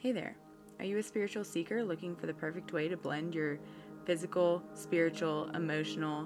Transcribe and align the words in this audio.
Hey 0.00 0.12
there. 0.12 0.36
Are 0.78 0.84
you 0.84 0.98
a 0.98 1.02
spiritual 1.02 1.42
seeker 1.42 1.82
looking 1.82 2.14
for 2.14 2.28
the 2.28 2.32
perfect 2.32 2.72
way 2.72 2.86
to 2.86 2.96
blend 2.96 3.34
your 3.34 3.58
physical, 4.04 4.62
spiritual, 4.72 5.50
emotional, 5.54 6.24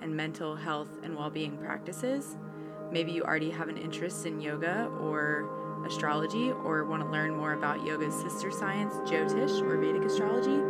and 0.00 0.12
mental 0.12 0.56
health 0.56 0.88
and 1.04 1.14
well 1.14 1.30
being 1.30 1.56
practices? 1.56 2.36
Maybe 2.90 3.12
you 3.12 3.22
already 3.22 3.52
have 3.52 3.68
an 3.68 3.76
interest 3.76 4.26
in 4.26 4.40
yoga 4.40 4.86
or 5.00 5.84
astrology 5.86 6.50
or 6.50 6.84
want 6.84 7.00
to 7.04 7.08
learn 7.10 7.36
more 7.36 7.52
about 7.52 7.86
yoga's 7.86 8.12
sister 8.12 8.50
science, 8.50 8.92
Jyotish 9.08 9.62
or 9.62 9.76
Vedic 9.76 10.02
astrology? 10.02 10.60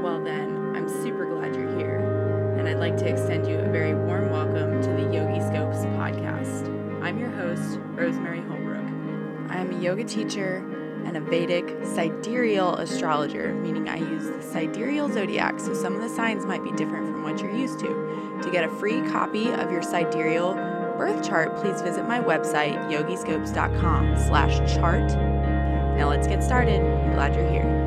Well, 0.00 0.22
then, 0.22 0.76
I'm 0.76 0.88
super 0.88 1.26
glad 1.26 1.56
you're 1.56 1.76
here, 1.76 2.54
and 2.56 2.68
I'd 2.68 2.78
like 2.78 2.96
to 2.98 3.08
extend 3.08 3.48
you 3.48 3.58
a 3.58 3.68
very 3.68 3.96
warm 3.96 4.30
welcome 4.30 4.80
to 4.80 4.90
the 4.90 5.12
Yogi 5.12 5.40
Scopes 5.40 5.78
podcast. 5.96 6.68
I'm 7.02 7.18
your 7.18 7.32
host, 7.32 7.80
Rosemary 7.96 8.42
Holbrook. 8.42 9.50
I 9.50 9.56
am 9.56 9.72
a 9.72 9.82
yoga 9.82 10.04
teacher 10.04 10.73
and 11.06 11.16
a 11.16 11.20
Vedic 11.20 11.84
sidereal 11.84 12.76
astrologer, 12.76 13.54
meaning 13.54 13.88
I 13.88 13.96
use 13.96 14.26
the 14.26 14.42
sidereal 14.42 15.12
zodiac, 15.12 15.60
so 15.60 15.74
some 15.74 15.94
of 15.94 16.00
the 16.00 16.08
signs 16.08 16.46
might 16.46 16.64
be 16.64 16.72
different 16.72 17.06
from 17.06 17.22
what 17.22 17.40
you're 17.40 17.54
used 17.54 17.78
to. 17.80 18.40
To 18.42 18.50
get 18.50 18.64
a 18.64 18.68
free 18.76 19.00
copy 19.10 19.50
of 19.50 19.70
your 19.70 19.82
sidereal 19.82 20.54
birth 20.96 21.26
chart, 21.26 21.56
please 21.56 21.80
visit 21.82 22.06
my 22.06 22.20
website, 22.20 22.76
yogiscopes.com 22.90 24.16
slash 24.18 24.74
chart. 24.74 25.08
Now 25.96 26.08
let's 26.08 26.26
get 26.26 26.42
started. 26.42 26.80
I'm 26.80 27.14
glad 27.14 27.34
you're 27.34 27.50
here. 27.50 27.84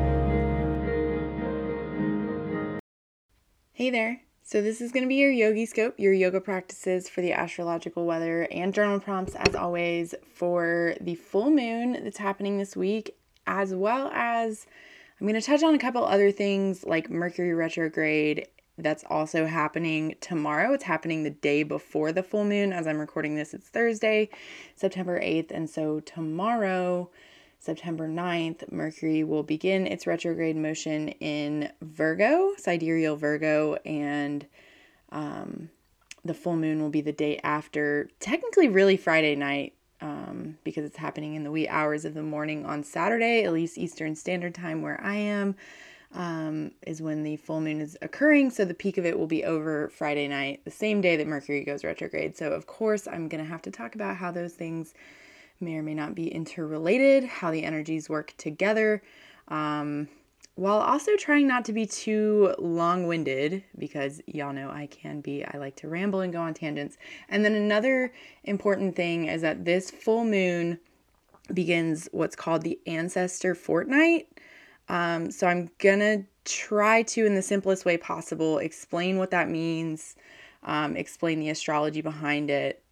Hey 3.72 3.90
there. 3.90 4.27
So 4.50 4.62
this 4.62 4.80
is 4.80 4.92
going 4.92 5.02
to 5.02 5.08
be 5.08 5.16
your 5.16 5.30
Yogi 5.30 5.66
Scope, 5.66 5.96
your 5.98 6.14
yoga 6.14 6.40
practices 6.40 7.06
for 7.06 7.20
the 7.20 7.34
astrological 7.34 8.06
weather 8.06 8.48
and 8.50 8.72
journal 8.72 8.98
prompts 8.98 9.34
as 9.34 9.54
always 9.54 10.14
for 10.32 10.94
the 11.02 11.16
full 11.16 11.50
moon 11.50 12.02
that's 12.02 12.16
happening 12.16 12.56
this 12.56 12.74
week 12.74 13.14
as 13.46 13.74
well 13.74 14.10
as 14.14 14.66
I'm 15.20 15.26
going 15.26 15.38
to 15.38 15.46
touch 15.46 15.62
on 15.62 15.74
a 15.74 15.78
couple 15.78 16.02
other 16.02 16.32
things 16.32 16.82
like 16.82 17.10
Mercury 17.10 17.52
retrograde 17.52 18.48
that's 18.78 19.04
also 19.10 19.44
happening 19.44 20.14
tomorrow. 20.22 20.72
It's 20.72 20.84
happening 20.84 21.24
the 21.24 21.30
day 21.30 21.62
before 21.62 22.10
the 22.10 22.22
full 22.22 22.44
moon. 22.44 22.72
As 22.72 22.86
I'm 22.86 22.98
recording 22.98 23.34
this, 23.34 23.52
it's 23.52 23.68
Thursday, 23.68 24.30
September 24.74 25.20
8th. 25.20 25.50
And 25.50 25.68
so 25.68 26.00
tomorrow, 26.00 27.10
September 27.58 28.08
9th, 28.08 28.70
Mercury 28.70 29.24
will 29.24 29.42
begin 29.42 29.86
its 29.86 30.06
retrograde 30.06 30.56
motion 30.56 31.08
in 31.08 31.70
Virgo, 31.82 32.54
sidereal 32.56 33.16
Virgo, 33.16 33.74
and 33.84 34.46
um, 35.10 35.68
the 36.24 36.34
full 36.34 36.56
moon 36.56 36.80
will 36.80 36.90
be 36.90 37.00
the 37.00 37.12
day 37.12 37.40
after, 37.42 38.08
technically, 38.20 38.68
really 38.68 38.96
Friday 38.96 39.34
night. 39.34 39.74
Um, 40.00 40.58
because 40.62 40.84
it's 40.84 40.96
happening 40.96 41.34
in 41.34 41.42
the 41.42 41.50
wee 41.50 41.66
hours 41.66 42.04
of 42.04 42.14
the 42.14 42.22
morning 42.22 42.64
on 42.64 42.84
Saturday, 42.84 43.42
at 43.42 43.52
least 43.52 43.76
Eastern 43.76 44.14
Standard 44.14 44.54
Time 44.54 44.80
where 44.80 45.00
I 45.02 45.16
am, 45.16 45.56
um, 46.14 46.70
is 46.86 47.02
when 47.02 47.24
the 47.24 47.34
full 47.34 47.60
moon 47.60 47.80
is 47.80 47.98
occurring. 48.00 48.50
So 48.50 48.64
the 48.64 48.74
peak 48.74 48.96
of 48.96 49.04
it 49.04 49.18
will 49.18 49.26
be 49.26 49.44
over 49.44 49.88
Friday 49.88 50.28
night, 50.28 50.64
the 50.64 50.70
same 50.70 51.00
day 51.00 51.16
that 51.16 51.26
Mercury 51.26 51.64
goes 51.64 51.82
retrograde. 51.82 52.36
So, 52.36 52.52
of 52.52 52.66
course, 52.68 53.08
I'm 53.08 53.26
going 53.26 53.42
to 53.42 53.50
have 53.50 53.62
to 53.62 53.72
talk 53.72 53.96
about 53.96 54.16
how 54.16 54.30
those 54.30 54.52
things 54.52 54.94
may 55.60 55.76
or 55.76 55.82
may 55.82 55.94
not 55.94 56.14
be 56.14 56.28
interrelated, 56.28 57.24
how 57.24 57.50
the 57.50 57.64
energies 57.64 58.08
work 58.08 58.34
together, 58.36 59.02
um, 59.48 60.08
while 60.54 60.78
also 60.78 61.16
trying 61.16 61.46
not 61.46 61.64
to 61.64 61.72
be 61.72 61.86
too 61.86 62.54
long 62.58 63.06
winded 63.06 63.62
because 63.78 64.20
y'all 64.26 64.52
know 64.52 64.70
I 64.70 64.86
can 64.86 65.20
be. 65.20 65.44
I 65.44 65.56
like 65.56 65.76
to 65.76 65.88
ramble 65.88 66.20
and 66.20 66.32
go 66.32 66.40
on 66.40 66.52
tangents. 66.52 66.96
And 67.28 67.44
then 67.44 67.54
another 67.54 68.12
important 68.42 68.96
thing 68.96 69.26
is 69.26 69.42
that 69.42 69.64
this 69.64 69.90
full 69.90 70.24
moon 70.24 70.80
begins 71.54 72.08
what's 72.12 72.36
called 72.36 72.62
the 72.62 72.78
ancestor 72.86 73.54
fortnight. 73.54 74.28
Um, 74.88 75.30
so 75.30 75.46
I'm 75.46 75.70
gonna 75.78 76.24
try 76.44 77.02
to, 77.02 77.24
in 77.24 77.34
the 77.34 77.42
simplest 77.42 77.84
way 77.84 77.96
possible, 77.96 78.58
explain 78.58 79.18
what 79.18 79.30
that 79.30 79.48
means, 79.48 80.16
um, 80.64 80.96
explain 80.96 81.38
the 81.38 81.50
astrology 81.50 82.00
behind 82.00 82.50
it, 82.50 82.82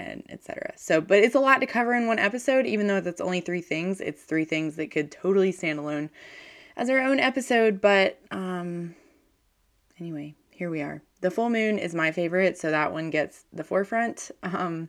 and 0.00 0.24
etc. 0.28 0.72
So, 0.76 1.00
but 1.00 1.18
it's 1.18 1.34
a 1.34 1.40
lot 1.40 1.58
to 1.58 1.66
cover 1.66 1.94
in 1.94 2.06
one 2.06 2.18
episode, 2.18 2.66
even 2.66 2.86
though 2.86 3.00
that's 3.00 3.20
only 3.20 3.40
three 3.40 3.60
things. 3.60 4.00
It's 4.00 4.22
three 4.22 4.44
things 4.44 4.76
that 4.76 4.90
could 4.90 5.10
totally 5.10 5.52
stand 5.52 5.78
alone 5.78 6.10
as 6.76 6.88
our 6.90 7.00
own 7.00 7.20
episode. 7.20 7.80
But 7.80 8.18
um, 8.30 8.94
anyway, 9.98 10.34
here 10.50 10.70
we 10.70 10.82
are. 10.82 11.02
The 11.20 11.30
full 11.30 11.50
moon 11.50 11.78
is 11.78 11.94
my 11.94 12.12
favorite, 12.12 12.56
so 12.56 12.70
that 12.70 12.92
one 12.92 13.10
gets 13.10 13.44
the 13.52 13.64
forefront. 13.64 14.30
Um, 14.42 14.88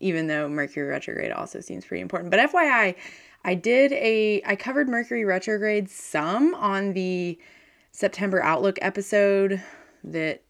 even 0.00 0.26
though 0.26 0.48
Mercury 0.48 0.88
retrograde 0.88 1.30
also 1.32 1.60
seems 1.60 1.84
pretty 1.84 2.02
important. 2.02 2.30
But 2.30 2.50
FYI, 2.50 2.96
I 3.44 3.54
did 3.54 3.92
a 3.92 4.42
I 4.44 4.56
covered 4.56 4.88
Mercury 4.88 5.24
retrograde 5.24 5.88
some 5.88 6.54
on 6.54 6.92
the 6.92 7.38
September 7.92 8.42
Outlook 8.42 8.78
episode 8.82 9.62
that 10.04 10.42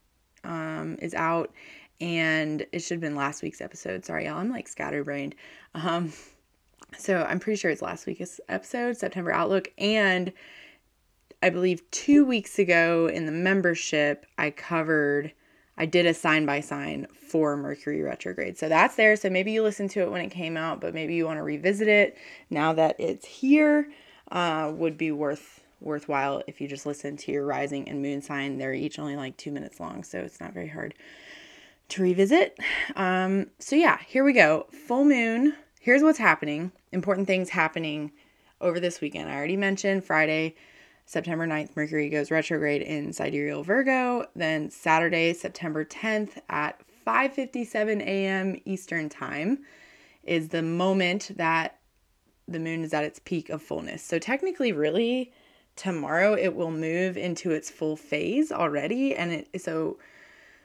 um, 0.44 0.96
is 1.00 1.14
out 1.14 1.52
and 2.02 2.66
it 2.72 2.80
should 2.80 2.96
have 2.96 3.00
been 3.00 3.14
last 3.14 3.42
week's 3.42 3.60
episode. 3.60 4.04
Sorry, 4.04 4.26
y'all. 4.26 4.38
I'm 4.38 4.50
like 4.50 4.66
scatterbrained. 4.66 5.36
Um, 5.72 6.12
so 6.98 7.22
I'm 7.22 7.38
pretty 7.38 7.56
sure 7.56 7.70
it's 7.70 7.80
last 7.80 8.06
week's 8.06 8.40
episode, 8.48 8.96
September 8.96 9.30
Outlook. 9.30 9.72
And 9.78 10.32
I 11.42 11.50
believe 11.50 11.88
two 11.92 12.24
weeks 12.24 12.58
ago 12.58 13.06
in 13.06 13.26
the 13.26 13.32
membership, 13.32 14.26
I 14.36 14.50
covered, 14.50 15.32
I 15.78 15.86
did 15.86 16.04
a 16.06 16.12
sign 16.12 16.44
by 16.44 16.58
sign 16.58 17.06
for 17.14 17.56
Mercury 17.56 18.02
retrograde. 18.02 18.58
So 18.58 18.68
that's 18.68 18.96
there. 18.96 19.14
So 19.14 19.30
maybe 19.30 19.52
you 19.52 19.62
listened 19.62 19.90
to 19.92 20.00
it 20.00 20.10
when 20.10 20.22
it 20.22 20.30
came 20.30 20.56
out, 20.56 20.80
but 20.80 20.94
maybe 20.94 21.14
you 21.14 21.24
want 21.24 21.38
to 21.38 21.44
revisit 21.44 21.86
it 21.86 22.18
now 22.50 22.72
that 22.72 22.96
it's 22.98 23.24
here. 23.24 23.88
Uh, 24.30 24.72
would 24.74 24.96
be 24.96 25.12
worth 25.12 25.60
worthwhile 25.78 26.42
if 26.46 26.60
you 26.60 26.66
just 26.66 26.86
listen 26.86 27.16
to 27.18 27.30
your 27.30 27.44
rising 27.44 27.86
and 27.88 28.00
moon 28.00 28.22
sign. 28.22 28.56
They're 28.56 28.72
each 28.72 28.98
only 28.98 29.14
like 29.14 29.36
two 29.36 29.52
minutes 29.52 29.78
long, 29.78 30.02
so 30.04 30.20
it's 30.20 30.40
not 30.40 30.54
very 30.54 30.68
hard 30.68 30.94
to 31.92 32.02
revisit. 32.02 32.58
Um, 32.96 33.46
so, 33.58 33.76
yeah, 33.76 33.98
here 34.06 34.24
we 34.24 34.32
go. 34.32 34.66
Full 34.86 35.04
moon. 35.04 35.54
Here's 35.80 36.02
what's 36.02 36.18
happening. 36.18 36.72
Important 36.92 37.26
things 37.26 37.50
happening 37.50 38.12
over 38.60 38.78
this 38.78 39.00
weekend. 39.00 39.28
I 39.28 39.34
already 39.34 39.56
mentioned 39.56 40.04
Friday, 40.04 40.54
September 41.04 41.46
9th, 41.46 41.76
Mercury 41.76 42.08
goes 42.08 42.30
retrograde 42.30 42.82
in 42.82 43.12
sidereal 43.12 43.62
Virgo. 43.64 44.26
Then 44.36 44.70
Saturday, 44.70 45.32
September 45.32 45.84
10th 45.84 46.38
at 46.48 46.80
5:57 47.06 48.00
a.m. 48.00 48.60
Eastern 48.64 49.08
Time 49.08 49.64
is 50.22 50.48
the 50.48 50.62
moment 50.62 51.32
that 51.36 51.78
the 52.46 52.60
moon 52.60 52.84
is 52.84 52.94
at 52.94 53.04
its 53.04 53.18
peak 53.18 53.50
of 53.50 53.62
fullness. 53.62 54.02
So 54.02 54.18
technically 54.18 54.72
really 54.72 55.32
tomorrow 55.74 56.34
it 56.34 56.54
will 56.54 56.70
move 56.70 57.16
into 57.16 57.50
its 57.50 57.70
full 57.70 57.96
phase 57.96 58.52
already 58.52 59.14
and 59.14 59.32
it 59.32 59.60
so 59.62 59.98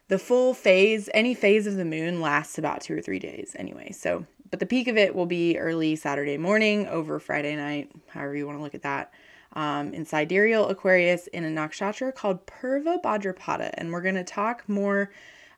the 0.08 0.20
full 0.20 0.54
phase, 0.54 1.10
any 1.14 1.34
phase 1.34 1.68
of 1.68 1.76
the 1.76 1.86
moon 1.86 2.22
lasts 2.22 2.58
about 2.58 2.82
two 2.82 2.98
or 2.98 3.02
three 3.02 3.20
days 3.20 3.56
anyway. 3.60 3.92
So, 3.92 4.26
but 4.50 4.60
the 4.60 4.66
peak 4.66 4.88
of 4.88 4.98
it 4.98 5.14
will 5.14 5.26
be 5.26 5.58
early 5.58 5.96
Saturday 5.96 6.38
morning 6.38 6.88
over 6.88 7.20
Friday 7.20 7.56
night, 7.56 7.92
however 8.08 8.36
you 8.36 8.46
want 8.46 8.58
to 8.58 8.64
look 8.64 8.76
at 8.76 8.84
that, 8.84 9.14
um, 9.54 9.94
in 9.94 10.06
sidereal 10.06 10.70
Aquarius 10.70 11.28
in 11.28 11.44
a 11.44 11.50
nakshatra 11.50 12.16
called 12.16 12.46
Purva 12.48 13.02
Bhadrapada. 13.02 13.72
And 13.74 13.92
we're 13.92 14.02
going 14.02 14.16
to 14.16 14.24
talk 14.24 14.68
more 14.70 15.12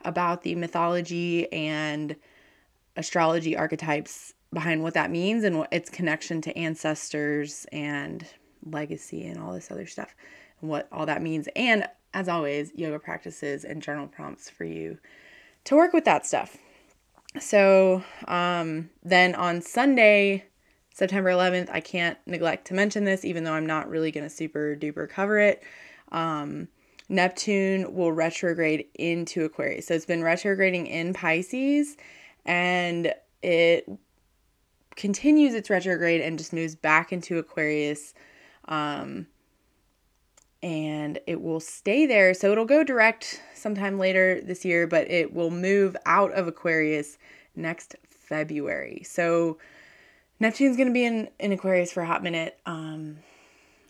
about 0.03 0.41
the 0.41 0.55
mythology 0.55 1.51
and 1.51 2.15
astrology 2.95 3.55
archetypes 3.55 4.33
behind 4.51 4.81
what 4.81 4.95
that 4.95 5.11
means 5.11 5.43
and 5.43 5.59
what 5.59 5.71
its 5.71 5.89
connection 5.89 6.41
to 6.41 6.57
ancestors 6.57 7.67
and 7.71 8.25
legacy 8.65 9.27
and 9.27 9.39
all 9.39 9.53
this 9.53 9.69
other 9.69 9.85
stuff 9.85 10.15
and 10.61 10.69
what 10.69 10.87
all 10.91 11.05
that 11.05 11.21
means. 11.21 11.47
And 11.55 11.87
as 12.13 12.27
always, 12.27 12.71
yoga 12.75 12.99
practices 12.99 13.63
and 13.63 13.81
journal 13.81 14.07
prompts 14.07 14.49
for 14.49 14.63
you 14.63 14.97
to 15.65 15.75
work 15.75 15.93
with 15.93 16.05
that 16.05 16.25
stuff. 16.25 16.57
So 17.39 18.03
um, 18.27 18.89
then 19.03 19.35
on 19.35 19.61
Sunday, 19.61 20.45
September 20.93 21.29
11th, 21.29 21.69
I 21.71 21.79
can't 21.79 22.17
neglect 22.25 22.67
to 22.67 22.73
mention 22.73 23.03
this, 23.03 23.23
even 23.23 23.43
though 23.43 23.53
I'm 23.53 23.67
not 23.67 23.89
really 23.89 24.11
going 24.11 24.23
to 24.23 24.29
super 24.29 24.75
duper 24.75 25.07
cover 25.07 25.37
it. 25.37 25.63
Um, 26.11 26.67
Neptune 27.07 27.93
will 27.93 28.11
retrograde 28.11 28.85
into 28.95 29.43
Aquarius. 29.45 29.87
So 29.87 29.93
it's 29.93 30.05
been 30.05 30.23
retrograding 30.23 30.87
in 30.87 31.13
Pisces 31.13 31.97
and 32.45 33.13
it 33.41 33.89
continues 34.95 35.53
its 35.53 35.69
retrograde 35.69 36.21
and 36.21 36.37
just 36.37 36.53
moves 36.53 36.75
back 36.75 37.11
into 37.11 37.37
Aquarius. 37.37 38.13
Um, 38.65 39.27
and 40.61 41.19
it 41.25 41.41
will 41.41 41.59
stay 41.59 42.05
there. 42.05 42.33
So 42.33 42.51
it'll 42.51 42.65
go 42.65 42.83
direct 42.83 43.41
sometime 43.53 43.97
later 43.97 44.41
this 44.41 44.65
year, 44.65 44.87
but 44.87 45.09
it 45.09 45.33
will 45.33 45.51
move 45.51 45.95
out 46.05 46.33
of 46.33 46.47
Aquarius 46.47 47.17
next 47.55 47.95
February. 48.07 49.03
So 49.05 49.57
Neptune's 50.39 50.77
going 50.77 50.87
to 50.87 50.93
be 50.93 51.05
in, 51.05 51.29
in 51.39 51.51
Aquarius 51.51 51.91
for 51.91 52.03
a 52.03 52.07
hot 52.07 52.23
minute. 52.23 52.59
Um, 52.65 53.17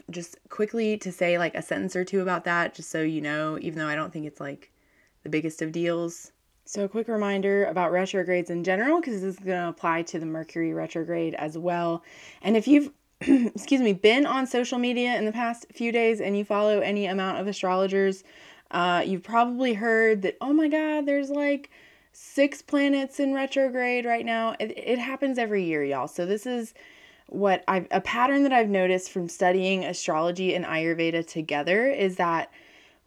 just 0.10 0.38
quickly 0.50 0.98
to 0.98 1.12
say 1.12 1.38
like 1.38 1.56
a 1.56 1.62
sentence 1.62 1.96
or 1.96 2.04
two 2.04 2.22
about 2.22 2.46
that, 2.46 2.74
just 2.74 2.90
so 2.90 3.02
you 3.02 3.22
know, 3.22 3.58
even 3.62 3.80
though 3.80 3.88
I 3.88 3.96
don't 3.96 4.12
think 4.12 4.26
it's 4.26 4.40
like 4.40 4.72
the 5.24 5.30
biggest 5.30 5.62
of 5.62 5.72
deals. 5.72 6.32
So, 6.66 6.84
a 6.84 6.90
quick 6.90 7.08
reminder 7.08 7.66
about 7.66 7.92
retrogrades 7.92 8.52
in 8.52 8.64
general, 8.64 9.00
because 9.00 9.22
this 9.22 9.36
is 9.36 9.40
going 9.40 9.60
to 9.60 9.70
apply 9.70 10.04
to 10.04 10.20
the 10.20 10.26
Mercury 10.26 10.72
retrograde 10.72 11.34
as 11.34 11.58
well. 11.58 12.04
And 12.44 12.56
if 12.56 12.68
you've 12.68 12.92
excuse 13.22 13.82
me, 13.82 13.94
been 13.94 14.26
on 14.26 14.48
social 14.48 14.80
media 14.80 15.16
in 15.18 15.26
the 15.26 15.32
past 15.32 15.66
few 15.74 15.92
days 15.92 16.22
and 16.22 16.38
you 16.38 16.46
follow 16.46 16.80
any 16.80 17.06
amount 17.06 17.38
of 17.38 17.48
astrologers, 17.48 18.24
uh, 18.72 19.04
you've 19.06 19.24
probably 19.24 19.74
heard 19.74 20.22
that, 20.22 20.38
oh 20.40 20.54
my 20.54 20.70
God, 20.70 21.06
there's 21.06 21.30
like 21.30 21.70
six 22.14 22.62
planets 22.62 23.20
in 23.20 23.34
retrograde 23.34 24.06
right 24.06 24.26
now. 24.26 24.56
It, 24.60 24.78
it 24.78 25.00
happens 25.00 25.38
every 25.38 25.64
year, 25.64 25.84
y'all. 25.84 26.08
So 26.08 26.26
this 26.26 26.46
is 26.46 26.74
what 27.28 27.64
I've 27.68 27.88
a 27.92 28.02
pattern 28.02 28.44
that 28.44 28.54
I've 28.54 28.70
noticed 28.70 29.12
from 29.12 29.30
studying 29.30 29.84
astrology 29.84 30.56
and 30.56 30.66
Ayurveda 30.66 31.28
together 31.28 31.90
is 31.90 32.16
that 32.16 32.52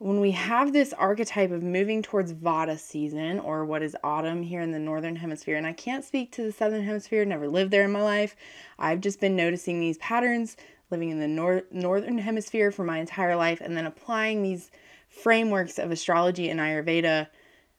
when 0.02 0.18
we 0.18 0.32
have 0.32 0.72
this 0.72 0.92
archetype 0.94 1.52
of 1.52 1.62
moving 1.62 2.02
towards 2.02 2.32
Vata 2.32 2.76
season 2.76 3.38
or 3.38 3.64
what 3.64 3.82
is 3.82 3.96
autumn 4.02 4.42
here 4.42 4.60
in 4.60 4.72
the 4.72 4.78
northern 4.78 5.14
hemisphere, 5.14 5.56
and 5.56 5.64
I 5.66 5.72
can't 5.72 6.04
speak 6.04 6.32
to 6.32 6.42
the 6.42 6.50
southern 6.50 6.82
hemisphere, 6.82 7.24
never 7.24 7.46
lived 7.46 7.70
there 7.70 7.84
in 7.84 7.92
my 7.92 8.02
life. 8.02 8.34
I've 8.80 9.00
just 9.00 9.20
been 9.20 9.36
noticing 9.36 9.78
these 9.78 9.98
patterns 9.98 10.56
living 10.90 11.10
in 11.10 11.20
the 11.20 11.28
nor- 11.28 11.62
northern 11.70 12.18
hemisphere 12.18 12.72
for 12.72 12.82
my 12.82 12.98
entire 12.98 13.36
life 13.36 13.60
and 13.60 13.76
then 13.76 13.86
applying 13.86 14.42
these 14.42 14.72
frameworks 15.08 15.78
of 15.78 15.92
astrology 15.92 16.50
and 16.50 16.58
Ayurveda, 16.58 17.28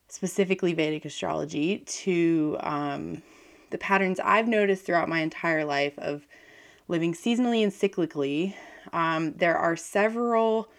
specifically 0.07 0.71
Vedic 0.71 1.03
astrology, 1.03 1.79
to 1.79 2.55
um, 2.61 3.21
the 3.71 3.77
patterns 3.77 4.21
I've 4.23 4.47
noticed 4.47 4.85
throughout 4.85 5.09
my 5.09 5.19
entire 5.19 5.65
life 5.65 5.99
of 5.99 6.25
living 6.87 7.13
seasonally 7.13 7.63
and 7.63 7.71
cyclically. 7.73 8.53
Um, 8.93 9.33
there 9.33 9.57
are 9.57 9.75
several 9.75 10.69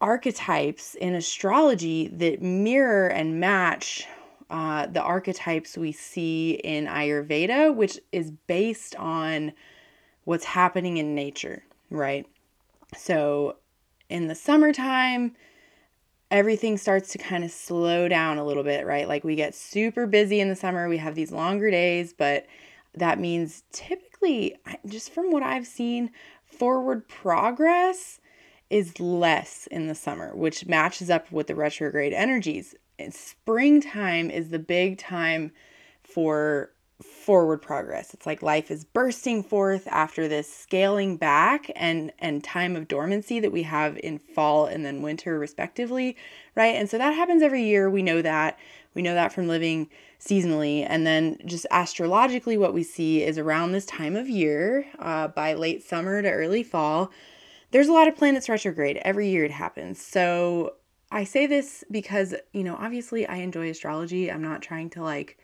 archetypes 0.00 0.94
in 0.94 1.14
astrology 1.14 2.08
that 2.08 2.42
mirror 2.42 3.08
and 3.08 3.40
match 3.40 4.06
uh, 4.50 4.86
the 4.86 5.02
archetypes 5.02 5.76
we 5.76 5.90
see 5.90 6.52
in 6.52 6.86
Ayurveda, 6.86 7.74
which 7.74 7.98
is 8.12 8.30
based 8.30 8.94
on 8.96 9.52
what's 10.24 10.44
happening 10.44 10.98
in 10.98 11.14
nature, 11.14 11.64
right? 11.90 12.26
So 12.96 13.56
in 14.08 14.28
the 14.28 14.34
summertime, 14.34 15.34
everything 16.30 16.76
starts 16.76 17.10
to 17.12 17.18
kind 17.18 17.42
of 17.42 17.50
slow 17.50 18.08
down 18.08 18.38
a 18.38 18.44
little 18.44 18.62
bit, 18.62 18.86
right? 18.86 19.08
Like 19.08 19.24
we 19.24 19.34
get 19.34 19.54
super 19.54 20.06
busy 20.06 20.40
in 20.40 20.48
the 20.48 20.56
summer, 20.56 20.88
we 20.88 20.98
have 20.98 21.14
these 21.14 21.32
longer 21.32 21.70
days, 21.70 22.12
but 22.12 22.46
that 22.94 23.18
means 23.18 23.64
typically, 23.72 24.56
just 24.86 25.12
from 25.12 25.32
what 25.32 25.42
I've 25.42 25.66
seen, 25.66 26.10
forward 26.44 27.08
progress 27.08 28.20
is 28.70 28.98
less 28.98 29.68
in 29.70 29.86
the 29.86 29.94
summer, 29.94 30.34
which 30.34 30.66
matches 30.66 31.10
up 31.10 31.30
with 31.30 31.46
the 31.46 31.54
retrograde 31.54 32.12
energies. 32.12 32.74
And 32.98 33.14
springtime 33.14 34.30
is 34.30 34.50
the 34.50 34.58
big 34.58 34.98
time 34.98 35.52
for 36.02 36.70
forward 37.02 37.60
progress. 37.60 38.14
It's 38.14 38.24
like 38.24 38.42
life 38.42 38.70
is 38.70 38.84
bursting 38.84 39.42
forth 39.42 39.86
after 39.88 40.28
this 40.28 40.50
scaling 40.50 41.18
back 41.18 41.70
and 41.76 42.10
and 42.18 42.42
time 42.42 42.74
of 42.74 42.88
dormancy 42.88 43.38
that 43.40 43.52
we 43.52 43.64
have 43.64 43.98
in 43.98 44.18
fall 44.18 44.64
and 44.64 44.84
then 44.84 45.02
winter 45.02 45.38
respectively, 45.38 46.16
right? 46.54 46.74
And 46.74 46.88
so 46.88 46.96
that 46.96 47.14
happens 47.14 47.42
every 47.42 47.64
year. 47.64 47.90
We 47.90 48.02
know 48.02 48.22
that. 48.22 48.58
We 48.94 49.02
know 49.02 49.12
that 49.12 49.32
from 49.32 49.46
living 49.46 49.90
seasonally. 50.18 50.86
And 50.88 51.06
then 51.06 51.38
just 51.44 51.66
astrologically 51.70 52.56
what 52.56 52.72
we 52.72 52.82
see 52.82 53.22
is 53.22 53.36
around 53.36 53.72
this 53.72 53.84
time 53.84 54.16
of 54.16 54.28
year, 54.28 54.86
uh, 54.98 55.28
by 55.28 55.52
late 55.52 55.82
summer 55.82 56.22
to 56.22 56.30
early 56.30 56.62
fall, 56.62 57.10
there's 57.76 57.88
a 57.88 57.92
lot 57.92 58.08
of 58.08 58.16
planets 58.16 58.48
retrograde. 58.48 58.96
Every 59.02 59.28
year 59.28 59.44
it 59.44 59.50
happens. 59.50 60.00
So 60.00 60.76
I 61.10 61.24
say 61.24 61.46
this 61.46 61.84
because, 61.90 62.34
you 62.54 62.64
know, 62.64 62.74
obviously 62.74 63.26
I 63.26 63.36
enjoy 63.36 63.68
astrology. 63.68 64.32
I'm 64.32 64.40
not 64.40 64.62
trying 64.62 64.88
to 64.90 65.02
like 65.02 65.36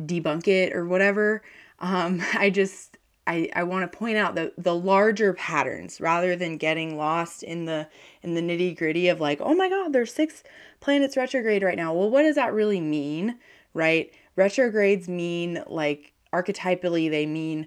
debunk 0.00 0.46
it 0.46 0.72
or 0.72 0.86
whatever. 0.86 1.42
Um, 1.80 2.22
I 2.34 2.50
just 2.50 2.96
I, 3.26 3.50
I 3.56 3.64
want 3.64 3.90
to 3.90 3.98
point 3.98 4.18
out 4.18 4.36
the 4.36 4.52
the 4.56 4.72
larger 4.72 5.32
patterns 5.32 6.00
rather 6.00 6.36
than 6.36 6.58
getting 6.58 6.96
lost 6.96 7.42
in 7.42 7.64
the 7.64 7.88
in 8.22 8.34
the 8.34 8.40
nitty 8.40 8.78
gritty 8.78 9.08
of 9.08 9.20
like, 9.20 9.40
oh 9.40 9.56
my 9.56 9.68
God, 9.68 9.92
there's 9.92 10.14
six 10.14 10.44
planets 10.78 11.16
retrograde 11.16 11.64
right 11.64 11.76
now. 11.76 11.92
Well, 11.92 12.08
what 12.08 12.22
does 12.22 12.36
that 12.36 12.54
really 12.54 12.80
mean, 12.80 13.36
right? 13.74 14.12
Retrogrades 14.36 15.08
mean 15.08 15.64
like 15.66 16.12
archetypally 16.32 17.10
they 17.10 17.26
mean 17.26 17.66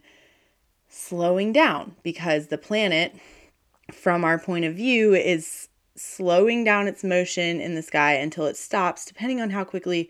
slowing 0.88 1.52
down 1.52 1.98
because 2.04 2.48
the 2.48 2.58
planet 2.58 3.14
from 3.94 4.24
our 4.24 4.40
point 4.40 4.66
of 4.66 4.76
view 4.76 5.14
is 5.14 5.70
slowing 5.96 6.64
down 6.64 6.88
its 6.88 7.04
motion 7.04 7.60
in 7.60 7.76
the 7.76 7.82
sky 7.82 8.14
until 8.14 8.46
it 8.46 8.58
stops, 8.58 9.06
depending 9.06 9.42
on 9.42 9.50
how 9.50 9.64
quickly 9.64 10.10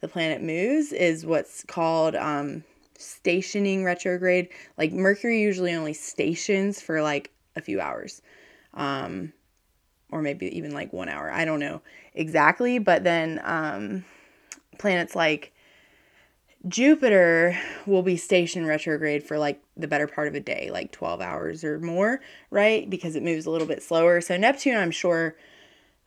the 0.00 0.08
planet 0.08 0.42
moves, 0.42 0.92
is 0.92 1.24
what's 1.26 1.64
called 1.64 2.14
um, 2.16 2.64
stationing 2.96 3.84
retrograde. 3.84 4.48
Like 4.76 4.92
Mercury 4.92 5.40
usually 5.40 5.72
only 5.72 5.92
stations 5.92 6.80
for 6.80 7.02
like 7.02 7.30
a 7.56 7.60
few 7.60 7.80
hours. 7.80 8.22
Um, 8.74 9.32
or 10.12 10.22
maybe 10.22 10.56
even 10.56 10.72
like 10.72 10.92
one 10.92 11.08
hour. 11.08 11.32
I 11.32 11.44
don't 11.44 11.58
know 11.58 11.82
exactly. 12.14 12.78
But 12.78 13.02
then 13.02 13.40
um, 13.42 14.04
planets 14.78 15.16
like 15.16 15.51
Jupiter 16.68 17.58
will 17.86 18.02
be 18.02 18.16
stationed 18.16 18.66
retrograde 18.66 19.22
for 19.22 19.38
like 19.38 19.62
the 19.76 19.88
better 19.88 20.06
part 20.06 20.28
of 20.28 20.34
a 20.34 20.40
day, 20.40 20.70
like 20.72 20.92
12 20.92 21.20
hours 21.20 21.64
or 21.64 21.80
more, 21.80 22.20
right? 22.50 22.88
Because 22.88 23.16
it 23.16 23.22
moves 23.22 23.46
a 23.46 23.50
little 23.50 23.66
bit 23.66 23.82
slower. 23.82 24.20
So 24.20 24.36
Neptune, 24.36 24.76
I'm 24.76 24.92
sure, 24.92 25.36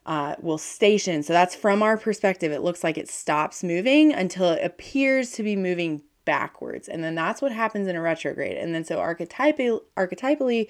uh, 0.06 0.36
will 0.40 0.58
station. 0.58 1.22
So 1.22 1.32
that's 1.32 1.54
from 1.54 1.82
our 1.82 1.98
perspective. 1.98 2.52
It 2.52 2.62
looks 2.62 2.82
like 2.82 2.96
it 2.96 3.08
stops 3.08 3.62
moving 3.62 4.12
until 4.12 4.50
it 4.50 4.64
appears 4.64 5.32
to 5.32 5.42
be 5.42 5.56
moving 5.56 6.02
backwards. 6.24 6.88
And 6.88 7.04
then 7.04 7.14
that's 7.14 7.42
what 7.42 7.52
happens 7.52 7.86
in 7.88 7.96
a 7.96 8.00
retrograde. 8.00 8.56
And 8.56 8.74
then 8.74 8.84
so 8.84 8.96
archetypally, 8.98 9.80
archetypally 9.96 10.68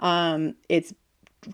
um, 0.00 0.54
it's 0.68 0.94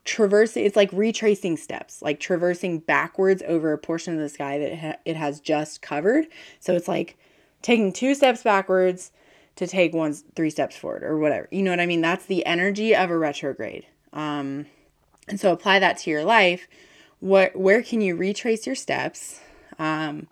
traversing 0.05 0.65
it's 0.65 0.77
like 0.77 0.91
retracing 0.93 1.59
steps 1.59 2.01
like 2.01 2.19
traversing 2.19 2.79
backwards 2.79 3.43
over 3.47 3.71
a 3.73 3.79
portion 3.79 4.15
of 4.15 4.19
the 4.19 4.31
sky 4.31 4.59
that 4.59 4.73
it, 4.73 4.79
ha- 4.79 4.97
it 5.05 5.15
has 5.15 5.41
just 5.41 5.83
covered 5.83 6.27
so 6.59 6.75
it's 6.75 6.89
like 6.89 7.19
taking 7.65 7.93
two 7.93 8.15
steps 8.15 8.43
backwards 8.43 9.11
to 9.57 9.67
take 9.67 9.95
one 9.95 10.13
three 10.37 10.51
steps 10.51 10.77
forward 10.77 11.03
or 11.03 11.19
whatever. 11.19 11.49
You 11.51 11.63
know 11.63 11.71
what 11.71 11.81
I 11.81 11.87
mean? 11.87 12.03
That's 12.03 12.27
the 12.27 12.45
energy 12.45 12.95
of 12.95 13.11
a 13.11 13.17
retrograde. 13.17 13.87
Um, 14.13 14.67
and 15.27 15.41
so 15.41 15.51
apply 15.51 15.79
that 15.79 15.99
to 15.99 16.11
your 16.11 16.25
life. 16.25 16.69
What 17.21 17.57
where 17.57 17.83
can 17.83 18.01
you 18.01 18.15
retrace 18.15 18.67
your 18.67 18.77
steps? 18.77 19.41
Um, 19.79 20.29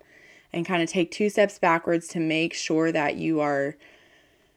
and 0.53 0.65
kind 0.65 0.83
of 0.83 0.89
take 0.89 1.09
two 1.09 1.29
steps 1.29 1.57
backwards 1.57 2.07
to 2.09 2.19
make 2.19 2.53
sure 2.53 2.91
that 2.91 3.15
you 3.15 3.41
are 3.41 3.75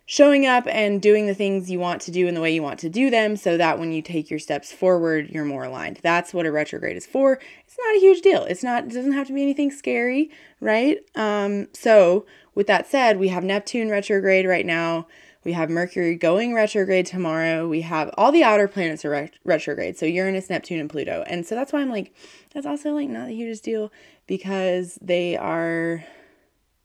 showing 0.05 0.46
up 0.46 0.64
and 0.69 1.02
doing 1.02 1.26
the 1.26 1.34
things 1.34 1.70
you 1.70 1.81
want 1.81 2.00
to 2.02 2.12
do 2.12 2.29
in 2.29 2.34
the 2.34 2.40
way 2.40 2.55
you 2.55 2.62
want 2.62 2.79
to 2.79 2.89
do 2.89 3.10
them 3.10 3.34
so 3.36 3.56
that 3.56 3.79
when 3.79 3.91
you 3.91 4.01
take 4.01 4.31
your 4.31 4.39
steps 4.39 4.72
forward 4.72 5.29
you're 5.31 5.44
more 5.44 5.65
aligned 5.65 5.98
that's 6.01 6.32
what 6.32 6.46
a 6.46 6.53
retrograde 6.53 6.96
is 6.96 7.05
for 7.05 7.41
it's 7.67 7.77
not 7.77 7.96
a 7.96 7.98
huge 7.98 8.22
deal 8.22 8.44
it's 8.44 8.62
not 8.62 8.84
it 8.84 8.93
doesn't 8.93 9.12
have 9.12 9.27
to 9.27 9.32
be 9.32 9.43
anything 9.43 9.69
scary 9.69 10.31
right 10.60 10.98
um 11.17 11.67
so 11.72 12.24
with 12.56 12.67
that 12.67 12.89
said 12.89 13.20
we 13.20 13.29
have 13.29 13.44
neptune 13.44 13.89
retrograde 13.89 14.46
right 14.46 14.67
now. 14.67 15.06
We 15.44 15.53
have 15.53 15.70
mercury 15.70 16.17
going 16.17 16.55
retrograde 16.55 17.06
tomorrow. 17.06 17.69
We 17.69 17.82
have 17.82 18.10
all 18.19 18.32
the 18.32 18.43
outer 18.43 18.67
planets 18.67 19.05
are 19.05 19.10
ret- 19.10 19.39
retrograde. 19.44 19.96
So 19.96 20.05
uranus 20.05 20.51
neptune 20.51 20.81
and 20.81 20.91
pluto. 20.91 21.22
And 21.29 21.46
so 21.46 21.55
that's 21.55 21.72
why 21.72 21.82
i'm 21.82 21.91
like 21.91 22.13
that's 22.53 22.67
also 22.67 22.93
like 22.93 23.08
not 23.08 23.29
the 23.29 23.36
hugest 23.36 23.63
deal 23.63 23.93
because 24.27 24.98
they 25.01 25.36
are 25.36 26.05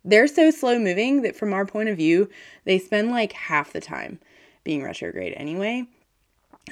they're 0.04 0.28
so 0.28 0.52
slow 0.52 0.78
moving 0.78 1.22
that 1.22 1.36
from 1.36 1.54
our 1.54 1.66
point 1.66 1.90
of 1.90 1.98
view, 1.98 2.30
they 2.66 2.78
spend 2.78 3.12
like 3.12 3.34
half 3.34 3.72
the 3.72 3.82
time 3.82 4.20
being 4.64 4.84
retrograde 4.84 5.34
anyway. 5.38 5.86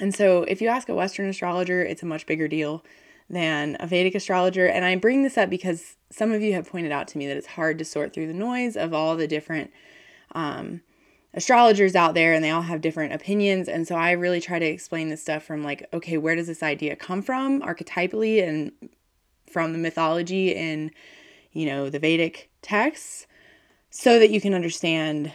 And 0.00 0.14
so 0.14 0.42
if 0.44 0.60
you 0.60 0.68
ask 0.68 0.88
a 0.88 0.94
Western 0.94 1.28
astrologer, 1.28 1.82
it's 1.82 2.02
a 2.02 2.06
much 2.06 2.26
bigger 2.26 2.48
deal 2.48 2.84
than 3.30 3.76
a 3.80 3.86
Vedic 3.86 4.14
astrologer. 4.14 4.66
And 4.66 4.84
I 4.84 4.96
bring 4.96 5.22
this 5.22 5.38
up 5.38 5.48
because 5.48 5.96
some 6.10 6.32
of 6.32 6.42
you 6.42 6.52
have 6.52 6.68
pointed 6.68 6.92
out 6.92 7.08
to 7.08 7.18
me 7.18 7.26
that 7.26 7.36
it's 7.36 7.46
hard 7.46 7.78
to 7.78 7.84
sort 7.84 8.12
through 8.12 8.26
the 8.26 8.34
noise 8.34 8.76
of 8.76 8.92
all 8.92 9.16
the 9.16 9.28
different 9.28 9.70
um, 10.34 10.82
astrologers 11.32 11.94
out 11.94 12.14
there 12.14 12.34
and 12.34 12.44
they 12.44 12.50
all 12.50 12.62
have 12.62 12.80
different 12.80 13.12
opinions. 13.12 13.68
And 13.68 13.86
so 13.86 13.94
I 13.94 14.10
really 14.12 14.40
try 14.40 14.58
to 14.58 14.66
explain 14.66 15.08
this 15.08 15.22
stuff 15.22 15.44
from 15.44 15.62
like, 15.62 15.88
okay, 15.92 16.18
where 16.18 16.34
does 16.34 16.48
this 16.48 16.62
idea 16.62 16.96
come 16.96 17.22
from 17.22 17.62
archetypally 17.62 18.46
and 18.46 18.72
from 19.50 19.72
the 19.72 19.78
mythology 19.78 20.54
in 20.54 20.90
you 21.52 21.66
know, 21.66 21.90
the 21.90 21.98
Vedic 21.98 22.50
texts 22.62 23.26
so 23.90 24.18
that 24.18 24.30
you 24.30 24.40
can 24.40 24.54
understand 24.54 25.32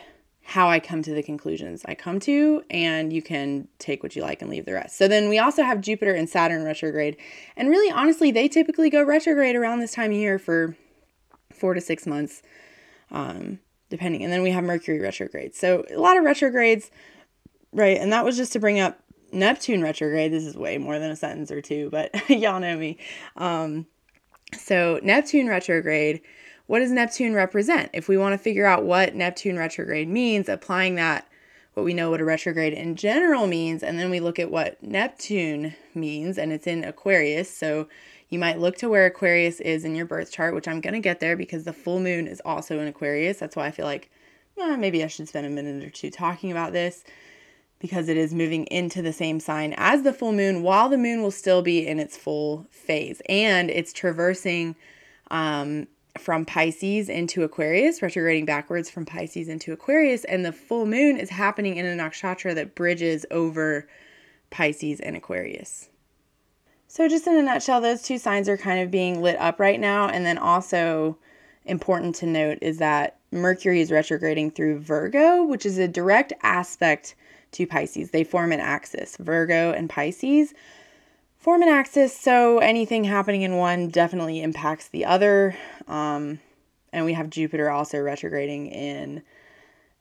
how 0.48 0.70
I 0.70 0.80
come 0.80 1.02
to 1.02 1.14
the 1.14 1.24
conclusions 1.24 1.84
I 1.86 1.96
come 1.96 2.20
to, 2.22 2.64
and 2.70 3.12
you 3.12 3.24
can 3.24 3.68
take 3.80 4.04
what 4.04 4.16
you 4.16 4.22
like 4.22 4.44
and 4.44 4.52
leave 4.52 4.66
the 4.66 4.74
rest. 4.74 4.96
So 4.96 5.08
then 5.08 5.28
we 5.28 5.40
also 5.40 5.64
have 5.64 5.82
Jupiter 5.82 6.14
and 6.14 6.30
Saturn 6.30 6.64
retrograde. 6.64 7.18
And 7.58 7.68
really, 7.68 7.92
honestly, 7.92 8.32
they 8.32 8.48
typically 8.48 8.92
go 8.92 9.04
retrograde 9.04 9.56
around 9.56 9.80
this 9.80 9.94
time 9.94 10.12
of 10.12 10.18
year 10.18 10.38
for 10.38 10.78
four 11.52 11.74
to 11.74 11.82
six 11.82 12.06
months, 12.06 12.44
um, 13.10 13.60
depending. 13.90 14.24
And 14.24 14.32
then 14.32 14.44
we 14.44 14.52
have 14.52 14.64
Mercury 14.64 15.00
retrograde. 15.00 15.56
So 15.56 15.84
a 15.92 15.98
lot 15.98 16.16
of 16.16 16.24
retrogrades, 16.24 16.92
right? 17.74 17.98
And 17.98 18.14
that 18.14 18.24
was 18.24 18.38
just 18.38 18.54
to 18.54 18.60
bring 18.60 18.80
up 18.80 19.00
Neptune 19.32 19.82
retrograde. 19.82 20.32
This 20.32 20.46
is 20.46 20.56
way 20.56 20.78
more 20.78 21.00
than 21.00 21.10
a 21.10 21.16
sentence 21.16 21.50
or 21.50 21.62
two, 21.62 21.90
but 21.90 22.14
y'all 22.30 22.60
know 22.60 22.78
me. 22.78 23.00
Um, 23.36 23.88
so, 24.54 25.00
Neptune 25.02 25.48
retrograde, 25.48 26.22
what 26.68 26.80
does 26.80 26.92
Neptune 26.92 27.34
represent? 27.34 27.90
If 27.94 28.08
we 28.08 28.18
want 28.18 28.34
to 28.34 28.38
figure 28.38 28.66
out 28.66 28.84
what 28.84 29.16
Neptune 29.16 29.58
retrograde 29.58 30.08
means, 30.08 30.50
applying 30.50 30.96
that 30.96 31.28
what 31.74 31.84
we 31.84 31.94
know 31.94 32.10
what 32.10 32.22
a 32.22 32.26
retrograde 32.26 32.74
in 32.74 32.96
general 32.96 33.48
means, 33.48 33.84
and 33.84 34.00
then 34.00 34.10
we 34.10 34.20
look 34.20 34.40
at 34.40 34.50
what 34.50 34.82
Neptune 34.82 35.76
means, 35.94 36.38
and 36.38 36.54
it's 36.54 36.68
in 36.68 36.84
Aquarius. 36.84 37.56
So 37.56 37.90
you 38.30 38.40
might 38.40 38.60
look 38.60 38.78
to 38.78 38.90
where 38.90 39.06
Aquarius 39.06 39.60
is 39.60 39.84
in 39.84 39.94
your 39.94 40.06
birth 40.06 40.32
chart, 40.32 40.56
which 40.56 40.68
I'm 40.68 40.82
going 40.82 40.94
to 40.94 41.00
get 41.00 41.20
there 41.20 41.36
because 41.36 41.66
the 41.66 41.74
full 41.74 42.00
moon 42.00 42.28
is 42.28 42.42
also 42.46 42.80
in 42.80 42.88
Aquarius. 42.88 43.38
That's 43.38 43.56
why 43.56 43.68
I 43.68 43.72
feel 43.72 43.86
like 43.86 44.10
maybe 44.58 45.04
I 45.04 45.08
should 45.08 45.28
spend 45.28 45.46
a 45.46 45.50
minute 45.50 45.84
or 45.84 45.90
two 45.90 46.10
talking 46.10 46.50
about 46.50 46.72
this 46.72 47.04
because 47.80 48.08
it 48.08 48.18
is 48.18 48.34
moving 48.34 48.66
into 48.68 49.02
the 49.02 49.14
same 49.14 49.40
sign 49.40 49.74
as 49.78 50.04
the 50.04 50.14
full 50.14 50.32
moon 50.32 50.64
while 50.64 50.90
the 50.90 50.98
moon 50.98 51.22
will 51.22 51.30
still 51.30 51.62
be 51.62 51.86
in 51.86 52.00
its 52.00 52.16
full 52.18 52.66
phase. 52.72 53.22
And 53.28 53.70
it's 53.70 53.92
traversing 53.92 54.76
um, 55.30 55.88
from 56.18 56.46
Pisces 56.46 57.10
into 57.10 57.44
Aquarius, 57.44 58.02
retrograding 58.02 58.46
backwards 58.46 58.90
from 58.90 59.06
Pisces 59.06 59.48
into 59.48 59.74
Aquarius. 59.74 60.24
And 60.26 60.46
the 60.46 60.52
full 60.52 60.86
moon 60.86 61.18
is 61.18 61.30
happening 61.30 61.78
in 61.78 61.86
a 61.86 62.04
nakshatra 62.04 62.56
that 62.56 62.76
bridges 62.76 63.26
over 63.32 63.88
Pisces 64.50 65.00
and 65.00 65.16
Aquarius. 65.16 65.90
So, 66.88 67.10
just 67.10 67.28
in 67.28 67.36
a 67.36 67.44
nutshell, 67.44 67.82
those 67.82 68.02
two 68.02 68.18
signs 68.18 68.48
are 68.48 68.58
kind 68.58 68.80
of 68.80 68.90
being 68.90 69.22
lit 69.22 69.38
up 69.38 69.60
right 69.60 69.80
now. 69.80 70.08
And 70.08 70.26
then 70.26 70.38
also, 70.38 71.18
important 71.66 72.16
to 72.16 72.26
note 72.26 72.60
is 72.62 72.78
that 72.78 73.18
Mercury 73.32 73.82
is 73.82 73.92
retrograding 73.92 74.52
through 74.52 74.80
Virgo, 74.80 75.44
which 75.44 75.66
is 75.66 75.78
a 75.78 75.88
direct 75.88 76.32
aspect 76.44 77.16
to 77.52 77.68
Pisces. 77.68 78.12
They 78.12 78.24
form 78.24 78.52
an 78.52 78.60
axis. 78.60 79.18
Virgo 79.18 79.72
and 79.72 79.90
Pisces 79.90 80.54
form 81.46 81.62
an 81.62 81.70
axis, 81.70 82.20
so 82.20 82.58
anything 82.58 83.04
happening 83.04 83.44
in 83.44 83.56
one 83.56 83.88
definitely 83.88 84.42
impacts 84.42 84.88
the 84.88 85.06
other. 85.06 85.56
Um, 85.88 86.40
and 86.92 87.06
we 87.06 87.14
have 87.14 87.30
Jupiter 87.30 87.70
also 87.70 88.00
retrograding 88.00 88.66
in 88.66 89.22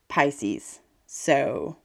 Pisces. 0.09 0.81
So 1.07 1.77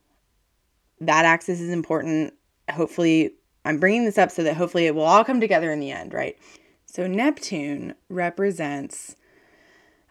that 1.02 1.26
axis 1.26 1.60
is 1.60 1.72
important. 1.72 2.36
Hopefully, 2.72 3.34
I'm 3.66 3.82
bringing 3.82 4.06
this 4.06 4.18
up 4.18 4.32
so 4.32 4.44
that 4.44 4.56
hopefully 4.56 4.86
it 4.86 4.96
will 4.96 5.04
all 5.04 5.26
come 5.26 5.42
together 5.42 5.74
in 5.74 5.82
the 5.82 5.92
end, 5.92 6.14
right? 6.14 6.38
So 6.86 7.06
Neptune 7.06 7.96
represents 8.08 9.18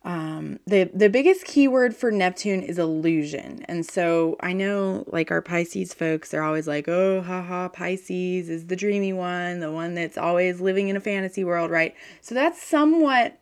um, 0.05 0.61
the 0.67 0.91
the 0.95 1.11
biggest 1.11 1.45
keyword 1.45 1.95
for 1.95 2.11
Neptune 2.11 2.63
is 2.63 2.79
illusion, 2.79 3.65
and 3.69 3.85
so 3.85 4.37
I 4.41 4.53
know 4.53 5.05
like 5.09 5.31
our 5.31 5.43
Pisces 5.43 5.93
folks, 5.93 6.31
they're 6.31 6.45
always 6.45 6.69
like, 6.69 6.89
"Oh, 6.89 7.21
haha, 7.21 7.69
Pisces 7.69 8.49
is 8.49 8.67
the 8.67 8.77
dreamy 8.77 9.13
one, 9.13 9.61
the 9.61 9.73
one 9.73 9.95
that's 9.95 10.17
always 10.17 10.61
living 10.61 10.89
in 10.89 10.97
a 10.97 11.01
fantasy 11.01 11.43
world, 11.43 11.71
right?" 11.71 11.95
So 12.21 12.35
that's 12.35 12.63
somewhat 12.63 13.39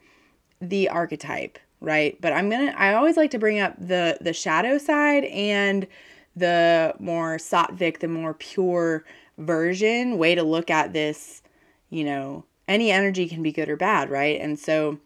the 0.61 0.89
archetype, 0.89 1.59
right? 1.81 2.19
But 2.21 2.33
I'm 2.33 2.49
gonna 2.49 2.75
I 2.77 2.95
always 2.95 3.19
like 3.19 3.33
to 3.33 3.39
bring 3.39 3.61
up 3.61 3.75
the 3.79 4.17
the 4.21 4.33
shadow 4.33 4.79
side 4.79 5.25
and 5.27 5.87
the 6.35 6.95
more 6.99 7.37
sattvic, 7.37 8.01
the 8.01 8.09
more 8.09 8.35
pure 8.35 9.05
version 9.39 10.17
way 10.17 10.35
to 10.35 10.43
look 10.43 10.71
at 10.71 10.95
this. 10.95 11.43
You 11.91 12.05
know, 12.05 12.45
any 12.67 12.91
energy 12.91 13.29
can 13.29 13.43
be 13.43 13.53
good 13.53 13.69
or 13.69 13.77
bad, 13.77 14.11
right? 14.11 14.41
And 14.41 14.59
so 14.59 14.99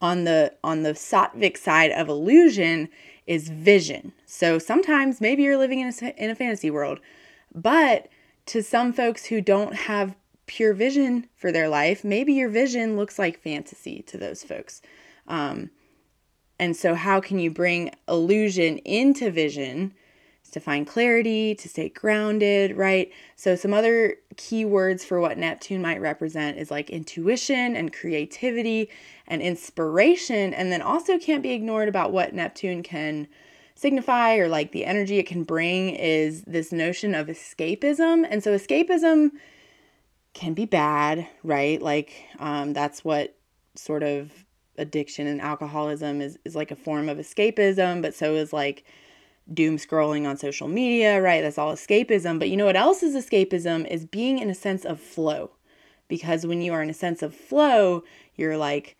on 0.00 0.24
the 0.24 0.52
on 0.62 0.82
the 0.82 0.92
sattvic 0.92 1.56
side 1.56 1.90
of 1.90 2.08
illusion 2.08 2.88
is 3.26 3.48
vision. 3.48 4.12
So 4.26 4.58
sometimes 4.58 5.20
maybe 5.20 5.42
you're 5.42 5.58
living 5.58 5.80
in 5.80 5.88
a, 5.88 6.22
in 6.22 6.30
a 6.30 6.34
fantasy 6.34 6.70
world, 6.70 7.00
but 7.54 8.08
to 8.46 8.62
some 8.62 8.92
folks 8.92 9.26
who 9.26 9.40
don't 9.40 9.74
have 9.74 10.16
pure 10.46 10.72
vision 10.72 11.28
for 11.36 11.52
their 11.52 11.68
life, 11.68 12.02
maybe 12.02 12.32
your 12.32 12.48
vision 12.48 12.96
looks 12.96 13.18
like 13.18 13.38
fantasy 13.38 14.02
to 14.02 14.16
those 14.16 14.42
folks. 14.42 14.80
Um, 15.26 15.70
and 16.58 16.74
so, 16.74 16.94
how 16.94 17.20
can 17.20 17.38
you 17.38 17.50
bring 17.50 17.94
illusion 18.08 18.78
into 18.78 19.30
vision 19.30 19.94
to 20.50 20.60
find 20.60 20.86
clarity, 20.86 21.54
to 21.54 21.68
stay 21.68 21.88
grounded, 21.88 22.76
right? 22.76 23.12
So, 23.36 23.56
some 23.56 23.74
other 23.74 24.16
keywords 24.34 25.02
for 25.02 25.20
what 25.20 25.38
Neptune 25.38 25.82
might 25.82 26.00
represent 26.00 26.58
is 26.58 26.70
like 26.70 26.90
intuition 26.90 27.76
and 27.76 27.92
creativity 27.92 28.90
and 29.26 29.42
inspiration. 29.42 30.54
And 30.54 30.72
then 30.72 30.82
also 30.82 31.18
can't 31.18 31.42
be 31.42 31.52
ignored 31.52 31.88
about 31.88 32.12
what 32.12 32.34
Neptune 32.34 32.82
can 32.82 33.28
signify 33.74 34.36
or 34.36 34.48
like 34.48 34.72
the 34.72 34.84
energy 34.84 35.18
it 35.18 35.26
can 35.26 35.44
bring 35.44 35.90
is 35.90 36.42
this 36.42 36.72
notion 36.72 37.14
of 37.14 37.28
escapism. 37.28 38.26
And 38.28 38.42
so, 38.42 38.56
escapism 38.56 39.30
can 40.34 40.54
be 40.54 40.66
bad, 40.66 41.26
right? 41.42 41.80
Like, 41.80 42.12
um, 42.38 42.72
that's 42.72 43.04
what 43.04 43.36
sort 43.74 44.02
of 44.02 44.32
addiction 44.78 45.26
and 45.26 45.40
alcoholism 45.40 46.20
is, 46.20 46.38
is 46.44 46.54
like 46.54 46.70
a 46.70 46.76
form 46.76 47.08
of 47.08 47.18
escapism, 47.18 48.00
but 48.00 48.14
so 48.14 48.34
is 48.34 48.52
like 48.52 48.84
doom 49.52 49.76
scrolling 49.76 50.28
on 50.28 50.36
social 50.36 50.68
media, 50.68 51.20
right? 51.20 51.42
That's 51.42 51.58
all 51.58 51.72
escapism. 51.72 52.38
But 52.38 52.50
you 52.50 52.56
know 52.56 52.66
what 52.66 52.76
else 52.76 53.02
is 53.02 53.14
escapism 53.14 53.86
is 53.88 54.04
being 54.04 54.38
in 54.38 54.50
a 54.50 54.54
sense 54.54 54.84
of 54.84 55.00
flow. 55.00 55.52
Because 56.08 56.46
when 56.46 56.62
you 56.62 56.72
are 56.72 56.82
in 56.82 56.90
a 56.90 56.94
sense 56.94 57.22
of 57.22 57.34
flow, 57.34 58.02
you're 58.34 58.56
like, 58.56 58.96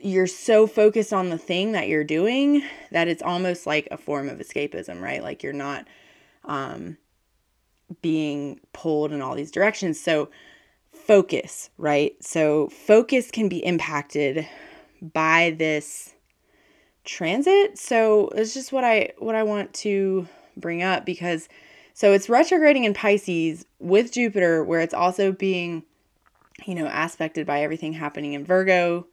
you're 0.00 0.26
so 0.26 0.66
focused 0.66 1.12
on 1.12 1.30
the 1.30 1.38
thing 1.38 1.72
that 1.72 1.88
you're 1.88 2.04
doing 2.04 2.62
that 2.90 3.08
it's 3.08 3.22
almost 3.22 3.66
like 3.66 3.86
a 3.90 3.96
form 3.96 4.28
of 4.28 4.38
escapism, 4.38 5.00
right? 5.00 5.22
Like 5.22 5.42
you're 5.42 5.52
not 5.52 5.86
um, 6.44 6.96
being 8.00 8.60
pulled 8.72 9.12
in 9.12 9.22
all 9.22 9.34
these 9.34 9.50
directions. 9.50 10.00
So, 10.00 10.30
focus, 10.92 11.70
right? 11.78 12.14
So, 12.22 12.68
focus 12.68 13.30
can 13.30 13.48
be 13.48 13.64
impacted 13.64 14.46
by 15.00 15.54
this 15.58 16.11
transit. 17.04 17.78
So 17.78 18.28
it's 18.28 18.54
just 18.54 18.72
what 18.72 18.84
I 18.84 19.12
what 19.18 19.34
I 19.34 19.42
want 19.42 19.72
to 19.74 20.26
bring 20.56 20.82
up 20.82 21.04
because 21.04 21.48
so 21.94 22.12
it's 22.12 22.28
retrograding 22.28 22.84
in 22.84 22.94
Pisces 22.94 23.64
with 23.78 24.12
Jupiter 24.12 24.64
where 24.64 24.80
it's 24.80 24.94
also 24.94 25.32
being 25.32 25.82
you 26.66 26.74
know 26.74 26.86
aspected 26.86 27.46
by 27.46 27.62
everything 27.62 27.92
happening 27.92 28.34
in 28.34 28.44
Virgo 28.44 29.06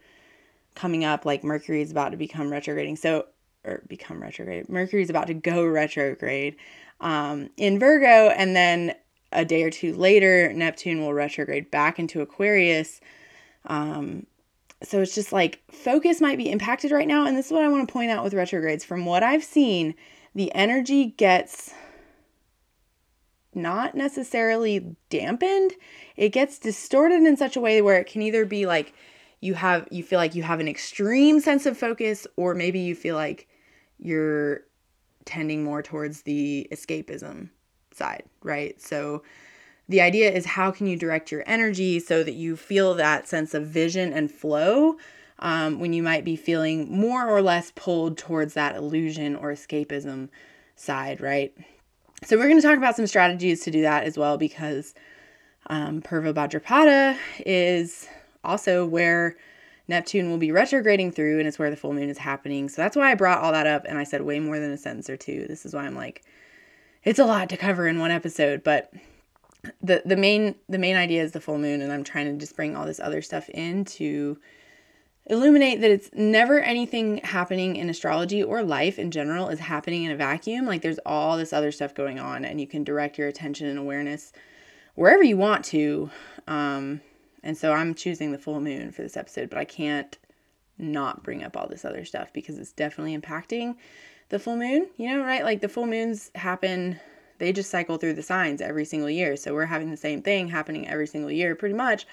coming 0.75 1.03
up 1.03 1.25
like 1.25 1.43
Mercury 1.43 1.81
is 1.81 1.91
about 1.91 2.11
to 2.11 2.17
become 2.17 2.51
retrograding. 2.51 2.95
So 2.95 3.25
or 3.65 3.83
become 3.87 4.21
retrograde. 4.21 4.69
Mercury 4.69 5.01
is 5.01 5.09
about 5.09 5.27
to 5.27 5.33
go 5.33 5.65
retrograde 5.65 6.55
um, 7.01 7.49
in 7.57 7.79
Virgo 7.79 8.29
and 8.29 8.55
then 8.55 8.95
a 9.31 9.45
day 9.45 9.63
or 9.63 9.69
two 9.69 9.93
later 9.95 10.51
Neptune 10.53 11.01
will 11.01 11.13
retrograde 11.13 11.69
back 11.69 11.99
into 11.99 12.21
Aquarius 12.21 13.01
um, 13.65 14.25
so 14.83 15.01
it's 15.01 15.15
just 15.15 15.33
like 15.33 15.61
focus 15.71 16.21
might 16.21 16.37
be 16.37 16.49
impacted 16.49 16.91
right 16.91 17.07
now. 17.07 17.25
And 17.25 17.35
this 17.35 17.47
is 17.47 17.51
what 17.51 17.63
I 17.63 17.67
want 17.67 17.87
to 17.87 17.91
point 17.91 18.11
out 18.11 18.23
with 18.23 18.33
retrogrades. 18.33 18.85
From 18.85 19.05
what 19.05 19.23
I've 19.23 19.43
seen, 19.43 19.93
the 20.33 20.53
energy 20.53 21.07
gets 21.07 21.73
not 23.53 23.95
necessarily 23.95 24.95
dampened, 25.09 25.73
it 26.15 26.29
gets 26.29 26.59
distorted 26.59 27.23
in 27.23 27.35
such 27.35 27.55
a 27.55 27.59
way 27.59 27.81
where 27.81 27.99
it 27.99 28.07
can 28.07 28.21
either 28.21 28.45
be 28.45 28.65
like 28.65 28.93
you 29.41 29.53
have 29.53 29.87
you 29.91 30.03
feel 30.03 30.19
like 30.19 30.35
you 30.35 30.43
have 30.43 30.59
an 30.59 30.67
extreme 30.67 31.39
sense 31.39 31.65
of 31.65 31.77
focus 31.77 32.27
or 32.35 32.53
maybe 32.53 32.79
you 32.79 32.95
feel 32.95 33.15
like 33.15 33.47
you're 33.97 34.61
tending 35.25 35.63
more 35.63 35.81
towards 35.81 36.23
the 36.23 36.67
escapism 36.71 37.49
side, 37.91 38.23
right? 38.43 38.81
So 38.81 39.23
the 39.89 39.99
idea 40.01 40.31
is 40.31 40.45
how 40.45 40.69
can 40.69 40.85
you 40.85 40.95
direct 40.95 41.31
your 41.31 41.43
energy 41.47 41.99
so 41.99 42.23
that 42.23 42.33
you 42.33 42.55
feel 42.55 42.93
that 42.93 43.27
sense 43.27 43.55
of 43.55 43.65
vision 43.65 44.13
and 44.13 44.31
flow 44.31 44.97
um, 45.39 45.79
when 45.79 45.93
you 45.93 46.03
might 46.03 46.23
be 46.23 46.35
feeling 46.35 46.95
more 46.95 47.27
or 47.27 47.41
less 47.41 47.71
pulled 47.75 48.17
towards 48.17 48.53
that 48.53 48.75
illusion 48.75 49.35
or 49.35 49.51
escapism 49.51 50.29
side, 50.75 51.19
right? 51.19 51.53
So, 52.23 52.37
we're 52.37 52.47
going 52.47 52.61
to 52.61 52.67
talk 52.67 52.77
about 52.77 52.95
some 52.95 53.07
strategies 53.07 53.63
to 53.63 53.71
do 53.71 53.81
that 53.81 54.03
as 54.03 54.17
well 54.17 54.37
because 54.37 54.93
um, 55.67 56.01
Purva 56.01 56.33
Bhadrapada 56.33 57.17
is 57.45 58.07
also 58.43 58.85
where 58.85 59.37
Neptune 59.87 60.29
will 60.29 60.37
be 60.37 60.51
retrograding 60.51 61.13
through 61.13 61.39
and 61.39 61.47
it's 61.47 61.57
where 61.57 61.71
the 61.71 61.77
full 61.77 61.93
moon 61.93 62.09
is 62.09 62.17
happening. 62.17 62.69
So, 62.69 62.81
that's 62.81 62.97
why 62.97 63.09
I 63.09 63.15
brought 63.15 63.41
all 63.41 63.53
that 63.53 63.65
up 63.65 63.85
and 63.87 63.97
I 63.97 64.03
said 64.03 64.21
way 64.21 64.39
more 64.39 64.59
than 64.59 64.71
a 64.71 64.77
sentence 64.77 65.09
or 65.09 65.17
two. 65.17 65.47
This 65.47 65.65
is 65.65 65.73
why 65.73 65.85
I'm 65.85 65.95
like, 65.95 66.23
it's 67.03 67.19
a 67.19 67.25
lot 67.25 67.49
to 67.49 67.57
cover 67.57 67.87
in 67.87 67.97
one 67.99 68.11
episode, 68.11 68.63
but 68.63 68.93
the 69.81 70.01
the 70.05 70.15
main 70.15 70.55
the 70.67 70.77
main 70.77 70.95
idea 70.95 71.21
is 71.21 71.33
the 71.33 71.41
full 71.41 71.57
moon 71.57 71.81
and 71.81 71.91
i'm 71.91 72.03
trying 72.03 72.25
to 72.25 72.37
just 72.39 72.55
bring 72.55 72.75
all 72.75 72.85
this 72.85 72.99
other 72.99 73.21
stuff 73.21 73.49
in 73.49 73.83
to 73.83 74.37
illuminate 75.25 75.81
that 75.81 75.91
it's 75.91 76.09
never 76.13 76.59
anything 76.59 77.17
happening 77.17 77.75
in 77.75 77.89
astrology 77.89 78.41
or 78.41 78.63
life 78.63 78.97
in 78.97 79.11
general 79.11 79.49
is 79.49 79.59
happening 79.59 80.03
in 80.03 80.11
a 80.11 80.15
vacuum. 80.15 80.65
Like 80.65 80.81
there's 80.81 80.97
all 81.05 81.37
this 81.37 81.53
other 81.53 81.71
stuff 81.71 81.93
going 81.93 82.19
on 82.19 82.43
and 82.43 82.59
you 82.59 82.65
can 82.65 82.83
direct 82.83 83.19
your 83.19 83.27
attention 83.27 83.67
and 83.67 83.77
awareness 83.77 84.33
wherever 84.95 85.21
you 85.21 85.37
want 85.37 85.63
to. 85.65 86.09
Um 86.47 87.01
and 87.43 87.57
so 87.57 87.71
i'm 87.71 87.95
choosing 87.95 88.31
the 88.31 88.37
full 88.37 88.59
moon 88.59 88.91
for 88.91 89.01
this 89.01 89.17
episode 89.17 89.49
but 89.49 89.57
i 89.57 89.65
can't 89.65 90.17
not 90.77 91.23
bring 91.23 91.43
up 91.43 91.57
all 91.57 91.67
this 91.67 91.85
other 91.85 92.05
stuff 92.05 92.31
because 92.33 92.57
it's 92.57 92.71
definitely 92.71 93.17
impacting 93.17 93.75
the 94.29 94.39
full 94.39 94.55
moon 94.55 94.87
you 94.97 95.09
know 95.09 95.23
right? 95.23 95.43
Like 95.43 95.61
the 95.61 95.69
full 95.69 95.87
moons 95.87 96.31
happen 96.35 96.99
they 97.39 97.51
just 97.51 97.71
cycle 97.71 97.97
through 97.97 98.13
the 98.13 98.21
signs 98.21 98.61
every 98.61 98.85
single 98.85 99.09
year. 99.09 99.35
So 99.35 99.53
we're 99.53 99.65
having 99.65 99.89
the 99.89 99.97
same 99.97 100.21
thing 100.21 100.47
happening 100.49 100.87
every 100.87 101.07
single 101.07 101.31
year, 101.31 101.55
pretty 101.55 101.75
much, 101.75 102.05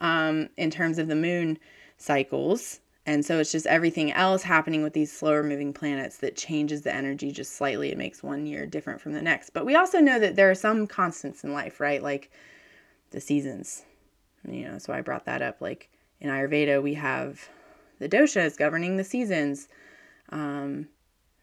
um, 0.00 0.48
in 0.56 0.70
terms 0.70 0.98
of 0.98 1.06
the 1.06 1.14
moon 1.14 1.58
cycles. 1.98 2.80
And 3.06 3.24
so 3.24 3.38
it's 3.38 3.52
just 3.52 3.66
everything 3.66 4.12
else 4.12 4.42
happening 4.42 4.82
with 4.82 4.92
these 4.92 5.12
slower 5.12 5.42
moving 5.42 5.72
planets 5.72 6.18
that 6.18 6.36
changes 6.36 6.82
the 6.82 6.94
energy 6.94 7.30
just 7.30 7.56
slightly. 7.56 7.90
It 7.90 7.98
makes 7.98 8.22
one 8.22 8.46
year 8.46 8.66
different 8.66 9.00
from 9.00 9.12
the 9.12 9.22
next. 9.22 9.50
But 9.50 9.66
we 9.66 9.76
also 9.76 10.00
know 10.00 10.18
that 10.18 10.36
there 10.36 10.50
are 10.50 10.54
some 10.54 10.86
constants 10.86 11.44
in 11.44 11.52
life, 11.52 11.80
right? 11.80 12.02
Like 12.02 12.30
the 13.10 13.20
seasons. 13.20 13.84
You 14.48 14.64
know, 14.64 14.78
so 14.78 14.92
I 14.92 15.00
brought 15.02 15.26
that 15.26 15.42
up. 15.42 15.60
Like 15.60 15.90
in 16.20 16.30
Ayurveda, 16.30 16.82
we 16.82 16.94
have 16.94 17.48
the 17.98 18.08
doshas 18.08 18.56
governing 18.56 18.96
the 18.96 19.04
seasons. 19.04 19.68
Um, 20.30 20.88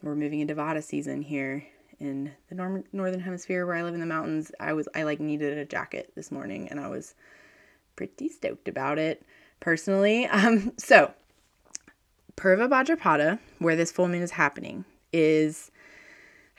we're 0.02 0.16
moving 0.16 0.40
into 0.40 0.56
Vata 0.56 0.84
season 0.84 1.22
here 1.22 1.66
in 2.00 2.32
the 2.50 2.56
nor- 2.56 2.84
northern 2.94 3.20
hemisphere 3.20 3.66
where 3.66 3.76
I 3.76 3.84
live 3.84 3.94
in 3.94 4.00
the 4.00 4.06
mountains. 4.06 4.52
I 4.60 4.74
was 4.74 4.88
I 4.96 5.04
like 5.04 5.20
needed 5.20 5.58
a 5.58 5.66
jacket 5.66 6.12
this 6.16 6.32
morning 6.32 6.68
and 6.70 6.80
I 6.80 6.88
was 6.88 7.16
pretty 7.96 8.30
stoked 8.30 8.68
about 8.68 9.00
it 9.00 9.24
personally. 9.60 10.28
Um, 10.32 10.74
so 10.78 11.14
Purva 12.36 12.70
Bhadrapada, 12.70 13.40
where 13.60 13.76
this 13.76 13.92
full 13.92 14.08
moon 14.08 14.22
is 14.22 14.32
happening, 14.32 14.86
is 15.12 15.72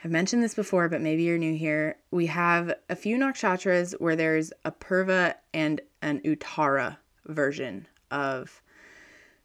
I've 0.03 0.11
mentioned 0.11 0.43
this 0.43 0.53
before, 0.55 0.89
but 0.89 1.01
maybe 1.01 1.23
you're 1.23 1.37
new 1.37 1.55
here. 1.55 1.97
We 2.11 2.25
have 2.27 2.73
a 2.89 2.95
few 2.95 3.17
nakshatras 3.17 3.99
where 3.99 4.15
there's 4.15 4.51
a 4.65 4.71
Purva 4.71 5.35
and 5.53 5.81
an 6.01 6.21
Uttara 6.21 6.97
version 7.25 7.87
of. 8.11 8.61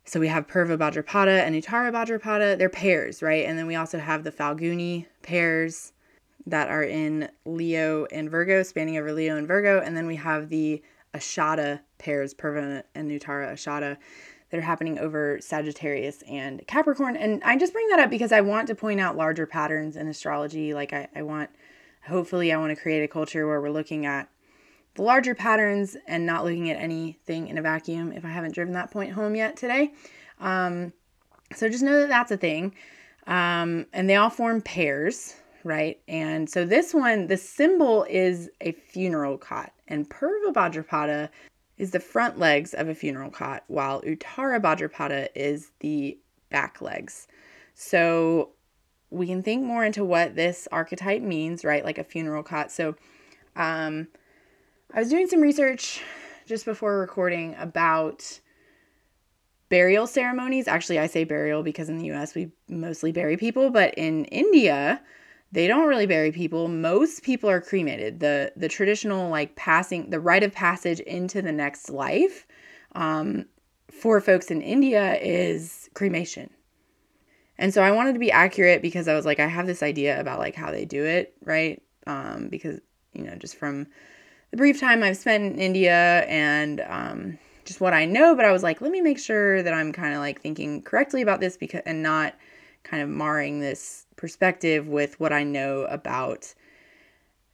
So 0.07 0.21
we 0.21 0.29
have 0.29 0.47
Purva 0.47 0.77
Bhadrapada 0.77 1.41
and 1.41 1.55
Uttara 1.55 1.91
Bhadrapada. 1.91 2.59
They're 2.59 2.69
pairs, 2.69 3.23
right? 3.23 3.47
And 3.47 3.59
then 3.59 3.67
we 3.67 3.75
also 3.75 3.99
have 3.99 4.23
the 4.23 4.31
Falguni 4.31 5.07
pairs 5.23 5.93
that 6.47 6.69
are 6.69 6.83
in 6.85 7.31
Leo 7.47 8.07
and 8.13 8.31
Virgo, 8.31 8.63
spanning 8.63 8.99
over 8.99 9.13
Leo 9.13 9.37
and 9.37 9.49
Virgo. 9.49 9.81
And 9.81 9.97
then 9.97 10.07
we 10.07 10.17
have 10.17 10.51
the 10.51 10.83
Ashada 11.15 11.81
pairs, 11.97 12.35
Purva 12.35 12.83
and 12.95 13.11
Uttara 13.11 13.53
Ashada, 13.53 13.97
that 14.51 14.59
are 14.59 14.63
happening 14.63 14.99
over 14.99 15.39
Sagittarius 15.41 16.23
and 16.29 16.67
Capricorn. 16.67 17.17
And 17.17 17.43
I 17.43 17.57
just 17.57 17.73
bring 17.73 17.89
that 17.89 18.01
up 18.01 18.11
because 18.11 18.31
I 18.31 18.43
want 18.43 18.67
to 18.69 18.75
point 18.75 19.01
out 19.01 19.17
larger 19.17 19.47
patterns 19.47 19.97
in 19.97 20.07
astrology. 20.07 20.75
Like 20.75 20.93
I, 20.93 21.09
I 21.17 21.23
want, 21.23 21.49
hopefully, 22.07 22.53
I 22.53 22.59
want 22.59 22.77
to 22.77 22.81
create 22.81 23.03
a 23.03 23.09
culture 23.09 23.47
where 23.47 23.61
we're 23.61 23.71
looking 23.71 24.05
at 24.05 24.29
the 24.95 25.03
larger 25.03 25.35
patterns 25.35 25.97
and 26.07 26.25
not 26.25 26.45
looking 26.45 26.71
at 26.71 26.81
anything 26.81 27.49
in 27.49 27.59
a 27.59 27.63
vacuum 27.63 28.13
if 28.13 28.25
I 28.25 28.29
haven't 28.29 28.55
driven 28.55 28.75
that 28.75 28.91
point 28.91 29.13
home 29.13 29.35
yet 29.35 29.57
today. 29.57 29.93
Um, 30.41 30.93
so 31.55 31.69
just 31.69 31.83
know 31.83 32.01
that 32.01 32.09
that's 32.09 32.31
a 32.31 32.37
thing. 32.37 32.75
Um, 33.27 33.87
and 33.93 34.09
they 34.09 34.17
all 34.17 34.31
form 34.31 34.61
pairs, 34.61 35.35
right? 35.65 36.01
And 36.09 36.49
so 36.49 36.65
this 36.65 36.93
one, 36.93 37.27
the 37.27 37.37
symbol 37.37 38.05
is 38.09 38.51
a 38.61 38.73
funeral 38.73 39.39
cot, 39.39 39.73
and 39.89 40.09
Purva 40.09 40.53
Bhadrapada 40.53 41.31
is 41.79 41.91
the 41.91 42.01
front 42.01 42.39
legs 42.39 42.75
of 42.75 42.89
a 42.89 42.95
funeral 42.95 43.31
cot, 43.31 43.65
while 43.67 44.03
Uttara 44.03 44.61
Bhadrapada 44.61 45.29
is 45.35 45.73
the 45.81 46.19
back 46.51 46.81
legs. 46.81 47.27
So 47.75 48.51
we 49.11 49.27
can 49.27 49.43
think 49.43 49.65
more 49.65 49.85
into 49.85 50.05
what 50.05 50.37
this 50.37 50.69
archetype 50.71 51.23
means, 51.23 51.65
right? 51.65 51.85
Like 51.85 51.99
a 51.99 52.05
funeral 52.05 52.43
cot. 52.43 52.71
So 52.71 52.95
um, 53.57 54.09
I 54.95 55.01
was 55.01 55.11
doing 55.11 55.27
some 55.27 55.41
research 55.41 56.01
just 56.47 56.65
before 56.65 57.01
recording 57.01 57.57
about 57.59 58.39
burial 59.69 60.07
ceremonies. 60.07 60.69
Actually, 60.69 61.01
I 61.01 61.09
say 61.09 61.25
burial 61.25 61.65
because 61.65 61.89
in 61.89 61.99
the 61.99 62.13
US 62.13 62.37
we 62.37 62.53
mostly 62.69 63.11
bury 63.11 63.37
people, 63.37 63.71
but 63.71 63.93
in 63.95 64.25
India, 64.27 65.03
they 65.51 65.67
don't 65.67 65.89
really 65.89 66.07
bury 66.07 66.31
people. 66.31 66.69
Most 66.69 67.25
people 67.25 67.51
are 67.51 67.61
cremated. 67.61 68.21
The 68.21 68.53
the 68.55 68.69
traditional 68.69 69.31
like 69.31 69.57
passing 69.57 70.11
the 70.11 70.21
rite 70.21 70.45
of 70.45 70.53
passage 70.53 71.01
into 71.01 71.43
the 71.43 71.51
next 71.51 71.91
life 71.91 72.47
um, 72.95 73.47
for 73.91 74.21
folks 74.21 74.49
in 74.49 74.63
India 74.63 75.17
is 75.17 75.91
cremation. 75.95 76.51
And 77.59 77.75
so 77.75 77.83
I 77.83 77.91
wanted 77.91 78.13
to 78.13 78.21
be 78.21 78.31
accurate 78.31 78.81
because 78.81 79.09
I 79.09 79.15
was 79.15 79.27
like 79.27 79.41
I 79.41 79.47
have 79.49 79.67
this 79.67 79.83
idea 79.83 80.21
about 80.21 80.39
like 80.39 80.55
how 80.55 80.71
they 80.71 80.85
do 80.85 81.05
it, 81.05 81.35
right? 81.43 81.83
Um, 82.07 82.47
because 82.49 82.79
you 83.13 83.25
know 83.25 83.35
just 83.35 83.57
from 83.57 83.89
the 84.55 84.59
brief 84.59 84.79
time 84.79 85.03
I've 85.03 85.17
spent 85.17 85.53
in 85.53 85.59
India 85.59 86.25
and 86.29 86.81
um, 86.87 87.39
just 87.65 87.81
what 87.81 87.93
I 87.93 88.05
know, 88.05 88.37
but 88.37 88.45
I 88.45 88.53
was 88.53 88.63
like, 88.63 88.81
let 88.81 88.93
me 88.93 89.01
make 89.01 89.19
sure 89.19 89.65
that 89.65 89.75
I'm 89.75 89.93
kind 89.93 90.15
of 90.15 90.21
like 90.21 90.41
thinking 90.41 90.81
correctly 90.81 91.23
about 91.23 91.41
this 91.41 91.57
because 91.57 91.83
and 91.87 92.05
not 92.05 92.37
kind 92.85 93.03
of 93.03 93.09
marring 93.09 93.59
this 93.59 94.07
perspective 94.15 94.87
with 94.87 95.19
what 95.19 95.33
I 95.33 95.43
know 95.43 95.87
about 95.87 96.55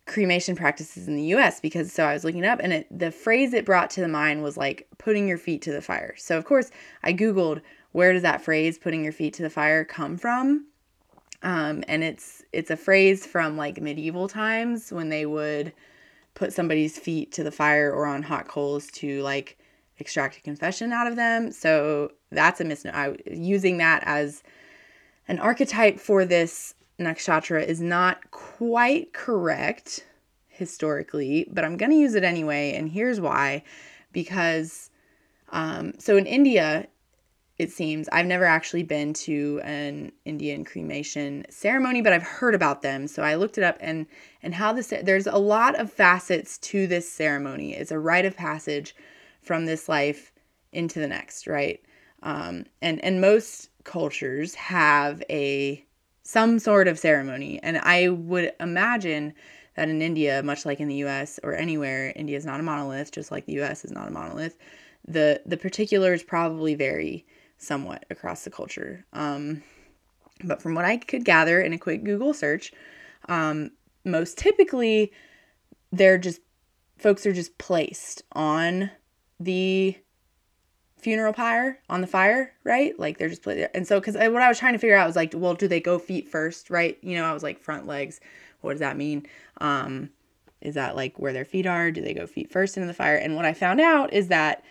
cremation 0.04 0.54
practices 0.54 1.08
in 1.08 1.16
the 1.16 1.22
US 1.34 1.58
because 1.58 1.90
so 1.90 2.04
I 2.04 2.12
was 2.12 2.22
looking 2.22 2.44
up 2.44 2.60
and 2.62 2.74
it, 2.74 2.86
the 2.90 3.10
phrase 3.10 3.54
it 3.54 3.64
brought 3.64 3.88
to 3.90 4.02
the 4.02 4.08
mind 4.08 4.42
was 4.42 4.58
like 4.58 4.86
putting 4.98 5.26
your 5.26 5.38
feet 5.38 5.62
to 5.62 5.72
the 5.72 5.80
fire. 5.80 6.14
So 6.18 6.36
of 6.36 6.44
course 6.44 6.70
I 7.02 7.14
googled 7.14 7.62
where 7.92 8.12
does 8.12 8.22
that 8.22 8.42
phrase 8.42 8.76
putting 8.76 9.04
your 9.04 9.14
feet 9.14 9.32
to 9.34 9.42
the 9.42 9.48
fire 9.48 9.86
come 9.86 10.18
from? 10.18 10.66
Um, 11.42 11.82
and 11.88 12.04
it's 12.04 12.42
it's 12.52 12.70
a 12.70 12.76
phrase 12.76 13.24
from 13.24 13.56
like 13.56 13.80
medieval 13.80 14.28
times 14.28 14.92
when 14.92 15.08
they 15.08 15.24
would 15.24 15.72
put 16.34 16.52
somebody's 16.52 16.98
feet 16.98 17.32
to 17.32 17.42
the 17.42 17.50
fire 17.50 17.92
or 17.92 18.06
on 18.06 18.22
hot 18.22 18.48
coals 18.48 18.86
to 18.92 19.22
like 19.22 19.58
extract 19.98 20.36
a 20.36 20.40
confession 20.40 20.92
out 20.92 21.06
of 21.06 21.16
them. 21.16 21.52
So 21.52 22.12
that's 22.30 22.60
a 22.60 22.64
misnomer. 22.64 23.16
Using 23.30 23.78
that 23.78 24.02
as 24.04 24.42
an 25.28 25.38
archetype 25.38 26.00
for 26.00 26.24
this 26.24 26.74
nakshatra 26.98 27.64
is 27.64 27.80
not 27.80 28.30
quite 28.30 29.12
correct 29.12 30.04
historically, 30.48 31.48
but 31.50 31.64
I'm 31.64 31.76
going 31.76 31.90
to 31.90 31.96
use 31.96 32.14
it 32.14 32.24
anyway. 32.24 32.74
And 32.74 32.88
here's 32.88 33.20
why 33.20 33.62
because, 34.12 34.90
um, 35.50 35.94
so 35.98 36.16
in 36.16 36.26
India, 36.26 36.88
it 37.60 37.70
seems 37.70 38.08
I've 38.10 38.24
never 38.24 38.46
actually 38.46 38.84
been 38.84 39.12
to 39.12 39.60
an 39.64 40.12
Indian 40.24 40.64
cremation 40.64 41.44
ceremony, 41.50 42.00
but 42.00 42.14
I've 42.14 42.22
heard 42.22 42.54
about 42.54 42.80
them. 42.80 43.06
So 43.06 43.22
I 43.22 43.34
looked 43.34 43.58
it 43.58 43.64
up 43.64 43.76
and 43.80 44.06
and 44.42 44.54
how 44.54 44.72
this 44.72 44.94
there's 45.02 45.26
a 45.26 45.36
lot 45.36 45.78
of 45.78 45.92
facets 45.92 46.56
to 46.58 46.86
this 46.86 47.12
ceremony. 47.12 47.74
It's 47.74 47.90
a 47.90 47.98
rite 47.98 48.24
of 48.24 48.34
passage 48.34 48.96
from 49.42 49.66
this 49.66 49.90
life 49.90 50.32
into 50.72 51.00
the 51.00 51.06
next, 51.06 51.46
right? 51.46 51.82
Um, 52.22 52.64
and 52.80 53.04
and 53.04 53.20
most 53.20 53.68
cultures 53.84 54.54
have 54.54 55.22
a 55.28 55.84
some 56.22 56.58
sort 56.58 56.86
of 56.86 56.98
ceremony 56.98 57.58
and 57.62 57.78
i 57.78 58.08
would 58.08 58.52
imagine 58.60 59.32
that 59.74 59.88
in 59.88 60.02
india 60.02 60.42
much 60.42 60.66
like 60.66 60.78
in 60.78 60.86
the 60.86 60.96
us 60.96 61.40
or 61.42 61.56
anywhere 61.56 62.12
india 62.14 62.36
is 62.36 62.44
not 62.44 62.60
a 62.60 62.62
monolith 62.62 63.10
just 63.10 63.32
like 63.32 63.46
the 63.46 63.54
us 63.54 63.84
is 63.86 63.90
not 63.90 64.06
a 64.06 64.10
monolith 64.10 64.58
the 65.08 65.40
the 65.46 65.56
particulars 65.56 66.22
probably 66.22 66.74
vary 66.74 67.24
somewhat 67.60 68.04
across 68.10 68.44
the 68.44 68.50
culture 68.50 69.04
um, 69.12 69.62
but 70.44 70.60
from 70.62 70.74
what 70.74 70.84
i 70.84 70.96
could 70.96 71.24
gather 71.24 71.60
in 71.60 71.72
a 71.72 71.78
quick 71.78 72.04
google 72.04 72.34
search 72.34 72.72
um, 73.28 73.70
most 74.04 74.38
typically 74.38 75.12
they're 75.92 76.18
just 76.18 76.40
folks 76.98 77.26
are 77.26 77.32
just 77.32 77.56
placed 77.58 78.22
on 78.32 78.90
the 79.38 79.96
funeral 81.00 81.32
pyre 81.32 81.78
on 81.88 82.00
the 82.00 82.06
fire, 82.06 82.52
right? 82.64 82.98
Like 82.98 83.18
they're 83.18 83.28
just 83.28 83.42
put 83.42 83.58
and 83.74 83.86
so 83.86 83.98
because 83.98 84.14
what 84.14 84.42
I 84.42 84.48
was 84.48 84.58
trying 84.58 84.74
to 84.74 84.78
figure 84.78 84.96
out 84.96 85.06
was 85.06 85.16
like, 85.16 85.32
well, 85.34 85.54
do 85.54 85.66
they 85.66 85.80
go 85.80 85.98
feet 85.98 86.28
first, 86.28 86.70
right? 86.70 86.98
You 87.02 87.16
know, 87.16 87.24
I 87.24 87.32
was 87.32 87.42
like 87.42 87.58
front 87.58 87.86
legs. 87.86 88.20
What 88.60 88.72
does 88.72 88.80
that 88.80 88.96
mean? 88.96 89.26
Um, 89.60 90.10
is 90.60 90.74
that 90.74 90.94
like 90.94 91.18
where 91.18 91.32
their 91.32 91.46
feet 91.46 91.66
are? 91.66 91.90
Do 91.90 92.02
they 92.02 92.12
go 92.12 92.26
feet 92.26 92.52
first 92.52 92.76
into 92.76 92.86
the 92.86 92.94
fire? 92.94 93.16
And 93.16 93.34
what 93.34 93.46
I 93.46 93.54
found 93.54 93.80
out 93.80 94.12
is 94.12 94.28
that 94.28 94.62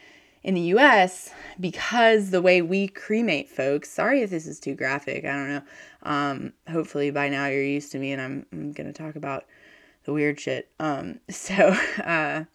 in 0.43 0.54
the 0.54 0.62
US, 0.62 1.32
because 1.60 2.30
the 2.30 2.41
way 2.41 2.62
we 2.62 2.88
cremate 2.88 3.49
folks, 3.49 3.89
sorry 3.89 4.21
if 4.21 4.30
this 4.30 4.47
is 4.47 4.60
too 4.60 4.75
graphic, 4.75 5.25
I 5.25 5.32
don't 5.34 5.49
know. 5.49 5.62
Um, 6.04 6.54
hopefully 6.69 7.12
by 7.12 7.30
now 7.30 7.47
you're 7.47 7.63
used 7.63 7.91
to 7.91 7.99
me 7.99 8.12
and 8.13 8.21
I'm, 8.21 8.45
I'm 8.52 8.71
gonna 8.71 8.93
talk 8.93 9.15
about 9.15 9.45
the 10.06 10.13
weird 10.13 10.39
shit. 10.39 10.69
Um, 10.80 11.19
so 11.30 11.75
uh, 12.04 12.45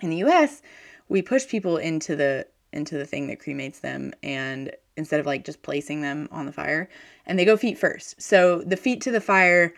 in 0.00 0.10
the 0.10 0.24
US, 0.24 0.62
we 1.08 1.22
push 1.22 1.46
people 1.46 1.76
into 1.76 2.16
the 2.16 2.46
into 2.72 2.96
the 2.96 3.04
thing 3.04 3.26
that 3.26 3.40
cremates 3.40 3.80
them 3.80 4.12
and 4.22 4.70
instead 4.96 5.18
of 5.18 5.26
like 5.26 5.44
just 5.44 5.62
placing 5.62 6.02
them 6.02 6.28
on 6.30 6.46
the 6.46 6.52
fire 6.52 6.88
and 7.26 7.38
they 7.38 7.44
go 7.44 7.56
feet 7.56 7.76
first 7.76 8.20
so 8.22 8.62
the 8.62 8.76
feet 8.76 9.00
to 9.00 9.10
the 9.10 9.20
fire 9.20 9.74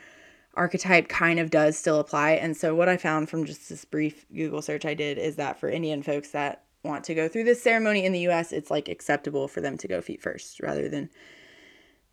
archetype 0.55 1.09
kind 1.09 1.39
of 1.39 1.49
does 1.49 1.79
still 1.79 1.99
apply 1.99 2.33
and 2.33 2.55
so 2.55 2.75
what 2.75 2.89
i 2.89 2.99
found 2.99 3.31
from 3.31 3.47
just 3.47 3.71
this 3.71 3.85
brief 3.87 4.27
google 4.35 4.61
search 4.61 4.85
i 4.85 4.93
did 4.93 5.17
is 5.17 5.37
that 5.37 5.59
for 5.59 5.71
indian 5.71 6.03
folks 6.03 6.33
that 6.33 6.65
want 6.85 7.05
to 7.05 7.15
go 7.15 7.29
through 7.29 7.45
this 7.45 7.63
ceremony 7.63 8.05
in 8.05 8.13
the 8.13 8.21
us 8.21 8.53
it's 8.53 8.71
like 8.71 8.89
acceptable 8.89 9.49
for 9.49 9.61
them 9.61 9.77
to 9.79 9.89
go 9.89 10.01
feet 10.01 10.21
first 10.21 10.61
rather 10.61 10.89
than 10.89 11.09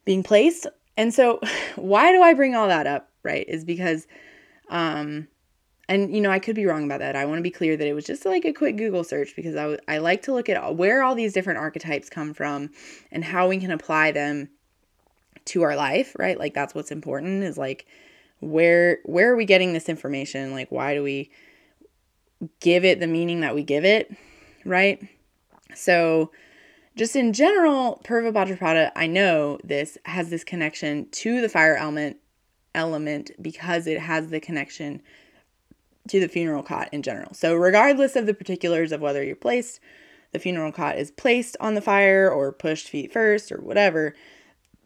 being 0.06 0.24
placed. 0.24 0.68
And 0.98 1.14
so 1.14 1.40
why 1.76 2.12
do 2.12 2.22
i 2.22 2.34
bring 2.34 2.56
all 2.56 2.68
that 2.68 2.88
up 2.88 3.10
right 3.24 3.48
is 3.48 3.66
because 3.66 4.08
um 4.70 5.28
and 5.88 6.14
you 6.16 6.22
know 6.22 6.30
i 6.30 6.40
could 6.40 6.56
be 6.56 6.66
wrong 6.66 6.84
about 6.84 7.00
that. 7.00 7.16
I 7.16 7.26
want 7.26 7.40
to 7.40 7.44
be 7.44 7.52
clear 7.52 7.76
that 7.76 7.88
it 7.88 7.94
was 7.94 8.06
just 8.06 8.26
like 8.26 8.46
a 8.46 8.54
quick 8.54 8.78
google 8.78 9.04
search 9.04 9.36
because 9.36 9.56
I, 9.56 9.62
w- 9.62 9.80
I 9.88 9.98
like 9.98 10.22
to 10.24 10.34
look 10.34 10.50
at 10.50 10.76
where 10.76 11.04
all 11.04 11.16
these 11.16 11.34
different 11.34 11.60
archetypes 11.60 12.10
come 12.10 12.34
from 12.34 12.70
and 13.12 13.24
how 13.24 13.48
we 13.48 13.58
can 13.58 13.72
apply 13.72 14.12
them 14.12 14.50
to 15.46 15.64
our 15.64 15.76
life 15.76 16.16
right? 16.20 16.38
Like 16.38 16.54
that's 16.54 16.76
what's 16.76 16.92
important 16.92 17.44
is 17.44 17.58
like 17.58 17.86
where 18.40 19.00
where 19.04 19.32
are 19.32 19.36
we 19.36 19.46
getting 19.46 19.74
this 19.74 19.90
information? 19.90 20.52
Like 20.52 20.72
why 20.72 20.94
do 20.94 21.04
we 21.04 21.32
give 22.60 22.86
it 22.86 23.00
the 23.00 23.08
meaning 23.08 23.42
that 23.42 23.54
we 23.54 23.64
give 23.64 23.84
it 23.84 24.16
right 24.66 25.08
so 25.76 26.32
just 26.96 27.16
in 27.16 27.32
general, 27.32 28.02
Purva 28.04 28.34
Bhadrapada, 28.34 28.92
I 28.94 29.08
know 29.08 29.58
this 29.64 29.98
has 30.04 30.30
this 30.30 30.44
connection 30.44 31.08
to 31.12 31.40
the 31.40 31.48
fire 31.48 31.78
element 31.78 32.18
element 32.76 33.32
because 33.42 33.88
it 33.88 34.00
has 34.00 34.28
the 34.28 34.40
connection 34.40 35.02
to 36.10 36.20
the 36.20 36.28
funeral 36.28 36.62
cot 36.62 36.90
in 36.92 37.02
general. 37.02 37.34
So 37.34 37.56
regardless 37.56 38.16
of 38.16 38.26
the 38.26 38.34
particulars 38.34 38.92
of 38.92 39.00
whether 39.02 39.24
you're 39.24 39.36
placed, 39.36 39.80
the 40.34 40.40
funeral 40.40 40.72
cot 40.72 40.98
is 40.98 41.10
placed 41.10 41.56
on 41.60 41.76
the 41.76 41.82
fire 41.82 42.30
or 42.30 42.52
pushed 42.52 42.90
feet 42.90 43.14
first 43.14 43.52
or 43.52 43.62
whatever, 43.62 44.14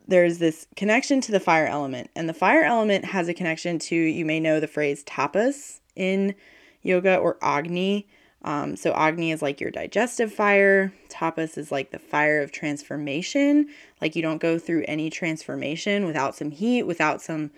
there's 0.07 0.37
this 0.37 0.67
connection 0.75 1.19
to 1.21 1.31
the 1.31 1.39
fire 1.39 1.65
element. 1.65 2.11
And 2.15 2.29
the 2.29 2.33
fire 2.33 2.63
element 2.63 3.05
has 3.05 3.27
a 3.27 3.33
connection 3.33 3.79
to, 3.79 3.95
you 3.95 4.23
may 4.23 4.39
know 4.39 4.59
the 4.59 4.67
phrase 4.67 5.03
tapas 5.03 5.79
in 5.95 6.35
yoga 6.83 7.17
or 7.17 7.37
Agni. 7.41 8.07
Um, 8.43 8.75
so 8.75 8.91
Agni 8.93 9.31
is 9.31 9.41
like 9.41 9.61
your 9.61 9.71
digestive 9.71 10.33
fire. 10.33 10.93
Tapas 11.09 11.57
is 11.57 11.71
like 11.71 11.91
the 11.91 11.99
fire 11.99 12.41
of 12.41 12.51
transformation. 12.51 13.67
Like 14.01 14.15
you 14.15 14.21
don't 14.21 14.41
go 14.41 14.59
through 14.59 14.83
any 14.87 15.09
transformation 15.09 16.05
without 16.05 16.35
some 16.35 16.51
heat, 16.51 16.83
without 16.83 17.21
some, 17.21 17.51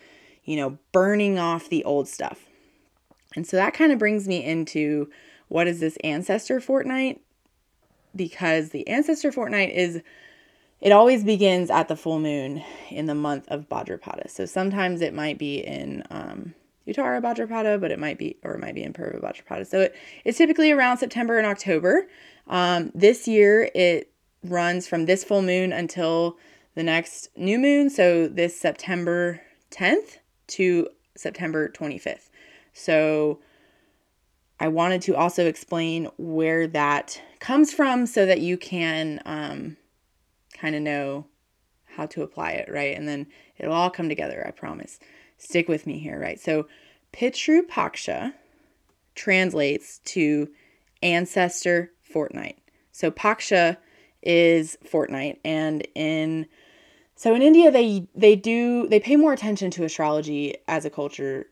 you 0.44 0.56
know, 0.56 0.78
burning 0.92 1.40
off 1.40 1.70
the 1.70 1.84
old 1.84 2.08
stuff. 2.08 2.46
And 3.36 3.48
so 3.48 3.58
that 3.58 3.74
kind 3.74 3.92
of 3.92 4.00
brings 4.00 4.28
me 4.28 4.44
into 4.44 5.10
what 5.48 5.68
is 5.68 5.80
this 5.80 5.98
ancestor 6.04 6.60
fortnight? 6.60 7.22
Because 8.16 8.70
the 8.70 8.88
ancestor 8.88 9.32
fortnight 9.32 9.72
is 9.72 10.02
it 10.82 10.92
always 10.92 11.24
begins 11.24 11.70
at 11.70 11.88
the 11.88 11.96
full 11.96 12.20
moon 12.20 12.64
in 12.92 13.08
the 13.08 13.16
month 13.16 13.48
of 13.48 13.68
Bhadrapada. 13.68 14.30
So 14.30 14.46
sometimes 14.46 15.02
it 15.02 15.14
might 15.14 15.38
be 15.38 15.58
in 15.58 16.04
um, 16.12 16.54
Uttara 16.88 17.22
Bhadrapada, 17.22 17.80
but 17.80 17.92
it 17.92 18.00
might 18.00 18.18
be, 18.18 18.38
or 18.44 18.54
it 18.54 18.60
might 18.60 18.76
be 18.76 18.84
in 18.84 18.94
Purva 18.94 19.22
Bhadrapada. 19.22 19.66
So 19.66 19.82
it, 19.82 19.96
it's 20.24 20.38
typically 20.38 20.72
around 20.72 20.98
September 20.98 21.38
and 21.38 21.48
October. 21.48 22.08
Um, 22.48 22.92
this 22.94 23.28
year 23.28 23.70
it 23.74 24.12
runs 24.44 24.88
from 24.88 25.06
this 25.06 25.24
full 25.24 25.42
moon 25.42 25.74
until 25.74 26.38
the 26.76 26.84
next 26.84 27.30
new 27.36 27.58
moon. 27.58 27.90
So 27.90 28.28
this 28.28 28.60
September 28.60 29.42
10th 29.72 30.20
to 30.48 30.88
September 31.16 31.70
25th. 31.70 32.30
So 32.74 33.40
I 34.60 34.68
wanted 34.68 35.02
to 35.04 35.16
also 35.16 35.48
explain 35.48 36.10
where 36.18 36.68
that 36.68 37.22
comes 37.40 37.74
from 37.74 38.06
so 38.06 38.26
that 38.26 38.42
you 38.42 38.58
can 38.58 39.22
um, 39.26 39.78
kind 40.54 40.76
of 40.76 40.82
know 40.82 41.26
how 41.96 42.06
to 42.08 42.22
apply 42.22 42.52
it, 42.52 42.70
right? 42.72 42.96
And 42.96 43.08
then 43.08 43.28
it'll 43.58 43.74
all 43.74 43.90
come 43.90 44.10
together, 44.10 44.44
I 44.46 44.52
promise. 44.52 45.00
Stick 45.38 45.68
with 45.68 45.86
me 45.86 46.00
here, 46.00 46.20
right? 46.20 46.40
So 46.40 46.68
Pitru 47.14 47.62
Paksha 47.62 48.34
translates 49.16 50.00
to 50.06 50.50
ancestor 51.02 51.92
fortnight. 52.02 52.58
So 52.92 53.12
Paksha 53.12 53.78
is 54.22 54.78
fortnight 54.84 55.40
and 55.46 55.88
in 55.94 56.48
so 57.16 57.36
in 57.36 57.42
India 57.42 57.72
they 57.72 58.08
they 58.16 58.36
do 58.36 58.88
they 58.90 59.00
pay 59.00 59.16
more 59.16 59.34
attention 59.34 59.70
to 59.72 59.84
astrology 59.84 60.56
as 60.68 60.84
a 60.84 60.90
culture 60.90 61.46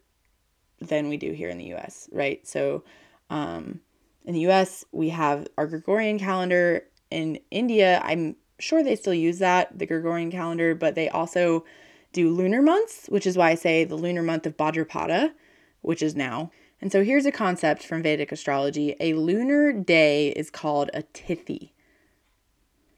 than 0.79 1.07
we 1.07 1.17
do 1.17 1.31
here 1.31 1.49
in 1.49 1.57
the 1.57 1.73
US, 1.75 2.09
right? 2.11 2.45
So 2.47 2.83
um 3.29 3.79
in 4.25 4.33
the 4.33 4.47
US 4.47 4.83
we 4.91 5.09
have 5.09 5.47
our 5.57 5.67
Gregorian 5.67 6.17
calendar 6.17 6.83
in 7.11 7.39
India 7.51 8.01
I'm 8.03 8.35
sure 8.59 8.83
they 8.83 8.95
still 8.95 9.13
use 9.13 9.39
that, 9.39 9.77
the 9.77 9.85
Gregorian 9.85 10.31
calendar, 10.31 10.73
but 10.73 10.95
they 10.95 11.09
also 11.09 11.65
do 12.13 12.29
lunar 12.29 12.61
months, 12.61 13.07
which 13.09 13.27
is 13.27 13.37
why 13.37 13.49
I 13.51 13.55
say 13.55 13.83
the 13.83 13.95
lunar 13.95 14.23
month 14.23 14.45
of 14.45 14.55
Bhadrapada, 14.55 15.33
which 15.81 16.01
is 16.01 16.15
now. 16.15 16.51
And 16.79 16.91
so 16.91 17.03
here's 17.03 17.25
a 17.25 17.31
concept 17.31 17.83
from 17.83 18.03
Vedic 18.03 18.31
astrology 18.31 18.95
a 18.99 19.13
lunar 19.13 19.73
day 19.73 20.29
is 20.29 20.49
called 20.49 20.89
a 20.93 21.03
tithi. 21.03 21.71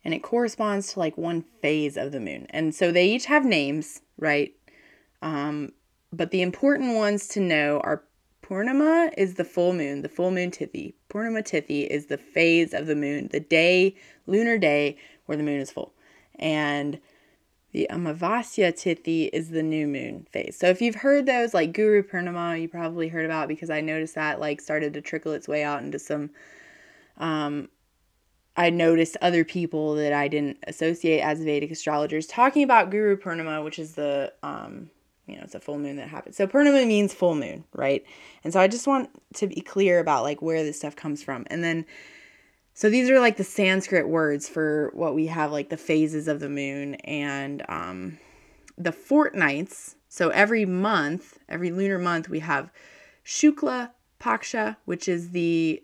And 0.03 0.13
it 0.13 0.21
corresponds 0.21 0.93
to 0.93 0.99
like 0.99 1.17
one 1.17 1.43
phase 1.61 1.97
of 1.97 2.11
the 2.11 2.19
moon. 2.19 2.45
And 2.51 2.75
so 2.75 2.91
they 2.91 3.07
each 3.07 3.25
have 3.25 3.43
names, 3.43 4.01
right? 4.17 4.53
Um, 5.21 5.71
but 6.13 6.31
the 6.31 6.41
important 6.41 6.95
ones 6.95 7.27
to 7.29 7.39
know 7.39 7.79
are 7.83 8.03
Purnima 8.43 9.11
is 9.17 9.35
the 9.35 9.43
full 9.43 9.73
moon, 9.73 10.03
the 10.03 10.09
full 10.09 10.29
moon 10.29 10.51
tithi. 10.51 10.93
Purnima 11.09 11.41
tithi 11.41 11.87
is 11.87 12.05
the 12.05 12.17
phase 12.17 12.73
of 12.73 12.85
the 12.85 12.95
moon, 12.95 13.29
the 13.31 13.39
day, 13.39 13.95
lunar 14.27 14.57
day 14.59 14.97
where 15.25 15.37
the 15.37 15.43
moon 15.43 15.59
is 15.59 15.71
full. 15.71 15.93
And 16.35 16.99
the 17.75 17.87
Amavasya 17.91 18.71
Tithi 18.71 19.29
is 19.33 19.49
the 19.49 19.61
new 19.61 19.85
moon 19.85 20.25
phase. 20.31 20.55
So 20.57 20.67
if 20.67 20.81
you've 20.81 20.95
heard 20.95 21.25
those, 21.25 21.53
like 21.53 21.73
Guru 21.73 22.03
Purnima, 22.03 22.61
you 22.61 22.69
probably 22.69 23.09
heard 23.09 23.25
about 23.25 23.49
because 23.49 23.69
I 23.69 23.81
noticed 23.81 24.15
that 24.15 24.39
like 24.39 24.61
started 24.61 24.93
to 24.93 25.01
trickle 25.01 25.33
its 25.33 25.45
way 25.45 25.61
out 25.61 25.83
into 25.83 25.99
some. 25.99 26.29
Um, 27.17 27.67
I 28.55 28.69
noticed 28.69 29.17
other 29.21 29.43
people 29.43 29.95
that 29.95 30.13
I 30.13 30.29
didn't 30.29 30.57
associate 30.67 31.19
as 31.19 31.43
Vedic 31.43 31.69
astrologers 31.69 32.27
talking 32.27 32.63
about 32.63 32.91
Guru 32.91 33.17
Purnima, 33.17 33.61
which 33.61 33.77
is 33.77 33.95
the 33.95 34.31
um, 34.41 34.89
you 35.27 35.35
know, 35.35 35.41
it's 35.43 35.55
a 35.55 35.59
full 35.59 35.77
moon 35.77 35.97
that 35.97 36.07
happens. 36.07 36.37
So 36.37 36.47
Purnima 36.47 36.87
means 36.87 37.13
full 37.13 37.35
moon, 37.35 37.65
right? 37.73 38.05
And 38.45 38.53
so 38.53 38.61
I 38.61 38.69
just 38.69 38.87
want 38.87 39.09
to 39.33 39.47
be 39.47 39.59
clear 39.59 39.99
about 39.99 40.23
like 40.23 40.41
where 40.41 40.63
this 40.63 40.77
stuff 40.77 40.95
comes 40.95 41.21
from. 41.21 41.45
And 41.47 41.61
then 41.61 41.85
so 42.75 42.89
these 42.89 43.09
are 43.09 43.21
like 43.21 43.37
the 43.37 43.43
Sanskrit 43.45 44.09
words 44.09 44.49
for 44.49 44.91
what 44.93 45.15
we 45.15 45.27
have 45.27 45.51
like 45.53 45.69
the 45.69 45.77
phases 45.77 46.27
of 46.27 46.41
the 46.41 46.49
moon 46.49 46.95
and 46.95 47.63
um, 47.69 48.19
the 48.77 48.91
fortnights. 48.91 49.95
So 50.09 50.27
every 50.29 50.65
month, 50.65 51.39
every 51.47 51.71
lunar 51.71 51.97
month, 51.97 52.27
we 52.27 52.39
have 52.39 52.69
Shukla 53.25 53.91
Paksha, 54.19 54.75
which 54.83 55.07
is 55.07 55.31
the 55.31 55.81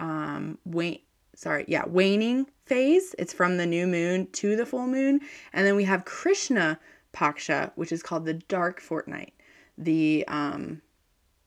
um, 0.00 0.58
wane, 0.64 0.98
sorry, 1.36 1.64
yeah, 1.68 1.84
waning 1.86 2.46
phase. 2.66 3.14
It's 3.20 3.32
from 3.32 3.56
the 3.56 3.66
new 3.66 3.86
moon 3.86 4.26
to 4.32 4.56
the 4.56 4.66
full 4.66 4.88
moon. 4.88 5.20
And 5.52 5.64
then 5.64 5.76
we 5.76 5.84
have 5.84 6.04
Krishna 6.04 6.80
Paksha, 7.14 7.70
which 7.76 7.92
is 7.92 8.02
called 8.02 8.24
the 8.24 8.34
dark 8.34 8.80
fortnight. 8.80 9.32
The 9.78 10.24
um, 10.26 10.82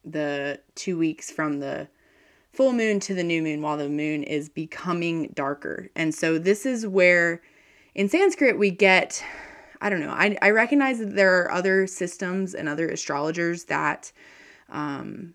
the 0.05 0.61
two 0.75 0.97
weeks 0.97 1.31
from 1.31 1.59
the 1.59 1.89
full 2.55 2.73
moon 2.73 2.99
to 3.01 3.13
the 3.13 3.23
new 3.23 3.41
moon 3.41 3.61
while 3.61 3.77
the 3.77 3.89
moon 3.89 4.23
is 4.23 4.49
becoming 4.49 5.31
darker. 5.35 5.89
And 5.95 6.15
so 6.15 6.37
this 6.37 6.65
is 6.65 6.87
where 6.87 7.41
in 7.93 8.09
Sanskrit 8.09 8.57
we 8.57 8.71
get 8.71 9.23
I 9.81 9.89
don't 9.89 9.99
know. 9.99 10.11
I, 10.11 10.37
I 10.41 10.49
recognize 10.51 10.99
that 10.99 11.15
there 11.15 11.41
are 11.41 11.51
other 11.51 11.85
systems 11.85 12.55
and 12.55 12.67
other 12.67 12.87
astrologers 12.87 13.65
that 13.65 14.11
um, 14.69 15.33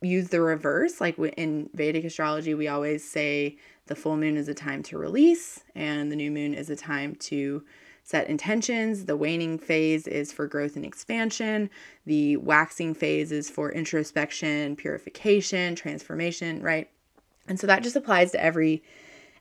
use 0.00 0.28
the 0.28 0.40
reverse. 0.40 1.00
Like 1.00 1.18
in 1.18 1.68
Vedic 1.74 2.04
astrology, 2.04 2.54
we 2.54 2.66
always 2.66 3.08
say 3.08 3.58
the 3.86 3.94
full 3.94 4.16
moon 4.16 4.36
is 4.36 4.48
a 4.48 4.54
time 4.54 4.82
to 4.84 4.98
release, 4.98 5.64
and 5.74 6.10
the 6.10 6.16
new 6.16 6.30
moon 6.30 6.54
is 6.54 6.70
a 6.70 6.76
time 6.76 7.14
to 7.16 7.62
set 8.08 8.26
intentions. 8.26 9.04
The 9.04 9.18
waning 9.18 9.58
phase 9.58 10.06
is 10.06 10.32
for 10.32 10.46
growth 10.46 10.76
and 10.76 10.84
expansion. 10.86 11.68
The 12.06 12.38
waxing 12.38 12.94
phase 12.94 13.30
is 13.30 13.50
for 13.50 13.70
introspection, 13.70 14.76
purification, 14.76 15.74
transformation, 15.74 16.62
right? 16.62 16.88
And 17.48 17.60
so 17.60 17.66
that 17.66 17.82
just 17.82 17.96
applies 17.96 18.32
to 18.32 18.42
every 18.42 18.82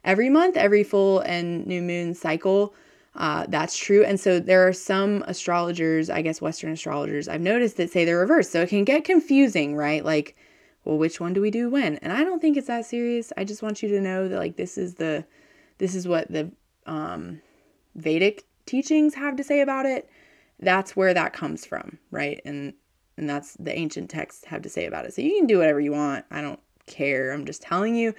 every 0.04 0.28
month, 0.30 0.58
every 0.58 0.84
full 0.84 1.20
and 1.20 1.66
new 1.66 1.82
moon 1.82 2.14
cycle. 2.14 2.76
Uh, 3.16 3.46
that's 3.48 3.78
true. 3.78 4.04
And 4.04 4.20
so 4.20 4.38
there 4.38 4.68
are 4.68 4.74
some 4.74 5.24
astrologers, 5.28 6.10
I 6.10 6.22
guess 6.22 6.42
Western 6.42 6.74
astrologers, 6.74 7.30
I've 7.30 7.40
noticed 7.40 7.78
that 7.78 7.90
say 7.90 8.04
the 8.04 8.16
reverse. 8.16 8.50
So 8.50 8.64
it 8.64 8.70
can 8.70 8.84
get 8.84 9.06
confusing, 9.06 9.78
right? 9.78 10.04
Like, 10.04 10.36
well, 10.84 10.98
which 10.98 11.22
one 11.22 11.32
do 11.32 11.40
we 11.40 11.52
do 11.52 11.70
when? 11.70 11.96
And 12.00 12.12
I 12.12 12.26
don't 12.26 12.42
think 12.42 12.58
it's 12.58 12.68
that 12.68 12.86
serious. 12.86 13.32
I 13.38 13.46
just 13.46 13.64
want 13.64 13.82
you 13.82 13.88
to 13.88 14.02
know 14.02 14.28
that 14.28 14.38
like 14.38 14.58
this 14.58 14.78
is 14.78 14.96
the 14.96 15.24
this 15.78 15.96
is 15.96 16.06
what 16.06 16.30
the 16.30 16.52
um 16.86 17.42
Vedic 17.96 18.44
teachings 18.68 19.16
have 19.16 19.36
to 19.38 19.44
say 19.44 19.62
about 19.62 19.86
it, 19.86 20.10
that's 20.60 20.96
where 20.96 21.14
that 21.14 21.34
comes 21.34 21.66
from, 21.66 21.98
right? 22.12 22.42
And 22.46 22.74
and 23.18 23.28
that's 23.28 23.56
the 23.56 23.76
ancient 23.76 24.12
texts 24.12 24.46
have 24.46 24.62
to 24.62 24.70
say 24.70 24.86
about 24.86 25.06
it. 25.06 25.14
So 25.14 25.24
you 25.24 25.36
can 25.36 25.48
do 25.48 25.58
whatever 25.58 25.80
you 25.80 25.92
want. 25.92 26.26
I 26.30 26.42
don't 26.42 26.60
care. 26.86 27.32
I'm 27.32 27.46
just 27.46 27.64
telling 27.64 27.96
you 27.96 28.14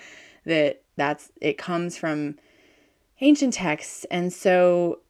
that 0.44 0.82
that's 0.96 1.30
it 1.40 1.58
comes 1.58 1.96
from 1.96 2.37
ancient 3.20 3.54
texts. 3.54 4.04
And 4.11 4.32
so 4.32 5.00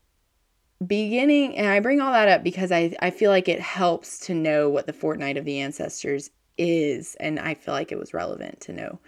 beginning 0.86 1.56
and 1.56 1.66
I 1.66 1.80
bring 1.80 2.00
all 2.00 2.12
that 2.12 2.28
up 2.28 2.44
because 2.44 2.70
I 2.70 2.94
I 3.00 3.10
feel 3.10 3.30
like 3.30 3.48
it 3.48 3.60
helps 3.60 4.18
to 4.26 4.34
know 4.34 4.68
what 4.68 4.86
the 4.86 4.92
fortnight 4.92 5.36
of 5.36 5.44
the 5.44 5.58
ancestors 5.58 6.30
is 6.56 7.16
and 7.20 7.38
I 7.38 7.54
feel 7.54 7.74
like 7.74 7.92
it 7.92 7.98
was 7.98 8.14
relevant 8.14 8.60
to 8.62 8.72
know 8.72 8.98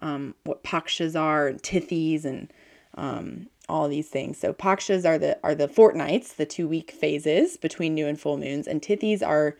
um, 0.00 0.34
what 0.44 0.62
pakshas 0.62 1.18
are 1.18 1.48
and 1.48 1.62
tithis 1.62 2.24
and 2.24 2.52
um, 2.94 3.48
all 3.68 3.88
these 3.88 4.08
things. 4.08 4.38
So 4.38 4.52
pakshas 4.52 5.06
are 5.06 5.18
the 5.18 5.38
are 5.42 5.54
the 5.54 5.68
fortnights, 5.68 6.34
the 6.34 6.46
two 6.46 6.66
week 6.66 6.90
phases 6.90 7.56
between 7.56 7.94
new 7.94 8.06
and 8.06 8.18
full 8.18 8.38
moons, 8.38 8.66
and 8.66 8.80
tithis 8.80 9.26
are 9.26 9.56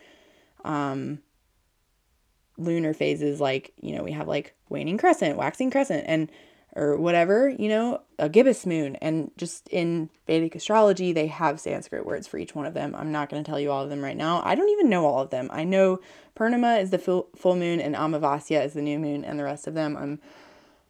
um, 0.63 1.19
lunar 2.57 2.93
phases. 2.93 3.39
Like 3.39 3.73
you 3.81 3.95
know 3.95 4.03
we 4.03 4.11
have 4.11 4.27
like 4.27 4.55
waning 4.69 4.97
crescent, 4.97 5.37
waxing 5.37 5.71
crescent, 5.71 6.05
and 6.07 6.31
or 6.75 6.97
whatever 6.97 7.49
you 7.49 7.69
know 7.69 8.01
a 8.17 8.29
gibbous 8.29 8.65
moon. 8.65 8.95
And 8.97 9.31
just 9.37 9.67
in 9.69 10.09
Vedic 10.25 10.55
astrology, 10.55 11.13
they 11.13 11.27
have 11.27 11.59
Sanskrit 11.59 12.05
words 12.05 12.27
for 12.27 12.37
each 12.37 12.55
one 12.55 12.65
of 12.65 12.73
them. 12.73 12.95
I'm 12.95 13.11
not 13.11 13.29
going 13.29 13.43
to 13.43 13.49
tell 13.49 13.59
you 13.59 13.71
all 13.71 13.83
of 13.83 13.89
them 13.89 14.03
right 14.03 14.17
now. 14.17 14.41
I 14.43 14.55
don't 14.55 14.69
even 14.69 14.89
know 14.89 15.05
all 15.05 15.21
of 15.21 15.29
them. 15.29 15.49
I 15.51 15.63
know 15.63 15.99
Purnima 16.35 16.81
is 16.81 16.89
the 16.89 16.99
full 16.99 17.29
full 17.35 17.55
moon 17.55 17.79
and 17.79 17.95
Amavasya 17.95 18.65
is 18.65 18.73
the 18.73 18.81
new 18.81 18.97
moon, 18.97 19.23
and 19.23 19.39
the 19.39 19.43
rest 19.43 19.67
of 19.67 19.75
them 19.75 19.95
I'm 19.95 20.19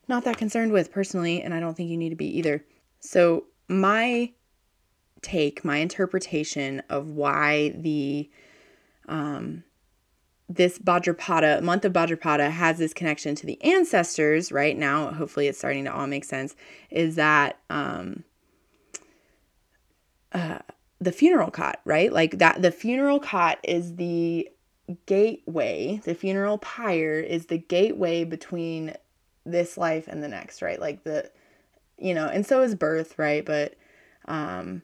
not 0.07 0.23
that 0.23 0.37
concerned 0.37 0.71
with 0.71 0.91
personally, 0.91 1.41
and 1.41 1.53
I 1.53 1.59
don't 1.59 1.77
think 1.77 1.89
you 1.89 1.97
need 1.97 2.09
to 2.09 2.15
be 2.15 2.37
either. 2.37 2.63
So, 2.99 3.45
my 3.67 4.31
take, 5.21 5.63
my 5.63 5.77
interpretation 5.77 6.81
of 6.89 7.09
why 7.09 7.69
the 7.69 8.29
um, 9.07 9.63
this 10.47 10.79
Bhadrapada, 10.79 11.61
month 11.61 11.85
of 11.85 11.93
Bhadrapada, 11.93 12.49
has 12.49 12.79
this 12.79 12.93
connection 12.93 13.35
to 13.35 13.45
the 13.45 13.61
ancestors 13.63 14.51
right 14.51 14.77
now. 14.77 15.11
Hopefully, 15.11 15.47
it's 15.47 15.59
starting 15.59 15.85
to 15.85 15.93
all 15.93 16.07
make 16.07 16.25
sense. 16.25 16.55
Is 16.89 17.15
that 17.15 17.59
um, 17.69 18.23
uh, 20.31 20.59
the 20.99 21.11
funeral 21.11 21.51
cot, 21.51 21.79
right? 21.85 22.11
Like 22.11 22.39
that, 22.39 22.61
the 22.61 22.71
funeral 22.71 23.19
cot 23.19 23.59
is 23.63 23.95
the 23.95 24.49
gateway. 25.05 26.01
The 26.03 26.15
funeral 26.15 26.57
pyre 26.57 27.19
is 27.19 27.45
the 27.45 27.59
gateway 27.59 28.23
between 28.23 28.95
this 29.45 29.77
life 29.77 30.07
and 30.07 30.23
the 30.23 30.27
next, 30.27 30.61
right? 30.61 30.79
Like 30.79 31.03
the, 31.03 31.29
you 31.99 32.13
know, 32.13 32.27
and 32.27 32.45
so 32.45 32.61
is 32.61 32.75
birth, 32.75 33.17
right? 33.17 33.45
But 33.45 33.75
um, 34.25 34.81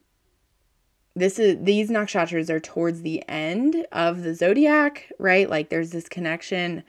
this 1.15 1.39
is 1.39 1.57
these 1.61 1.89
nakshatras 1.89 2.49
are 2.49 2.59
towards 2.59 3.01
the 3.01 3.23
end 3.29 3.85
of 3.91 4.23
the 4.23 4.35
zodiac, 4.35 5.11
right? 5.17 5.49
Like 5.49 5.69
there's 5.69 5.91
this 5.91 6.09
connection 6.09 6.83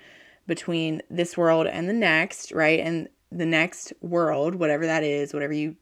between 0.47 1.03
this 1.11 1.37
world 1.37 1.67
and 1.67 1.89
the 1.89 1.93
next, 1.93 2.53
right? 2.53 2.81
And 2.81 3.09
the 3.31 3.47
next 3.47 3.93
world, 4.01 4.57
whatever 4.57 4.87
that 4.87 5.05
is, 5.05 5.33
whatever 5.33 5.53
you 5.53 5.77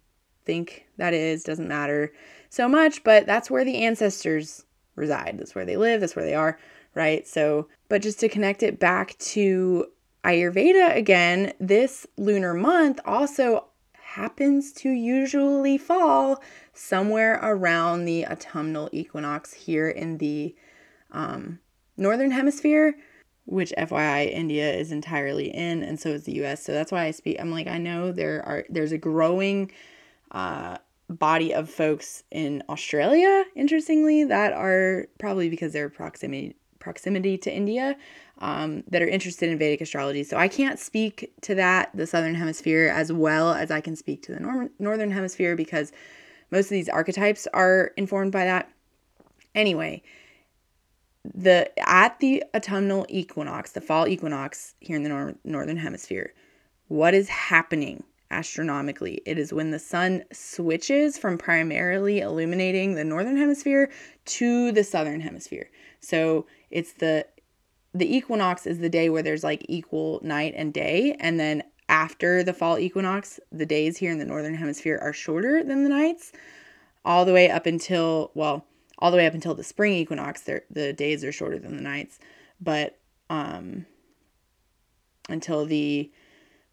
think 0.44 0.86
that 0.98 1.14
is, 1.14 1.42
doesn't 1.42 1.68
matter 1.68 2.12
so 2.50 2.68
much, 2.68 3.02
but 3.04 3.26
that's 3.26 3.50
where 3.50 3.64
the 3.64 3.82
ancestors 3.84 4.64
reside. 4.94 5.36
That's 5.38 5.54
where 5.54 5.64
they 5.64 5.76
live, 5.76 6.00
that's 6.00 6.16
where 6.16 6.24
they 6.24 6.34
are, 6.34 6.58
right? 6.94 7.26
So, 7.26 7.68
but 7.88 8.02
just 8.02 8.20
to 8.20 8.28
connect 8.28 8.62
it 8.62 8.78
back 8.78 9.16
to 9.18 9.86
Ayurveda 10.24 10.96
again, 10.96 11.52
this 11.60 12.06
lunar 12.16 12.54
month 12.54 13.00
also 13.04 13.66
happens 14.14 14.72
to 14.72 14.90
usually 14.90 15.76
fall 15.76 16.40
somewhere 16.72 17.40
around 17.42 18.04
the 18.04 18.24
autumnal 18.26 18.88
equinox 18.92 19.52
here 19.52 19.88
in 19.88 20.18
the 20.18 20.54
um, 21.10 21.58
northern 21.96 22.30
hemisphere, 22.30 22.94
which 23.44 23.72
FYI 23.76 24.30
India 24.32 24.72
is 24.72 24.92
entirely 24.92 25.48
in, 25.52 25.82
and 25.82 25.98
so 25.98 26.10
is 26.10 26.24
the 26.24 26.34
U.S. 26.34 26.64
So 26.64 26.72
that's 26.72 26.92
why 26.92 27.06
I 27.06 27.10
speak. 27.10 27.38
I'm 27.40 27.50
like 27.50 27.66
I 27.66 27.78
know 27.78 28.12
there 28.12 28.44
are 28.46 28.64
there's 28.68 28.92
a 28.92 28.98
growing 28.98 29.72
uh, 30.30 30.78
body 31.10 31.52
of 31.52 31.68
folks 31.68 32.22
in 32.30 32.62
Australia, 32.68 33.44
interestingly, 33.56 34.22
that 34.24 34.52
are 34.52 35.08
probably 35.18 35.48
because 35.48 35.72
they're 35.72 35.90
proximity 35.90 36.54
proximity 36.84 37.38
to 37.38 37.52
India 37.52 37.96
um, 38.38 38.84
that 38.88 39.00
are 39.02 39.08
interested 39.08 39.48
in 39.48 39.58
Vedic 39.58 39.80
astrology. 39.80 40.22
So 40.22 40.36
I 40.36 40.48
can't 40.48 40.78
speak 40.78 41.32
to 41.40 41.54
that, 41.54 41.90
the 41.94 42.06
Southern 42.06 42.34
Hemisphere, 42.34 42.92
as 42.94 43.10
well 43.10 43.54
as 43.54 43.70
I 43.70 43.80
can 43.80 43.96
speak 43.96 44.22
to 44.24 44.34
the 44.34 44.40
nor- 44.40 44.70
Northern 44.78 45.10
Hemisphere 45.10 45.56
because 45.56 45.90
most 46.50 46.66
of 46.66 46.70
these 46.70 46.90
archetypes 46.90 47.48
are 47.54 47.92
informed 47.96 48.32
by 48.32 48.44
that. 48.44 48.70
Anyway, 49.54 50.02
the 51.24 51.70
at 51.88 52.20
the 52.20 52.44
autumnal 52.54 53.06
equinox, 53.08 53.72
the 53.72 53.80
fall 53.80 54.06
equinox 54.06 54.74
here 54.80 54.96
in 54.96 55.02
the 55.02 55.08
nor- 55.08 55.34
Northern 55.42 55.78
Hemisphere, 55.78 56.34
what 56.88 57.14
is 57.14 57.28
happening 57.28 58.04
astronomically? 58.30 59.22
It 59.24 59.38
is 59.38 59.52
when 59.52 59.70
the 59.70 59.78
sun 59.78 60.24
switches 60.32 61.16
from 61.16 61.38
primarily 61.38 62.20
illuminating 62.20 62.94
the 62.94 63.04
Northern 63.04 63.38
Hemisphere 63.38 63.90
to 64.26 64.72
the 64.72 64.84
Southern 64.84 65.20
Hemisphere. 65.20 65.70
So 66.04 66.46
it's 66.70 66.92
the 66.92 67.26
the 67.94 68.16
equinox 68.16 68.66
is 68.66 68.78
the 68.78 68.88
day 68.88 69.08
where 69.08 69.22
there's 69.22 69.44
like 69.44 69.64
equal 69.68 70.20
night 70.22 70.52
and 70.56 70.74
day 70.74 71.16
and 71.20 71.38
then 71.38 71.62
after 71.88 72.42
the 72.42 72.52
fall 72.52 72.78
equinox 72.78 73.38
the 73.52 73.66
days 73.66 73.96
here 73.96 74.10
in 74.10 74.18
the 74.18 74.24
northern 74.24 74.54
hemisphere 74.54 74.98
are 75.00 75.12
shorter 75.12 75.62
than 75.62 75.84
the 75.84 75.88
nights 75.88 76.32
all 77.04 77.24
the 77.24 77.32
way 77.32 77.48
up 77.50 77.66
until 77.66 78.32
well 78.34 78.66
all 78.98 79.10
the 79.10 79.16
way 79.16 79.26
up 79.26 79.34
until 79.34 79.54
the 79.54 79.62
spring 79.62 79.92
equinox 79.92 80.42
the 80.70 80.92
days 80.92 81.22
are 81.22 81.32
shorter 81.32 81.58
than 81.58 81.76
the 81.76 81.82
nights 81.82 82.18
but 82.60 82.98
um 83.30 83.86
until 85.28 85.64
the 85.64 86.10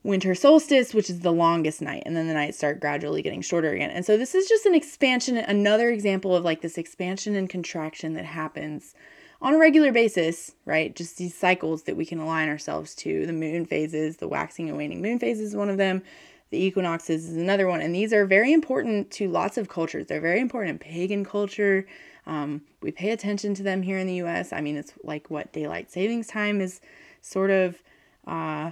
winter 0.04 0.34
solstice 0.34 0.94
which 0.94 1.10
is 1.10 1.20
the 1.20 1.32
longest 1.32 1.82
night 1.82 2.04
and 2.06 2.16
then 2.16 2.28
the 2.28 2.34
nights 2.34 2.58
start 2.58 2.80
gradually 2.80 3.22
getting 3.22 3.42
shorter 3.42 3.72
again. 3.72 3.92
And 3.92 4.04
so 4.04 4.18
this 4.18 4.34
is 4.34 4.48
just 4.48 4.66
an 4.66 4.74
expansion 4.74 5.38
another 5.38 5.90
example 5.90 6.36
of 6.36 6.44
like 6.44 6.62
this 6.62 6.78
expansion 6.78 7.36
and 7.36 7.50
contraction 7.50 8.14
that 8.14 8.26
happens 8.26 8.96
on 9.42 9.54
a 9.56 9.58
regular 9.58 9.92
basis, 9.92 10.52
right? 10.66 10.96
Just 10.96 11.18
these 11.18 11.36
cycles 11.36 11.84
that 11.84 11.98
we 11.98 12.06
can 12.06 12.20
align 12.20 12.48
ourselves 12.48 12.94
to. 12.96 13.26
The 13.26 13.34
moon 13.34 13.66
phases, 13.66 14.18
the 14.18 14.28
waxing 14.28 14.70
and 14.70 14.78
waning 14.78 15.02
moon 15.02 15.20
phase 15.20 15.40
is 15.40 15.56
one 15.56 15.70
of 15.70 15.78
them. 15.78 16.04
The 16.52 16.64
equinoxes 16.64 17.30
is 17.30 17.38
another 17.38 17.68
one. 17.68 17.82
And 17.82 17.96
these 17.96 18.14
are 18.14 18.26
very 18.26 18.54
important 18.54 19.10
to 19.12 19.30
lots 19.30 19.58
of 19.58 19.70
cultures. 19.70 20.08
They're 20.08 20.22
very 20.22 20.40
important 20.40 20.72
in 20.72 20.80
pagan 20.80 21.26
culture. 21.26 21.88
Um, 22.28 22.62
we 22.82 22.92
pay 22.92 23.12
attention 23.12 23.56
to 23.56 23.64
them 23.64 23.82
here 23.82 23.98
in 23.98 24.06
the 24.06 24.22
US. 24.22 24.54
I 24.54 24.62
mean, 24.62 24.78
it's 24.78 24.94
like 25.04 25.32
what 25.32 25.54
daylight 25.54 25.92
savings 25.92 26.28
time 26.28 26.62
is 26.62 26.82
sort 27.22 27.50
of 27.50 27.82
uh, 28.28 28.72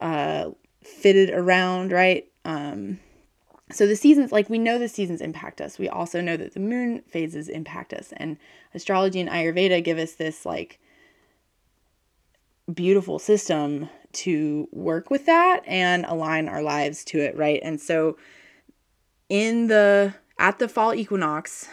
uh, 0.00 0.50
fitted 0.82 1.30
around, 1.30 1.92
right? 1.92 2.26
Um, 2.44 2.98
so 3.72 3.86
the 3.86 3.96
seasons 3.96 4.32
like 4.32 4.48
we 4.48 4.58
know 4.58 4.78
the 4.78 4.88
seasons 4.88 5.20
impact 5.20 5.60
us. 5.60 5.78
We 5.78 5.88
also 5.88 6.20
know 6.20 6.36
that 6.36 6.54
the 6.54 6.60
moon 6.60 7.02
phases 7.08 7.48
impact 7.48 7.92
us. 7.92 8.12
And 8.16 8.36
astrology 8.74 9.20
and 9.20 9.28
ayurveda 9.28 9.82
give 9.84 9.98
us 9.98 10.12
this 10.12 10.46
like 10.46 10.78
beautiful 12.72 13.18
system 13.18 13.88
to 14.12 14.68
work 14.72 15.10
with 15.10 15.26
that 15.26 15.62
and 15.66 16.04
align 16.06 16.48
our 16.48 16.62
lives 16.62 17.04
to 17.06 17.18
it 17.18 17.36
right? 17.36 17.60
And 17.62 17.80
so 17.80 18.16
in 19.28 19.68
the 19.68 20.14
at 20.38 20.58
the 20.58 20.68
fall 20.68 20.94
equinox 20.94 21.68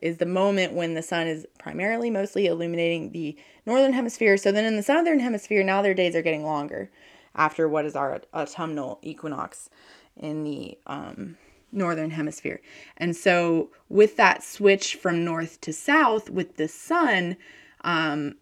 is 0.00 0.18
the 0.18 0.26
moment 0.26 0.74
when 0.74 0.94
the 0.94 1.02
sun 1.02 1.26
is 1.26 1.46
primarily 1.58 2.10
mostly 2.10 2.46
illuminating 2.46 3.12
the 3.12 3.36
northern 3.64 3.92
hemisphere. 3.92 4.36
So 4.36 4.52
then 4.52 4.64
in 4.64 4.76
the 4.76 4.82
southern 4.82 5.20
hemisphere 5.20 5.64
now 5.64 5.82
their 5.82 5.94
days 5.94 6.14
are 6.14 6.22
getting 6.22 6.44
longer 6.44 6.90
after 7.34 7.68
what 7.68 7.84
is 7.84 7.96
our 7.96 8.20
autumnal 8.32 8.98
equinox 9.02 9.68
in 10.16 10.44
the 10.44 10.78
um, 10.86 11.36
northern 11.72 12.10
hemisphere. 12.10 12.60
And 12.96 13.14
so, 13.14 13.70
with 13.88 14.16
that 14.16 14.42
switch 14.42 14.94
from 14.94 15.24
north 15.24 15.60
to 15.62 15.72
south 15.72 16.30
with 16.30 16.56
the 16.56 16.68
sun 16.68 17.36
um, 17.82 18.36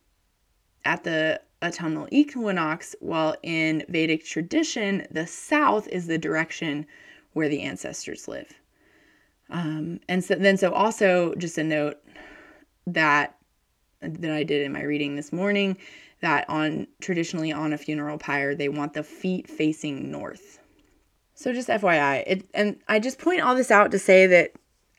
at 0.84 1.04
the 1.04 1.40
autumnal 1.62 2.08
equinox, 2.10 2.94
while 3.00 3.34
in 3.42 3.84
Vedic 3.88 4.24
tradition, 4.24 5.06
the 5.10 5.26
south 5.26 5.88
is 5.88 6.06
the 6.06 6.18
direction 6.18 6.86
where 7.32 7.48
the 7.48 7.62
ancestors 7.62 8.28
live. 8.28 8.52
Um, 9.50 10.00
and 10.08 10.22
so 10.24 10.36
then, 10.36 10.56
so 10.56 10.72
also 10.72 11.34
just 11.34 11.58
a 11.58 11.64
note 11.64 11.98
that 12.86 13.36
that 14.00 14.30
I 14.30 14.42
did 14.42 14.62
in 14.62 14.72
my 14.72 14.82
reading 14.82 15.16
this 15.16 15.32
morning 15.32 15.78
that 16.20 16.48
on 16.48 16.86
traditionally 17.00 17.52
on 17.52 17.72
a 17.72 17.78
funeral 17.78 18.18
pyre 18.18 18.54
they 18.54 18.68
want 18.68 18.92
the 18.92 19.02
feet 19.02 19.48
facing 19.48 20.10
north 20.10 20.58
so 21.44 21.52
just 21.52 21.68
FYI, 21.68 22.24
it, 22.26 22.48
and 22.54 22.80
I 22.88 22.98
just 22.98 23.18
point 23.18 23.42
all 23.42 23.54
this 23.54 23.70
out 23.70 23.90
to 23.90 23.98
say 23.98 24.26
that 24.26 24.52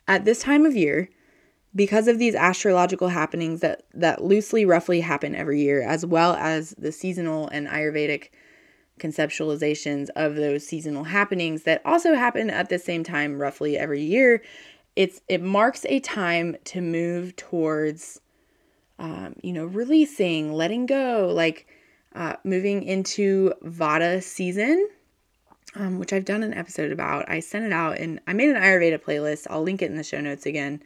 at 0.07 0.25
this 0.25 0.43
time 0.43 0.63
of 0.63 0.75
year, 0.75 1.09
because 1.73 2.07
of 2.07 2.19
these 2.19 2.35
astrological 2.35 3.07
happenings 3.07 3.61
that 3.61 3.81
that 3.95 4.23
loosely 4.23 4.63
roughly 4.63 5.01
happen 5.01 5.33
every 5.33 5.59
year 5.59 5.81
as 5.81 6.05
well 6.05 6.35
as 6.35 6.75
the 6.77 6.91
seasonal 6.91 7.47
and 7.47 7.67
ayurvedic 7.67 8.29
conceptualizations 8.99 10.09
of 10.15 10.35
those 10.35 10.63
seasonal 10.63 11.05
happenings 11.05 11.63
that 11.63 11.81
also 11.83 12.13
happen 12.13 12.51
at 12.51 12.69
the 12.69 12.77
same 12.77 13.03
time 13.03 13.39
roughly 13.39 13.75
every 13.75 14.03
year 14.03 14.39
it's 14.95 15.21
it 15.27 15.41
marks 15.41 15.83
a 15.89 15.99
time 15.99 16.55
to 16.63 16.79
move 16.79 17.35
towards 17.35 18.21
um, 18.99 19.35
you 19.41 19.51
know 19.51 19.65
releasing 19.65 20.53
letting 20.53 20.85
go 20.85 21.31
like 21.33 21.65
uh, 22.13 22.35
moving 22.43 22.83
into 22.83 23.51
vata 23.65 24.21
season 24.21 24.87
um, 25.75 25.99
which 25.99 26.13
I've 26.13 26.25
done 26.25 26.43
an 26.43 26.53
episode 26.53 26.91
about. 26.91 27.29
I 27.29 27.39
sent 27.39 27.65
it 27.65 27.73
out 27.73 27.97
and 27.97 28.19
I 28.27 28.33
made 28.33 28.49
an 28.49 28.61
Ayurveda 28.61 28.99
playlist. 28.99 29.47
I'll 29.49 29.63
link 29.63 29.81
it 29.81 29.91
in 29.91 29.97
the 29.97 30.03
show 30.03 30.21
notes 30.21 30.45
again 30.45 30.81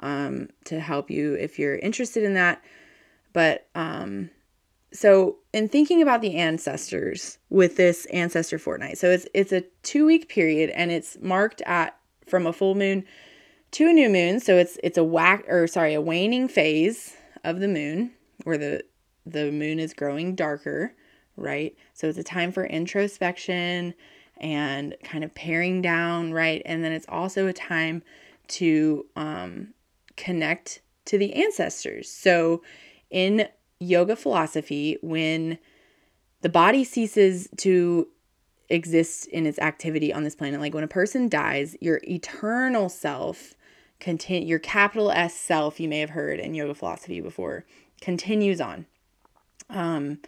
um, 0.00 0.48
to 0.64 0.80
help 0.80 1.10
you 1.10 1.34
if 1.34 1.58
you're 1.58 1.76
interested 1.76 2.22
in 2.22 2.34
that. 2.34 2.62
But 3.32 3.68
um, 3.74 4.30
so 4.92 5.36
in 5.52 5.68
thinking 5.68 6.02
about 6.02 6.22
the 6.22 6.36
ancestors 6.36 7.38
with 7.50 7.76
this 7.76 8.06
ancestor 8.06 8.58
fortnight, 8.58 8.98
so 8.98 9.10
it's 9.10 9.26
it's 9.34 9.52
a 9.52 9.64
two 9.82 10.06
week 10.06 10.28
period 10.28 10.70
and 10.70 10.90
it's 10.90 11.18
marked 11.20 11.60
at 11.62 11.96
from 12.26 12.46
a 12.46 12.52
full 12.52 12.74
moon 12.74 13.04
to 13.72 13.88
a 13.88 13.92
new 13.92 14.08
moon. 14.08 14.40
So 14.40 14.56
it's 14.56 14.78
it's 14.82 14.98
a 14.98 15.04
whack 15.04 15.44
or 15.48 15.66
sorry 15.66 15.94
a 15.94 16.00
waning 16.00 16.48
phase 16.48 17.14
of 17.44 17.60
the 17.60 17.68
moon 17.68 18.12
where 18.44 18.58
the 18.58 18.84
the 19.26 19.52
moon 19.52 19.78
is 19.78 19.92
growing 19.92 20.34
darker, 20.34 20.94
right? 21.36 21.76
So 21.92 22.08
it's 22.08 22.18
a 22.18 22.24
time 22.24 22.50
for 22.50 22.64
introspection 22.64 23.94
and 24.40 24.94
kind 25.04 25.24
of 25.24 25.34
paring 25.34 25.82
down, 25.82 26.32
right? 26.32 26.62
And 26.64 26.82
then 26.84 26.92
it's 26.92 27.06
also 27.08 27.46
a 27.46 27.52
time 27.52 28.02
to 28.48 29.06
um, 29.16 29.74
connect 30.16 30.80
to 31.06 31.18
the 31.18 31.34
ancestors. 31.34 32.10
So, 32.10 32.62
in 33.10 33.48
yoga 33.80 34.16
philosophy, 34.16 34.98
when 35.02 35.58
the 36.42 36.48
body 36.48 36.84
ceases 36.84 37.48
to 37.58 38.08
exist 38.68 39.26
in 39.28 39.46
its 39.46 39.58
activity 39.58 40.12
on 40.12 40.24
this 40.24 40.34
planet. 40.34 40.60
Like 40.60 40.74
when 40.74 40.84
a 40.84 40.88
person 40.88 41.28
dies, 41.28 41.76
your 41.80 42.00
eternal 42.04 42.88
self 42.88 43.54
continue 44.00 44.46
your 44.46 44.58
capital 44.58 45.10
S 45.10 45.34
self 45.34 45.80
you 45.80 45.88
may 45.88 45.98
have 46.00 46.10
heard 46.10 46.38
in 46.38 46.54
yoga 46.54 46.74
philosophy 46.74 47.20
before 47.20 47.64
continues 48.00 48.60
on. 48.60 48.86
Um, 49.70 50.20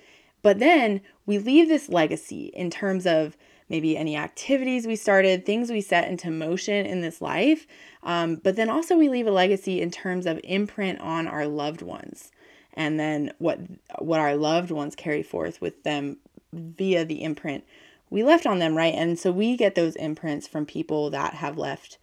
but 0.42 0.59
then 0.59 1.03
we 1.27 1.38
leave 1.38 1.68
this 1.68 1.88
legacy 1.88 2.46
in 2.46 2.70
terms 2.70 3.07
of 3.07 3.37
maybe 3.70 3.96
any 3.96 4.16
activities 4.16 4.87
we 4.87 4.96
started, 4.96 5.46
things 5.46 5.70
we 5.70 5.80
set 5.80 6.09
into 6.09 6.30
motion 6.30 6.85
in 6.85 7.00
this 7.00 7.22
life. 7.22 7.66
Um, 8.02 8.37
but 8.37 8.56
then 8.56 8.68
also 8.68 8.98
we 8.98 9.09
leave 9.09 9.26
a 9.26 9.33
legacy 9.33 9.80
in 9.80 9.90
terms 9.90 10.26
of 10.26 10.40
imprint 10.44 11.00
on 11.00 11.26
our 11.26 11.46
loved 11.46 11.80
ones, 11.80 12.30
and 12.74 13.00
then 13.00 13.33
what 13.38 13.59
what 13.98 14.20
our 14.20 14.37
loved 14.37 14.70
ones 14.70 14.94
carry 14.94 15.22
forth 15.22 15.61
with 15.61 15.83
them 15.85 16.18
via 16.52 17.04
the 17.04 17.22
imprint 17.22 17.64
we 18.11 18.24
left 18.24 18.44
on 18.44 18.59
them, 18.59 18.76
right? 18.76 18.94
And 18.94 19.18
so 19.18 19.30
we 19.30 19.56
get 19.56 19.76
those 19.76 19.94
imprints 19.96 20.48
from 20.48 20.66
people 20.66 21.11
that 21.11 21.35
have 21.35 21.56
left 21.56 21.98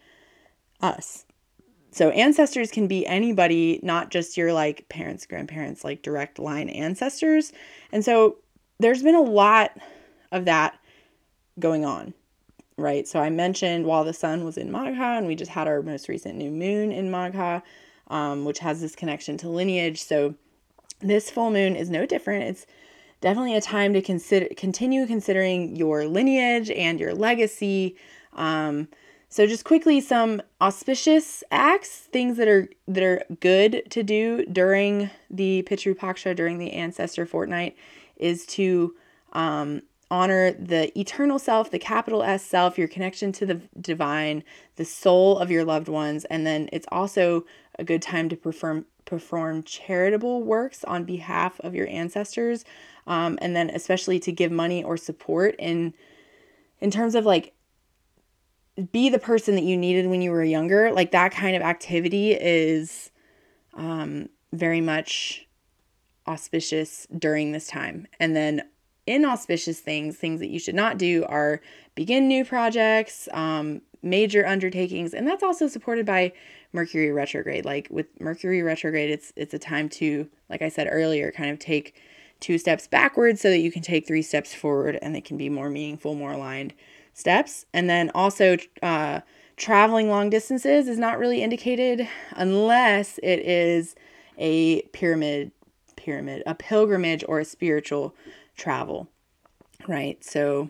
us. 0.81 1.25
So 1.91 2.09
ancestors 2.11 2.71
can 2.71 2.87
be 2.87 3.05
anybody, 3.05 3.79
not 3.83 4.09
just 4.09 4.37
your 4.37 4.53
like 4.53 4.87
parents, 4.87 5.25
grandparents, 5.25 5.83
like 5.83 6.01
direct 6.01 6.39
line 6.39 6.69
ancestors. 6.69 7.51
And 7.91 8.05
so 8.05 8.37
there's 8.79 9.03
been 9.03 9.15
a 9.15 9.21
lot 9.21 9.71
of 10.31 10.45
that 10.45 10.79
going 11.59 11.85
on, 11.85 12.13
right? 12.77 13.07
So 13.07 13.19
I 13.19 13.29
mentioned 13.29 13.85
while 13.85 14.03
the 14.03 14.13
sun 14.13 14.43
was 14.43 14.57
in 14.57 14.69
Magha, 14.69 15.17
and 15.17 15.27
we 15.27 15.35
just 15.35 15.51
had 15.51 15.67
our 15.67 15.81
most 15.81 16.07
recent 16.07 16.35
new 16.35 16.51
moon 16.51 16.91
in 16.91 17.09
Magha, 17.09 17.61
um, 18.07 18.45
which 18.45 18.59
has 18.59 18.81
this 18.81 18.95
connection 18.95 19.37
to 19.37 19.49
lineage. 19.49 20.01
So 20.01 20.35
this 20.99 21.29
full 21.29 21.51
moon 21.51 21.75
is 21.75 21.89
no 21.89 22.05
different. 22.05 22.45
It's 22.45 22.65
definitely 23.21 23.55
a 23.55 23.61
time 23.61 23.93
to 23.93 24.01
consider 24.01 24.47
continue 24.55 25.05
considering 25.05 25.75
your 25.75 26.05
lineage 26.05 26.69
and 26.69 26.99
your 26.99 27.13
legacy. 27.13 27.95
Um, 28.33 28.87
so 29.29 29.45
just 29.45 29.65
quickly 29.65 29.99
some 29.99 30.41
auspicious 30.61 31.43
acts, 31.51 31.89
things 31.89 32.37
that 32.37 32.47
are 32.47 32.69
that 32.87 33.03
are 33.03 33.23
good 33.39 33.83
to 33.89 34.03
do 34.03 34.45
during 34.45 35.09
the 35.29 35.63
Pitru 35.63 35.93
Paksha, 35.95 36.35
during 36.35 36.59
the 36.59 36.71
ancestor 36.73 37.25
fortnight, 37.25 37.75
is 38.15 38.45
to 38.47 38.95
um, 39.33 39.81
honor 40.09 40.51
the 40.51 40.97
eternal 40.97 41.39
self, 41.39 41.69
the 41.71 41.79
capital 41.79 42.23
S 42.23 42.43
self, 42.43 42.77
your 42.77 42.87
connection 42.87 43.31
to 43.33 43.45
the 43.45 43.61
divine, 43.79 44.43
the 44.75 44.85
soul 44.85 45.37
of 45.37 45.51
your 45.51 45.65
loved 45.65 45.87
ones, 45.87 46.25
and 46.25 46.45
then 46.45 46.69
it's 46.71 46.87
also 46.91 47.45
a 47.77 47.83
good 47.83 48.01
time 48.01 48.29
to 48.29 48.35
perform 48.35 48.85
perform 49.05 49.63
charitable 49.63 50.43
works 50.43 50.83
on 50.83 51.05
behalf 51.05 51.59
of 51.61 51.73
your 51.73 51.87
ancestors, 51.87 52.65
um, 53.07 53.39
and 53.41 53.55
then 53.55 53.69
especially 53.69 54.19
to 54.19 54.31
give 54.31 54.51
money 54.51 54.83
or 54.83 54.97
support 54.97 55.55
in 55.59 55.93
in 56.79 56.91
terms 56.91 57.15
of 57.15 57.25
like 57.25 57.53
be 58.91 59.09
the 59.09 59.19
person 59.19 59.55
that 59.55 59.63
you 59.63 59.75
needed 59.75 60.07
when 60.07 60.21
you 60.21 60.31
were 60.31 60.43
younger. 60.43 60.91
Like 60.91 61.11
that 61.11 61.31
kind 61.31 61.55
of 61.55 61.61
activity 61.63 62.31
is 62.33 63.11
um, 63.73 64.29
very 64.53 64.81
much 64.81 65.47
auspicious 66.27 67.07
during 67.17 67.51
this 67.51 67.67
time. 67.67 68.07
And 68.19 68.35
then 68.35 68.63
inauspicious 69.07 69.79
things, 69.79 70.17
things 70.17 70.39
that 70.39 70.49
you 70.49 70.59
should 70.59 70.75
not 70.75 70.97
do, 70.97 71.25
are 71.25 71.61
begin 71.95 72.27
new 72.27 72.45
projects, 72.45 73.27
um, 73.33 73.81
major 74.03 74.45
undertakings, 74.45 75.13
and 75.13 75.27
that's 75.27 75.43
also 75.43 75.67
supported 75.67 76.05
by 76.05 76.31
Mercury 76.73 77.11
retrograde. 77.11 77.65
Like 77.65 77.87
with 77.89 78.07
Mercury 78.19 78.61
retrograde, 78.61 79.09
it's 79.09 79.33
it's 79.35 79.53
a 79.53 79.59
time 79.59 79.89
to, 79.89 80.27
like 80.49 80.61
I 80.61 80.69
said 80.69 80.87
earlier, 80.91 81.31
kind 81.31 81.49
of 81.49 81.59
take 81.59 81.95
two 82.39 82.57
steps 82.57 82.87
backwards 82.87 83.41
so 83.41 83.49
that 83.49 83.59
you 83.59 83.71
can 83.71 83.81
take 83.81 84.05
three 84.05 84.21
steps 84.21 84.53
forward, 84.53 84.99
and 85.01 85.15
they 85.15 85.21
can 85.21 85.37
be 85.37 85.49
more 85.49 85.69
meaningful, 85.69 86.13
more 86.13 86.33
aligned 86.33 86.73
steps. 87.13 87.65
And 87.73 87.89
then 87.89 88.11
also, 88.13 88.57
uh, 88.83 89.21
traveling 89.55 90.07
long 90.07 90.29
distances 90.29 90.87
is 90.87 90.99
not 90.99 91.17
really 91.17 91.41
indicated 91.41 92.07
unless 92.35 93.17
it 93.23 93.39
is 93.39 93.95
a 94.37 94.83
pyramid, 94.93 95.51
pyramid, 95.95 96.43
a 96.45 96.53
pilgrimage 96.53 97.23
or 97.27 97.39
a 97.39 97.45
spiritual 97.45 98.13
travel, 98.57 99.07
right? 99.87 100.23
So, 100.23 100.69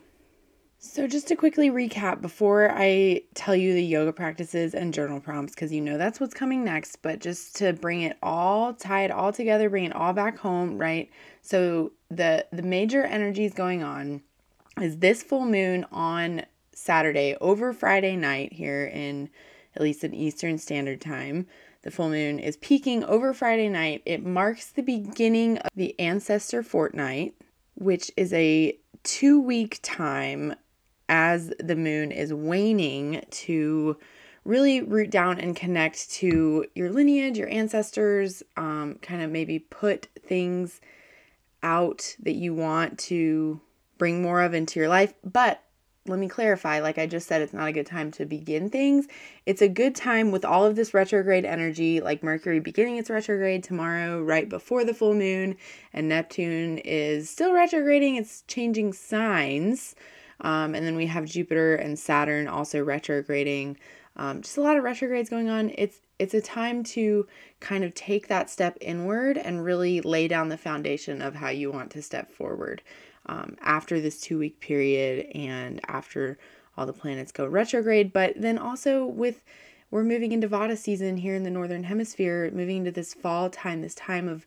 so 0.78 1.08
just 1.08 1.28
to 1.30 1.36
quickly 1.36 1.72
recap 1.72 2.22
before 2.22 2.70
I 2.72 3.24
tell 3.34 3.56
you 3.56 3.74
the 3.74 3.84
yoga 3.84 4.14
practices 4.14 4.76
and 4.76 4.94
journal 4.94 5.20
prompts, 5.20 5.56
because 5.56 5.72
you 5.72 5.82
know 5.82 5.98
that's 5.98 6.20
what's 6.20 6.34
coming 6.34 6.64
next, 6.64 6.98
but 7.02 7.20
just 7.20 7.56
to 7.58 7.74
bring 7.74 8.04
it 8.04 8.18
all, 8.22 8.74
tie 8.74 9.04
it 9.04 9.12
all 9.12 9.34
together, 9.34 9.70
bring 9.70 9.86
it 9.86 9.96
all 9.96 10.14
back 10.14 10.38
home, 10.38 10.78
right? 10.78 11.10
So 11.42 11.94
the 12.10 12.46
the 12.52 12.62
major 12.62 13.04
energies 13.04 13.54
going 13.54 13.84
on 13.84 14.22
is 14.80 15.00
this 15.00 15.24
full 15.24 15.46
moon 15.46 15.86
on 15.92 16.44
Saturday 16.74 17.36
over 17.42 17.74
Friday 17.74 18.16
night 18.16 18.54
here 18.54 18.86
in 18.86 19.30
at 19.76 19.82
least 19.82 20.04
in 20.04 20.14
Eastern 20.14 20.58
Standard 20.58 21.00
Time. 21.00 21.48
The 21.84 21.92
full 21.92 22.10
moon 22.10 22.40
is 22.40 22.58
peaking 22.58 23.04
over 23.04 23.34
Friday 23.34 23.70
night. 23.70 24.02
It 24.06 24.26
marks 24.26 24.72
the 24.72 24.82
beginning 24.82 25.58
of 25.60 25.70
the 25.76 25.98
ancestor 26.00 26.64
fortnight, 26.64 27.36
which 27.78 28.12
is 28.18 28.34
a 28.34 28.78
two 29.04 29.40
week 29.40 29.80
time 29.82 30.56
as 31.10 31.54
the 31.60 31.76
moon 31.76 32.12
is 32.12 32.34
waning 32.34 33.24
to 33.30 33.98
really 34.44 34.82
root 34.82 35.10
down 35.10 35.40
and 35.40 35.56
connect 35.56 36.10
to 36.10 36.66
your 36.74 36.90
lineage, 36.90 37.38
your 37.38 37.50
ancestors, 37.50 38.44
um, 38.56 38.98
kind 39.02 39.22
of 39.22 39.30
maybe 39.30 39.60
put 39.60 40.08
things 40.26 40.82
out 41.64 42.16
that 42.20 42.36
you 42.36 42.54
want 42.54 42.98
to 42.98 43.60
bring 43.98 44.22
more 44.22 44.42
of 44.42 44.54
into 44.54 44.80
your 44.80 44.90
life. 44.90 45.14
But 45.24 45.62
let 46.08 46.20
me 46.20 46.28
clarify 46.28 46.80
like 46.80 46.98
I 46.98 47.08
just 47.08 47.28
said, 47.28 47.42
it's 47.42 47.54
not 47.54 47.68
a 47.68 47.72
good 47.72 47.86
time 47.86 48.12
to 48.12 48.26
begin 48.26 48.70
things. 48.70 49.08
It's 49.46 49.62
a 49.62 49.68
good 49.68 49.96
time 49.96 50.32
with 50.32 50.46
all 50.46 50.66
of 50.66 50.76
this 50.76 50.94
retrograde 50.94 51.46
energy, 51.46 52.02
like 52.02 52.24
Mercury 52.24 52.60
beginning 52.60 52.98
its 52.98 53.10
retrograde 53.10 53.64
tomorrow, 53.64 54.22
right 54.22 54.48
before 54.48 54.84
the 54.84 54.94
full 54.94 55.14
moon, 55.14 55.56
and 55.94 56.10
Neptune 56.10 56.80
is 56.80 57.30
still 57.30 57.54
retrograding, 57.54 58.16
it's 58.16 58.44
changing 58.48 58.94
signs. 58.94 59.96
Um, 60.42 60.76
and 60.76 60.86
then 60.86 60.96
we 60.96 61.08
have 61.08 61.26
Jupiter 61.26 61.76
and 61.76 61.98
Saturn 61.98 62.48
also 62.48 62.84
retrograding. 62.84 63.78
Um, 64.16 64.42
just 64.42 64.58
a 64.58 64.62
lot 64.62 64.78
of 64.78 64.84
retrogrades 64.84 65.30
going 65.30 65.50
on. 65.50 65.72
It's 65.78 66.00
it's 66.20 66.34
a 66.34 66.42
time 66.42 66.84
to 66.84 67.28
kind 67.60 67.84
of 67.84 67.94
take 67.94 68.28
that 68.28 68.50
step 68.50 68.76
inward 68.82 69.38
and 69.38 69.64
really 69.64 70.02
lay 70.02 70.28
down 70.28 70.50
the 70.50 70.58
foundation 70.58 71.22
of 71.22 71.36
how 71.36 71.50
you 71.50 71.72
want 71.72 71.92
to 71.92 72.02
step 72.02 72.32
forward 72.32 72.82
um, 73.28 73.58
after 73.62 74.00
this 74.00 74.20
two 74.20 74.38
week 74.38 74.60
period 74.60 75.28
and 75.36 75.80
after 75.88 76.38
all 76.78 76.86
the 76.86 76.94
planets 76.94 77.32
go 77.32 77.46
retrograde. 77.46 78.14
But 78.14 78.34
then 78.40 78.58
also 78.58 79.06
with 79.06 79.44
we're 79.90 80.04
moving 80.04 80.32
into 80.32 80.50
Vata 80.50 80.78
season 80.78 81.18
here 81.18 81.36
in 81.36 81.44
the 81.44 81.50
northern 81.50 81.84
hemisphere, 81.84 82.52
moving 82.54 82.78
into 82.78 82.92
this 82.92 83.14
fall 83.14 83.50
time, 83.50 83.82
this 83.82 83.96
time 83.96 84.28
of 84.28 84.46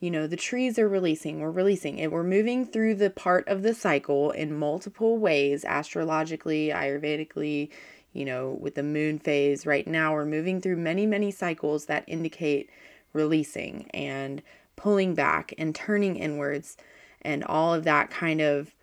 you 0.00 0.10
know 0.10 0.26
the 0.26 0.36
trees 0.36 0.78
are 0.78 0.88
releasing 0.88 1.40
we're 1.40 1.50
releasing 1.50 1.98
it. 1.98 2.10
We're 2.10 2.22
moving 2.22 2.64
through 2.64 2.96
the 2.96 3.10
part 3.10 3.46
of 3.48 3.62
the 3.62 3.74
cycle 3.74 4.30
in 4.30 4.58
multiple 4.58 5.18
ways 5.18 5.64
astrologically 5.64 6.68
ayurvedically 6.68 7.70
you 8.12 8.24
know 8.24 8.56
with 8.60 8.74
the 8.74 8.82
moon 8.82 9.18
phase. 9.18 9.66
Right 9.66 9.86
now 9.86 10.12
we're 10.14 10.24
moving 10.24 10.60
through 10.60 10.76
many 10.76 11.06
many 11.06 11.30
cycles 11.30 11.86
that 11.86 12.04
indicate 12.06 12.70
releasing 13.12 13.90
and 13.92 14.42
pulling 14.76 15.14
back 15.14 15.52
and 15.58 15.74
turning 15.74 16.16
inwards 16.16 16.76
and 17.22 17.44
all 17.44 17.74
of 17.74 17.84
that 17.84 18.10
kind 18.10 18.40
of 18.40 18.74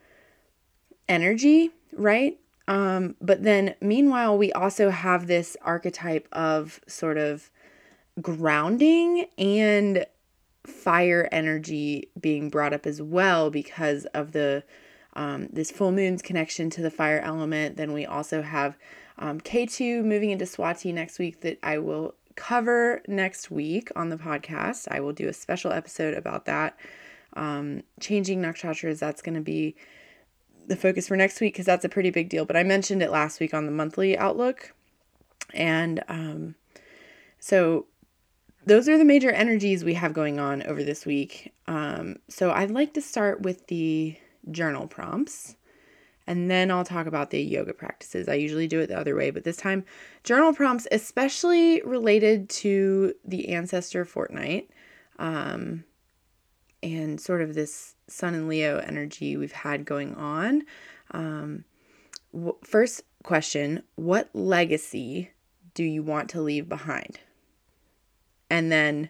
energy, 1.07 1.71
right? 1.93 2.37
Um, 2.67 3.15
but 3.21 3.43
then, 3.43 3.75
meanwhile, 3.81 4.37
we 4.37 4.51
also 4.51 4.89
have 4.89 5.27
this 5.27 5.55
archetype 5.61 6.27
of 6.31 6.81
sort 6.87 7.17
of 7.17 7.49
grounding 8.21 9.27
and 9.37 10.05
fire 10.65 11.29
energy 11.31 12.09
being 12.19 12.49
brought 12.49 12.73
up 12.73 12.85
as 12.85 13.01
well 13.01 13.49
because 13.49 14.05
of 14.07 14.33
the 14.33 14.63
um, 15.13 15.47
this 15.51 15.71
full 15.71 15.91
moon's 15.91 16.21
connection 16.21 16.69
to 16.69 16.81
the 16.81 16.91
fire 16.91 17.19
element. 17.19 17.77
Then 17.77 17.93
we 17.93 18.05
also 18.05 18.43
have 18.43 18.77
um, 19.17 19.39
Ketu 19.39 20.03
moving 20.03 20.29
into 20.29 20.45
Swati 20.45 20.93
next 20.93 21.17
week 21.17 21.41
that 21.41 21.57
I 21.63 21.79
will 21.79 22.13
cover 22.35 23.01
next 23.07 23.49
week 23.49 23.89
on 23.95 24.09
the 24.09 24.17
podcast. 24.17 24.87
I 24.91 24.99
will 24.99 25.13
do 25.13 25.27
a 25.27 25.33
special 25.33 25.71
episode 25.71 26.13
about 26.13 26.45
that 26.45 26.77
um, 27.37 27.83
changing 27.99 28.41
nakshatras, 28.41 28.99
that's 28.99 29.21
going 29.21 29.35
to 29.35 29.41
be 29.41 29.75
the 30.67 30.75
focus 30.75 31.07
for 31.07 31.15
next 31.15 31.39
week 31.39 31.53
because 31.53 31.65
that's 31.65 31.85
a 31.85 31.89
pretty 31.89 32.09
big 32.09 32.29
deal. 32.29 32.45
But 32.45 32.57
I 32.57 32.63
mentioned 32.63 33.01
it 33.01 33.11
last 33.11 33.39
week 33.39 33.53
on 33.53 33.65
the 33.65 33.71
monthly 33.71 34.17
outlook. 34.17 34.73
And 35.53 36.03
um, 36.09 36.55
so 37.39 37.85
those 38.65 38.89
are 38.89 38.97
the 38.97 39.05
major 39.05 39.31
energies 39.31 39.85
we 39.85 39.93
have 39.93 40.13
going 40.13 40.39
on 40.39 40.63
over 40.63 40.83
this 40.83 41.05
week. 41.05 41.53
Um, 41.67 42.17
so 42.27 42.51
I'd 42.51 42.71
like 42.71 42.93
to 42.95 43.01
start 43.01 43.41
with 43.41 43.67
the 43.67 44.17
journal 44.51 44.87
prompts 44.87 45.55
and 46.27 46.51
then 46.51 46.69
I'll 46.69 46.83
talk 46.83 47.07
about 47.07 47.29
the 47.29 47.41
yoga 47.41 47.73
practices. 47.73 48.27
I 48.27 48.33
usually 48.33 48.67
do 48.67 48.81
it 48.81 48.87
the 48.87 48.99
other 48.99 49.15
way, 49.15 49.31
but 49.31 49.45
this 49.45 49.55
time, 49.55 49.85
journal 50.25 50.53
prompts, 50.53 50.85
especially 50.91 51.81
related 51.83 52.49
to 52.49 53.13
the 53.23 53.49
ancestor 53.49 54.03
fortnight. 54.03 54.69
Um, 55.17 55.85
and 56.83 57.19
sort 57.19 57.41
of 57.41 57.53
this 57.53 57.95
Sun 58.07 58.35
and 58.35 58.47
Leo 58.47 58.77
energy 58.79 59.37
we've 59.37 59.51
had 59.51 59.85
going 59.85 60.15
on. 60.15 60.63
Um, 61.11 61.65
first 62.63 63.03
question 63.23 63.83
What 63.95 64.29
legacy 64.33 65.31
do 65.73 65.83
you 65.83 66.03
want 66.03 66.29
to 66.29 66.41
leave 66.41 66.69
behind? 66.69 67.19
And 68.49 68.71
then, 68.71 69.09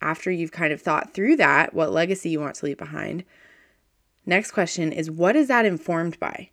after 0.00 0.30
you've 0.30 0.52
kind 0.52 0.72
of 0.72 0.82
thought 0.82 1.14
through 1.14 1.36
that, 1.36 1.74
what 1.74 1.92
legacy 1.92 2.30
you 2.30 2.40
want 2.40 2.56
to 2.56 2.66
leave 2.66 2.78
behind, 2.78 3.24
next 4.26 4.50
question 4.50 4.92
is 4.92 5.10
What 5.10 5.36
is 5.36 5.48
that 5.48 5.64
informed 5.64 6.18
by? 6.18 6.50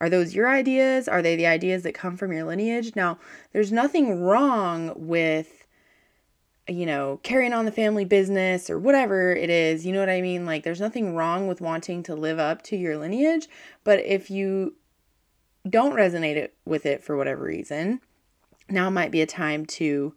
Are 0.00 0.10
those 0.10 0.34
your 0.34 0.48
ideas? 0.48 1.08
Are 1.08 1.22
they 1.22 1.36
the 1.36 1.46
ideas 1.46 1.82
that 1.84 1.94
come 1.94 2.16
from 2.16 2.32
your 2.32 2.44
lineage? 2.44 2.94
Now, 2.94 3.18
there's 3.52 3.72
nothing 3.72 4.20
wrong 4.20 4.92
with, 4.96 5.63
you 6.68 6.86
know, 6.86 7.20
carrying 7.22 7.52
on 7.52 7.66
the 7.66 7.72
family 7.72 8.04
business 8.04 8.70
or 8.70 8.78
whatever 8.78 9.34
it 9.34 9.50
is. 9.50 9.84
You 9.84 9.92
know 9.92 10.00
what 10.00 10.08
I 10.08 10.20
mean? 10.20 10.46
Like, 10.46 10.62
there's 10.62 10.80
nothing 10.80 11.14
wrong 11.14 11.46
with 11.46 11.60
wanting 11.60 12.02
to 12.04 12.14
live 12.14 12.38
up 12.38 12.62
to 12.62 12.76
your 12.76 12.96
lineage. 12.96 13.48
But 13.84 14.00
if 14.00 14.30
you 14.30 14.74
don't 15.68 15.94
resonate 15.94 16.36
it, 16.36 16.54
with 16.64 16.86
it 16.86 17.02
for 17.02 17.16
whatever 17.16 17.44
reason, 17.44 18.00
now 18.70 18.88
might 18.88 19.10
be 19.10 19.20
a 19.20 19.26
time 19.26 19.66
to 19.66 20.14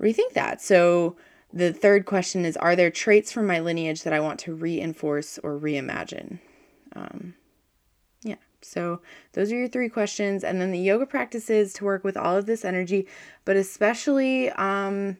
rethink 0.00 0.32
that. 0.34 0.60
So, 0.60 1.16
the 1.52 1.72
third 1.72 2.04
question 2.04 2.44
is 2.44 2.56
Are 2.56 2.76
there 2.76 2.90
traits 2.90 3.32
from 3.32 3.46
my 3.46 3.60
lineage 3.60 4.02
that 4.02 4.12
I 4.12 4.20
want 4.20 4.40
to 4.40 4.54
reinforce 4.54 5.38
or 5.38 5.58
reimagine? 5.58 6.40
Um, 6.94 7.34
yeah, 8.22 8.36
so 8.60 9.00
those 9.32 9.52
are 9.52 9.56
your 9.56 9.68
three 9.68 9.88
questions. 9.88 10.44
And 10.44 10.60
then 10.60 10.72
the 10.72 10.78
yoga 10.78 11.06
practices 11.06 11.72
to 11.74 11.84
work 11.84 12.04
with 12.04 12.16
all 12.16 12.36
of 12.36 12.46
this 12.46 12.64
energy, 12.64 13.06
but 13.44 13.56
especially 13.56 14.50
um, 14.50 15.16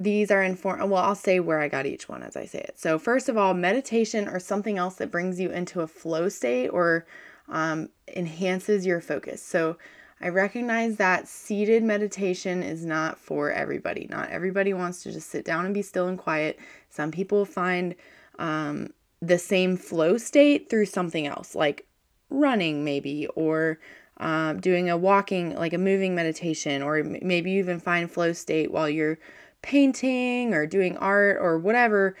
these 0.00 0.30
are 0.30 0.42
informed. 0.42 0.90
Well, 0.90 1.04
I'll 1.04 1.14
say 1.14 1.40
where 1.40 1.60
I 1.60 1.68
got 1.68 1.84
each 1.84 2.08
one 2.08 2.22
as 2.22 2.34
I 2.34 2.46
say 2.46 2.60
it. 2.60 2.80
So, 2.80 2.98
first 2.98 3.28
of 3.28 3.36
all, 3.36 3.52
meditation 3.52 4.26
or 4.26 4.40
something 4.40 4.78
else 4.78 4.94
that 4.96 5.10
brings 5.10 5.38
you 5.38 5.50
into 5.50 5.82
a 5.82 5.86
flow 5.86 6.30
state 6.30 6.68
or 6.68 7.06
um, 7.48 7.90
enhances 8.16 8.86
your 8.86 9.02
focus. 9.02 9.42
So, 9.42 9.76
I 10.22 10.28
recognize 10.28 10.96
that 10.96 11.28
seated 11.28 11.82
meditation 11.82 12.62
is 12.62 12.84
not 12.84 13.18
for 13.18 13.50
everybody. 13.50 14.06
Not 14.10 14.30
everybody 14.30 14.72
wants 14.72 15.02
to 15.02 15.12
just 15.12 15.28
sit 15.28 15.44
down 15.44 15.66
and 15.66 15.74
be 15.74 15.82
still 15.82 16.08
and 16.08 16.18
quiet. 16.18 16.58
Some 16.88 17.10
people 17.10 17.44
find 17.44 17.94
um, 18.38 18.94
the 19.20 19.38
same 19.38 19.76
flow 19.76 20.16
state 20.16 20.70
through 20.70 20.86
something 20.86 21.26
else, 21.26 21.54
like 21.54 21.86
running, 22.30 22.84
maybe, 22.84 23.26
or 23.28 23.78
um, 24.16 24.60
doing 24.60 24.88
a 24.88 24.96
walking, 24.96 25.54
like 25.56 25.72
a 25.72 25.78
moving 25.78 26.14
meditation, 26.14 26.82
or 26.82 27.02
maybe 27.02 27.50
you 27.50 27.58
even 27.58 27.80
find 27.80 28.10
flow 28.10 28.32
state 28.32 28.70
while 28.70 28.88
you're 28.88 29.18
painting 29.62 30.54
or 30.54 30.66
doing 30.66 30.96
art 30.98 31.38
or 31.40 31.58
whatever. 31.58 32.16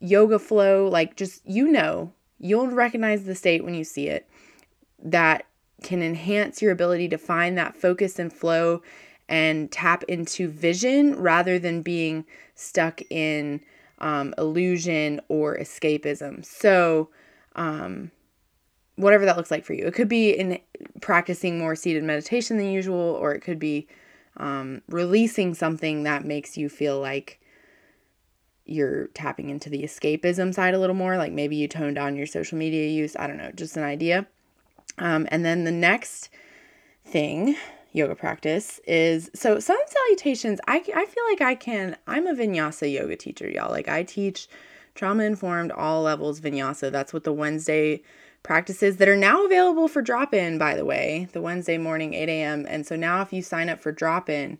Yoga 0.00 0.38
flow, 0.38 0.86
like 0.88 1.16
just 1.16 1.42
you 1.46 1.68
know, 1.68 2.12
you'll 2.38 2.68
recognize 2.68 3.24
the 3.24 3.34
state 3.34 3.64
when 3.64 3.74
you 3.74 3.84
see 3.84 4.08
it 4.08 4.28
that 5.02 5.46
can 5.82 6.02
enhance 6.02 6.62
your 6.62 6.72
ability 6.72 7.08
to 7.08 7.18
find 7.18 7.56
that 7.56 7.76
focus 7.76 8.18
and 8.18 8.32
flow 8.32 8.82
and 9.28 9.70
tap 9.70 10.02
into 10.04 10.48
vision 10.48 11.14
rather 11.16 11.58
than 11.58 11.82
being 11.82 12.24
stuck 12.54 13.00
in 13.10 13.60
um, 13.98 14.34
illusion 14.36 15.20
or 15.28 15.56
escapism. 15.56 16.44
So, 16.44 17.10
um, 17.56 18.10
whatever 18.96 19.24
that 19.24 19.36
looks 19.36 19.50
like 19.50 19.64
for 19.64 19.72
you, 19.72 19.86
it 19.86 19.94
could 19.94 20.08
be 20.08 20.30
in 20.30 20.58
practicing 21.00 21.58
more 21.58 21.74
seated 21.74 22.02
meditation 22.02 22.56
than 22.56 22.70
usual, 22.70 22.98
or 22.98 23.32
it 23.32 23.40
could 23.40 23.58
be 23.58 23.88
um, 24.36 24.82
releasing 24.88 25.54
something 25.54 26.02
that 26.04 26.24
makes 26.24 26.56
you 26.56 26.68
feel 26.68 27.00
like 27.00 27.40
you're 28.66 29.08
tapping 29.08 29.50
into 29.50 29.68
the 29.68 29.82
escapism 29.82 30.54
side 30.54 30.74
a 30.74 30.78
little 30.78 30.96
more. 30.96 31.16
Like 31.16 31.32
maybe 31.32 31.56
you 31.56 31.68
tone 31.68 31.94
down 31.94 32.16
your 32.16 32.26
social 32.26 32.58
media 32.58 32.88
use. 32.88 33.14
I 33.16 33.26
don't 33.26 33.36
know, 33.36 33.52
just 33.52 33.76
an 33.76 33.82
idea. 33.82 34.26
Um, 34.98 35.26
and 35.30 35.44
then 35.44 35.64
the 35.64 35.72
next 35.72 36.30
thing, 37.04 37.56
yoga 37.92 38.14
practice, 38.14 38.80
is 38.86 39.30
so 39.34 39.58
sun 39.58 39.76
salutations. 39.86 40.60
I, 40.66 40.76
I 40.76 41.04
feel 41.06 41.24
like 41.30 41.40
I 41.40 41.54
can, 41.54 41.96
I'm 42.06 42.26
a 42.26 42.34
vinyasa 42.34 42.92
yoga 42.92 43.16
teacher, 43.16 43.48
y'all. 43.48 43.70
Like 43.70 43.88
I 43.88 44.02
teach 44.02 44.48
trauma 44.94 45.24
informed 45.24 45.72
all 45.72 46.02
levels 46.02 46.40
vinyasa. 46.40 46.90
That's 46.90 47.12
what 47.12 47.24
the 47.24 47.32
Wednesday 47.32 48.02
practices 48.44 48.98
that 48.98 49.08
are 49.08 49.16
now 49.16 49.44
available 49.44 49.88
for 49.88 50.02
drop 50.02 50.32
in, 50.32 50.58
by 50.58 50.76
the 50.76 50.84
way, 50.84 51.26
the 51.32 51.40
Wednesday 51.40 51.78
morning, 51.78 52.14
8 52.14 52.28
a.m. 52.28 52.66
And 52.68 52.86
so 52.86 52.94
now 52.94 53.22
if 53.22 53.32
you 53.32 53.42
sign 53.42 53.68
up 53.68 53.80
for 53.80 53.90
drop 53.90 54.28
in, 54.28 54.58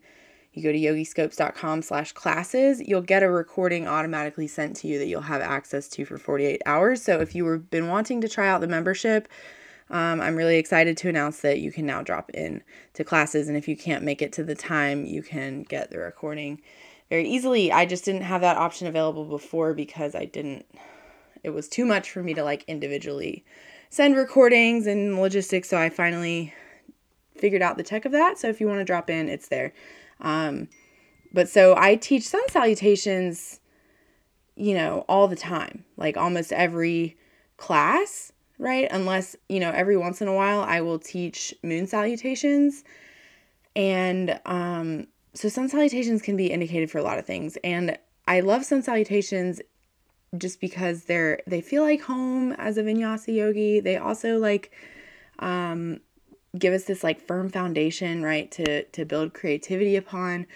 you 0.51 0.63
go 0.63 0.71
to 0.71 0.77
yogiscopes.com 0.77 1.81
slash 1.83 2.11
classes, 2.13 2.81
you'll 2.81 3.01
get 3.01 3.23
a 3.23 3.29
recording 3.29 3.87
automatically 3.87 4.47
sent 4.47 4.75
to 4.77 4.87
you 4.87 4.97
that 4.97 5.07
you'll 5.07 5.21
have 5.21 5.41
access 5.41 5.87
to 5.89 6.03
for 6.03 6.17
48 6.17 6.61
hours. 6.65 7.03
So 7.03 7.19
if 7.19 7.35
you 7.35 7.45
were 7.45 7.59
been 7.59 7.87
wanting 7.87 8.21
to 8.21 8.29
try 8.29 8.47
out 8.47 8.61
the 8.61 8.67
membership, 8.67 9.27
um, 9.91 10.19
I'm 10.19 10.35
really 10.35 10.57
excited 10.57 10.97
to 10.97 11.09
announce 11.09 11.41
that 11.41 11.59
you 11.59 11.71
can 11.71 11.85
now 11.85 12.01
drop 12.01 12.31
in 12.31 12.63
to 12.93 13.03
classes. 13.03 13.47
And 13.47 13.55
if 13.55 13.67
you 13.67 13.77
can't 13.77 14.03
make 14.03 14.21
it 14.21 14.33
to 14.33 14.43
the 14.43 14.55
time, 14.55 15.05
you 15.05 15.21
can 15.21 15.61
get 15.61 15.91
the 15.91 15.99
recording 15.99 16.59
very 17.09 17.29
easily. 17.29 17.71
I 17.71 17.85
just 17.85 18.03
didn't 18.03 18.23
have 18.23 18.41
that 18.41 18.57
option 18.57 18.87
available 18.87 19.25
before 19.25 19.75
because 19.75 20.15
I 20.15 20.25
didn't, 20.25 20.65
it 21.43 21.51
was 21.51 21.67
too 21.67 21.85
much 21.85 22.09
for 22.09 22.23
me 22.23 22.33
to 22.33 22.43
like 22.43 22.63
individually 22.67 23.45
send 23.89 24.15
recordings 24.15 24.87
and 24.87 25.19
logistics. 25.19 25.69
So 25.69 25.77
I 25.77 25.89
finally 25.89 26.53
figured 27.37 27.61
out 27.61 27.77
the 27.77 27.83
tech 27.83 28.05
of 28.05 28.11
that. 28.11 28.37
So 28.37 28.47
if 28.47 28.59
you 28.61 28.67
want 28.67 28.79
to 28.79 28.85
drop 28.85 29.09
in, 29.09 29.29
it's 29.29 29.47
there. 29.47 29.73
Um, 30.21 30.67
but 31.33 31.49
so 31.49 31.75
I 31.77 31.95
teach 31.95 32.23
sun 32.23 32.47
salutations, 32.49 33.59
you 34.55 34.73
know, 34.73 35.05
all 35.09 35.27
the 35.27 35.35
time, 35.35 35.83
like 35.97 36.15
almost 36.15 36.53
every 36.53 37.17
class 37.57 38.31
right? 38.57 38.87
Unless, 38.91 39.35
you 39.49 39.59
know, 39.59 39.71
every 39.71 39.97
once 39.97 40.21
in 40.21 40.27
a 40.27 40.33
while 40.33 40.61
I 40.61 40.81
will 40.81 40.99
teach 40.99 41.53
moon 41.63 41.87
salutations. 41.87 42.83
And 43.75 44.39
um, 44.45 45.07
so 45.33 45.49
sun 45.49 45.69
salutations 45.69 46.21
can 46.21 46.37
be 46.37 46.47
indicated 46.47 46.89
for 46.89 46.97
a 46.97 47.03
lot 47.03 47.19
of 47.19 47.25
things. 47.25 47.57
And 47.63 47.97
I 48.27 48.39
love 48.39 48.63
sun 48.63 48.81
salutations 48.81 49.61
just 50.37 50.59
because 50.59 51.05
they're 51.05 51.39
they 51.47 51.61
feel 51.61 51.83
like 51.83 52.01
home 52.01 52.53
as 52.53 52.77
a 52.77 52.83
vinyasa 52.83 53.35
yogi. 53.35 53.79
They 53.79 53.97
also 53.97 54.37
like 54.37 54.71
um 55.39 55.99
give 56.57 56.73
us 56.73 56.85
this 56.85 57.03
like 57.03 57.21
firm 57.21 57.49
foundation, 57.49 58.23
right, 58.23 58.51
to 58.51 58.83
to 58.83 59.05
build 59.05 59.33
creativity 59.33 59.95
upon. 59.95 60.47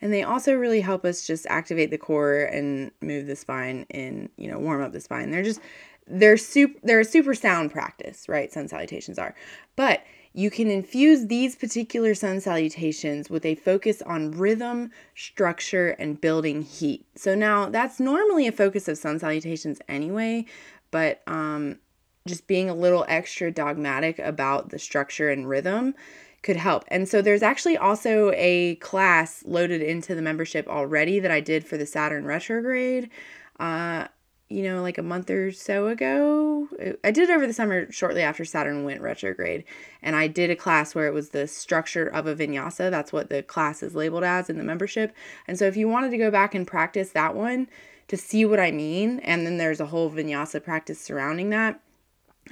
And 0.00 0.12
they 0.12 0.22
also 0.22 0.54
really 0.54 0.80
help 0.80 1.04
us 1.04 1.26
just 1.26 1.46
activate 1.46 1.90
the 1.90 1.98
core 1.98 2.42
and 2.42 2.92
move 3.00 3.26
the 3.26 3.34
spine 3.34 3.84
and, 3.90 4.28
you 4.36 4.48
know, 4.48 4.58
warm 4.58 4.80
up 4.80 4.92
the 4.92 5.00
spine. 5.00 5.30
They're 5.30 5.42
just 5.42 5.60
they're 6.06 6.36
super 6.36 6.78
they're 6.82 7.00
a 7.00 7.04
super 7.04 7.34
sound 7.34 7.72
practice, 7.72 8.28
right? 8.28 8.52
Sun 8.52 8.68
salutations 8.68 9.18
are. 9.18 9.34
But 9.76 10.02
you 10.38 10.50
can 10.50 10.70
infuse 10.70 11.26
these 11.26 11.56
particular 11.56 12.14
sun 12.14 12.40
salutations 12.40 13.28
with 13.28 13.44
a 13.44 13.56
focus 13.56 14.00
on 14.02 14.30
rhythm, 14.30 14.92
structure, 15.16 15.88
and 15.98 16.20
building 16.20 16.62
heat. 16.62 17.04
So 17.16 17.34
now 17.34 17.68
that's 17.68 17.98
normally 17.98 18.46
a 18.46 18.52
focus 18.52 18.86
of 18.86 18.98
sun 18.98 19.18
salutations 19.18 19.80
anyway, 19.88 20.46
but 20.92 21.22
um, 21.26 21.80
just 22.24 22.46
being 22.46 22.70
a 22.70 22.74
little 22.74 23.04
extra 23.08 23.50
dogmatic 23.50 24.20
about 24.20 24.68
the 24.68 24.78
structure 24.78 25.28
and 25.28 25.48
rhythm 25.48 25.96
could 26.44 26.56
help. 26.56 26.84
And 26.86 27.08
so 27.08 27.20
there's 27.20 27.42
actually 27.42 27.76
also 27.76 28.30
a 28.36 28.76
class 28.76 29.42
loaded 29.44 29.82
into 29.82 30.14
the 30.14 30.22
membership 30.22 30.68
already 30.68 31.18
that 31.18 31.32
I 31.32 31.40
did 31.40 31.66
for 31.66 31.76
the 31.76 31.84
Saturn 31.84 32.24
retrograde. 32.24 33.10
Uh, 33.58 34.06
you 34.50 34.62
know, 34.62 34.80
like 34.80 34.96
a 34.96 35.02
month 35.02 35.30
or 35.30 35.52
so 35.52 35.88
ago. 35.88 36.68
I 37.04 37.10
did 37.10 37.28
it 37.28 37.32
over 37.32 37.46
the 37.46 37.52
summer 37.52 37.90
shortly 37.92 38.22
after 38.22 38.44
Saturn 38.44 38.84
went 38.84 39.02
retrograde. 39.02 39.64
And 40.02 40.16
I 40.16 40.26
did 40.26 40.50
a 40.50 40.56
class 40.56 40.94
where 40.94 41.06
it 41.06 41.12
was 41.12 41.30
the 41.30 41.46
structure 41.46 42.06
of 42.06 42.26
a 42.26 42.34
vinyasa. 42.34 42.90
That's 42.90 43.12
what 43.12 43.28
the 43.28 43.42
class 43.42 43.82
is 43.82 43.94
labeled 43.94 44.24
as 44.24 44.48
in 44.48 44.56
the 44.56 44.64
membership. 44.64 45.14
And 45.46 45.58
so 45.58 45.66
if 45.66 45.76
you 45.76 45.88
wanted 45.88 46.10
to 46.10 46.18
go 46.18 46.30
back 46.30 46.54
and 46.54 46.66
practice 46.66 47.10
that 47.10 47.34
one 47.34 47.68
to 48.08 48.16
see 48.16 48.46
what 48.46 48.58
I 48.58 48.70
mean, 48.70 49.18
and 49.20 49.44
then 49.44 49.58
there's 49.58 49.80
a 49.80 49.86
whole 49.86 50.10
vinyasa 50.10 50.62
practice 50.62 50.98
surrounding 50.98 51.50
that, 51.50 51.80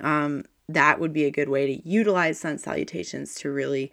um, 0.03 0.45
that 0.69 1.01
would 1.01 1.15
be 1.15 1.25
a 1.25 1.31
good 1.31 1.49
way 1.49 1.67
to 1.67 1.89
utilize 1.89 2.41
sun 2.41 2.59
salutations 2.59 3.35
to 3.37 3.51
really 3.51 3.91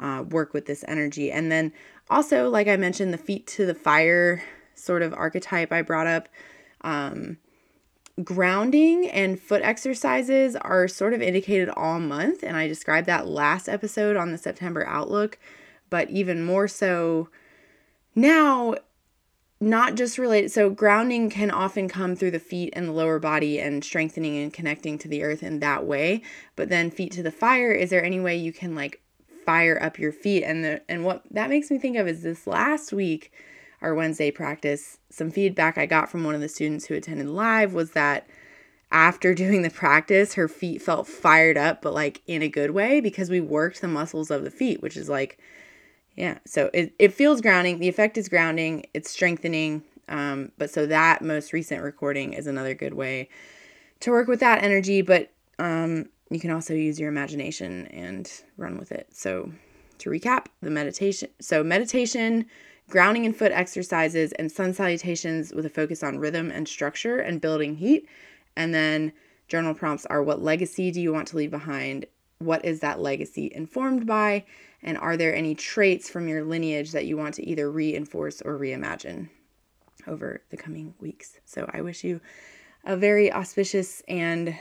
uh, 0.00 0.24
work 0.28 0.54
with 0.54 0.66
this 0.66 0.84
energy. 0.88 1.30
And 1.30 1.52
then 1.52 1.72
also, 2.10 2.48
like 2.48 2.66
I 2.66 2.76
mentioned, 2.76 3.12
the 3.12 3.18
feet 3.18 3.46
to 3.48 3.64
the 3.64 3.74
fire 3.74 4.42
sort 4.74 5.02
of 5.02 5.14
archetype 5.14 5.70
I 5.70 5.82
brought 5.82 6.08
up. 6.08 6.28
Um, 6.80 7.38
grounding 8.22 9.08
and 9.08 9.40
foot 9.40 9.62
exercises 9.62 10.54
are 10.56 10.86
sort 10.86 11.14
of 11.14 11.22
indicated 11.22 11.68
all 11.70 11.98
month, 11.98 12.42
and 12.42 12.56
I 12.56 12.68
described 12.68 13.06
that 13.08 13.26
last 13.26 13.68
episode 13.68 14.16
on 14.16 14.30
the 14.30 14.38
September 14.38 14.86
Outlook, 14.86 15.38
but 15.90 16.10
even 16.10 16.44
more 16.44 16.68
so 16.68 17.28
now 18.14 18.74
not 19.60 19.94
just 19.94 20.18
related 20.18 20.52
so 20.52 20.68
grounding 20.68 21.30
can 21.30 21.50
often 21.50 21.88
come 21.88 22.14
through 22.14 22.30
the 22.30 22.38
feet 22.38 22.72
and 22.74 22.86
the 22.86 22.92
lower 22.92 23.18
body 23.18 23.58
and 23.58 23.82
strengthening 23.82 24.36
and 24.36 24.52
connecting 24.52 24.98
to 24.98 25.08
the 25.08 25.22
earth 25.22 25.42
in 25.42 25.60
that 25.60 25.86
way 25.86 26.20
but 26.54 26.68
then 26.68 26.90
feet 26.90 27.10
to 27.10 27.22
the 27.22 27.30
fire 27.30 27.72
is 27.72 27.88
there 27.88 28.04
any 28.04 28.20
way 28.20 28.36
you 28.36 28.52
can 28.52 28.74
like 28.74 29.00
fire 29.44 29.80
up 29.82 29.98
your 29.98 30.12
feet? 30.12 30.42
And 30.42 30.64
the 30.64 30.82
and 30.88 31.04
what 31.04 31.22
that 31.30 31.50
makes 31.50 31.70
me 31.70 31.78
think 31.78 31.96
of 31.96 32.08
is 32.08 32.22
this 32.22 32.46
last 32.46 32.92
week 32.92 33.32
our 33.84 33.94
Wednesday 33.94 34.30
practice, 34.30 34.98
some 35.10 35.30
feedback 35.30 35.76
I 35.76 35.84
got 35.84 36.10
from 36.10 36.24
one 36.24 36.34
of 36.34 36.40
the 36.40 36.48
students 36.48 36.86
who 36.86 36.94
attended 36.94 37.28
live 37.28 37.74
was 37.74 37.90
that 37.90 38.26
after 38.90 39.34
doing 39.44 39.60
the 39.60 39.70
practice, 39.70 40.34
her 40.34 40.48
feet 40.48 40.80
felt 40.80 41.06
fired 41.06 41.58
up, 41.58 41.82
but 41.82 41.92
like 41.92 42.22
in 42.26 42.40
a 42.40 42.48
good 42.48 42.70
way 42.70 43.00
because 43.00 43.28
we 43.28 43.40
worked 43.40 43.82
the 43.82 43.88
muscles 43.88 44.30
of 44.30 44.42
the 44.42 44.50
feet, 44.50 44.80
which 44.80 44.96
is 44.96 45.10
like, 45.10 45.38
yeah. 46.16 46.38
So 46.46 46.70
it, 46.72 46.94
it 46.98 47.12
feels 47.12 47.42
grounding. 47.42 47.78
The 47.78 47.88
effect 47.88 48.16
is 48.16 48.28
grounding, 48.28 48.86
it's 48.94 49.10
strengthening. 49.10 49.82
Um, 50.08 50.52
but 50.56 50.70
so 50.70 50.86
that 50.86 51.22
most 51.22 51.52
recent 51.52 51.82
recording 51.82 52.32
is 52.32 52.46
another 52.46 52.74
good 52.74 52.94
way 52.94 53.28
to 54.00 54.10
work 54.10 54.28
with 54.28 54.40
that 54.40 54.62
energy. 54.62 55.02
But 55.02 55.30
um, 55.58 56.06
you 56.30 56.40
can 56.40 56.50
also 56.50 56.72
use 56.72 56.98
your 56.98 57.10
imagination 57.10 57.86
and 57.88 58.30
run 58.56 58.78
with 58.78 58.92
it. 58.92 59.08
So 59.12 59.52
to 59.98 60.10
recap, 60.10 60.46
the 60.62 60.70
meditation. 60.70 61.28
So 61.40 61.62
meditation, 61.62 62.46
grounding 62.88 63.26
and 63.26 63.36
foot 63.36 63.52
exercises, 63.52 64.32
and 64.32 64.52
sun 64.52 64.74
salutations 64.74 65.52
with 65.52 65.66
a 65.66 65.70
focus 65.70 66.02
on 66.02 66.18
rhythm 66.18 66.50
and 66.50 66.68
structure 66.68 67.18
and 67.18 67.40
building 67.40 67.76
heat 67.76 68.08
and 68.56 68.74
then 68.74 69.12
journal 69.48 69.74
prompts 69.74 70.06
are 70.06 70.22
what 70.22 70.42
legacy 70.42 70.90
do 70.90 71.00
you 71.00 71.12
want 71.12 71.28
to 71.28 71.36
leave 71.36 71.50
behind? 71.50 72.06
What 72.38 72.64
is 72.64 72.80
that 72.80 73.00
legacy 73.00 73.50
informed 73.54 74.06
by? 74.06 74.44
And 74.82 74.98
are 74.98 75.16
there 75.16 75.34
any 75.34 75.54
traits 75.54 76.10
from 76.10 76.28
your 76.28 76.44
lineage 76.44 76.92
that 76.92 77.06
you 77.06 77.16
want 77.16 77.34
to 77.34 77.46
either 77.46 77.70
reinforce 77.70 78.42
or 78.42 78.58
reimagine 78.58 79.28
over 80.06 80.42
the 80.50 80.56
coming 80.56 80.94
weeks? 81.00 81.38
So 81.44 81.68
I 81.72 81.80
wish 81.80 82.04
you 82.04 82.20
a 82.84 82.96
very 82.96 83.32
auspicious 83.32 84.02
and 84.08 84.58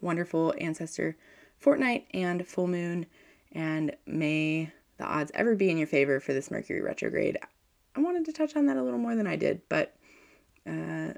wonderful 0.00 0.52
ancestor 0.58 1.16
fortnight 1.58 2.06
and 2.12 2.46
full 2.46 2.66
moon. 2.66 3.06
And 3.52 3.94
may 4.06 4.72
the 5.02 5.08
odds 5.08 5.32
ever 5.34 5.56
be 5.56 5.68
in 5.68 5.78
your 5.78 5.88
favor 5.88 6.20
for 6.20 6.32
this 6.32 6.50
Mercury 6.50 6.80
retrograde. 6.80 7.36
I 7.96 8.00
wanted 8.00 8.24
to 8.26 8.32
touch 8.32 8.54
on 8.54 8.66
that 8.66 8.76
a 8.76 8.82
little 8.82 9.00
more 9.00 9.16
than 9.16 9.26
I 9.26 9.34
did, 9.34 9.62
but 9.68 9.96
uh, 10.64 11.12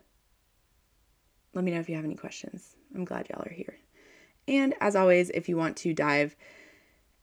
let 1.53 1.65
me 1.65 1.71
know 1.71 1.81
if 1.81 1.89
you 1.91 1.97
have 1.97 2.05
any 2.05 2.15
questions. 2.15 2.75
I'm 2.95 3.05
glad 3.05 3.29
y'all 3.29 3.43
are 3.45 3.53
here. 3.53 3.77
And 4.49 4.75
as 4.81 4.97
always, 4.97 5.29
if 5.31 5.51
you 5.51 5.59
want 5.59 5.77
to 5.79 5.93
dive 5.93 6.35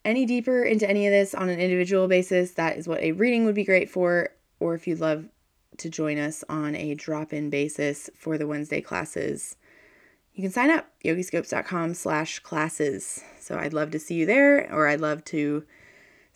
any 0.06 0.28
deeper 0.28 0.64
into 0.64 0.88
any 0.88 1.08
of 1.08 1.12
this 1.12 1.34
on 1.34 1.50
an 1.50 1.60
individual 1.60 2.08
basis, 2.08 2.52
that 2.52 2.78
is 2.78 2.88
what 2.88 3.02
a 3.02 3.14
reading 3.14 3.46
would 3.46 3.56
be 3.56 3.64
great 3.64 3.90
for. 3.90 4.30
Or 4.60 4.76
if 4.76 4.88
you'd 4.88 5.00
love 5.00 5.30
to 5.78 5.90
join 5.90 6.20
us 6.20 6.44
on 6.48 6.76
a 6.76 6.94
drop 6.94 7.34
in 7.34 7.50
basis 7.50 8.08
for 8.16 8.38
the 8.38 8.46
Wednesday 8.46 8.82
classes, 8.82 9.58
you 10.36 10.44
can 10.44 10.52
sign 10.52 10.70
up 10.70 10.88
yogiscopes.com 11.04 11.96
slash 11.96 12.38
classes. 12.40 13.24
So 13.40 13.58
I'd 13.58 13.74
love 13.74 13.90
to 13.92 14.00
see 14.00 14.14
you 14.14 14.28
there, 14.28 14.72
or 14.72 14.88
I'd 14.88 15.02
love 15.02 15.24
to 15.26 15.66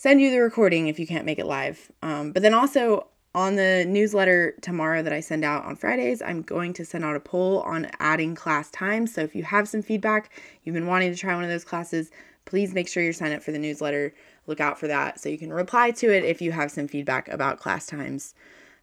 send 0.05 0.21
you 0.21 0.29
the 0.29 0.39
recording 0.39 0.85
if 0.85 0.99
you 0.99 1.07
can't 1.07 1.25
make 1.25 1.39
it 1.39 1.47
live. 1.47 1.91
Um, 2.03 2.31
but 2.31 2.43
then 2.43 2.53
also, 2.53 3.07
on 3.33 3.55
the 3.55 3.85
newsletter 3.87 4.53
tomorrow 4.61 5.01
that 5.01 5.11
I 5.11 5.19
send 5.19 5.43
out 5.43 5.65
on 5.65 5.75
Fridays, 5.75 6.21
I'm 6.21 6.43
going 6.43 6.73
to 6.73 6.85
send 6.85 7.03
out 7.03 7.15
a 7.15 7.19
poll 7.19 7.61
on 7.61 7.89
adding 7.99 8.35
class 8.35 8.69
times. 8.69 9.15
So 9.15 9.21
if 9.21 9.33
you 9.33 9.41
have 9.41 9.67
some 9.67 9.81
feedback, 9.81 10.29
you've 10.61 10.75
been 10.75 10.85
wanting 10.85 11.11
to 11.11 11.17
try 11.17 11.33
one 11.33 11.43
of 11.43 11.49
those 11.49 11.63
classes, 11.63 12.11
please 12.45 12.75
make 12.75 12.87
sure 12.87 13.01
you're 13.01 13.13
signed 13.13 13.33
up 13.33 13.41
for 13.41 13.51
the 13.51 13.57
newsletter. 13.57 14.13
Look 14.45 14.59
out 14.59 14.79
for 14.79 14.87
that 14.87 15.19
so 15.19 15.27
you 15.27 15.39
can 15.39 15.51
reply 15.51 15.89
to 15.89 16.13
it 16.13 16.23
if 16.23 16.39
you 16.39 16.51
have 16.51 16.69
some 16.69 16.87
feedback 16.87 17.27
about 17.29 17.59
class 17.59 17.87
times. 17.87 18.35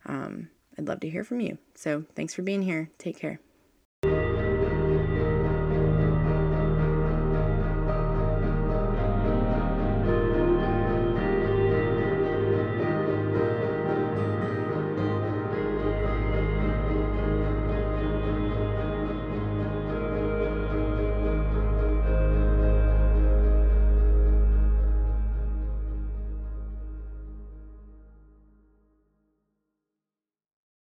Um, 0.07 0.51
I'd 0.77 0.89
love 0.89 0.99
to 1.01 1.09
hear 1.09 1.23
from 1.23 1.39
you. 1.39 1.57
So 1.77 2.05
thanks 2.17 2.35
for 2.35 2.43
being 2.43 2.63
here. 2.63 2.91
Take 2.99 3.17
care. 3.17 3.39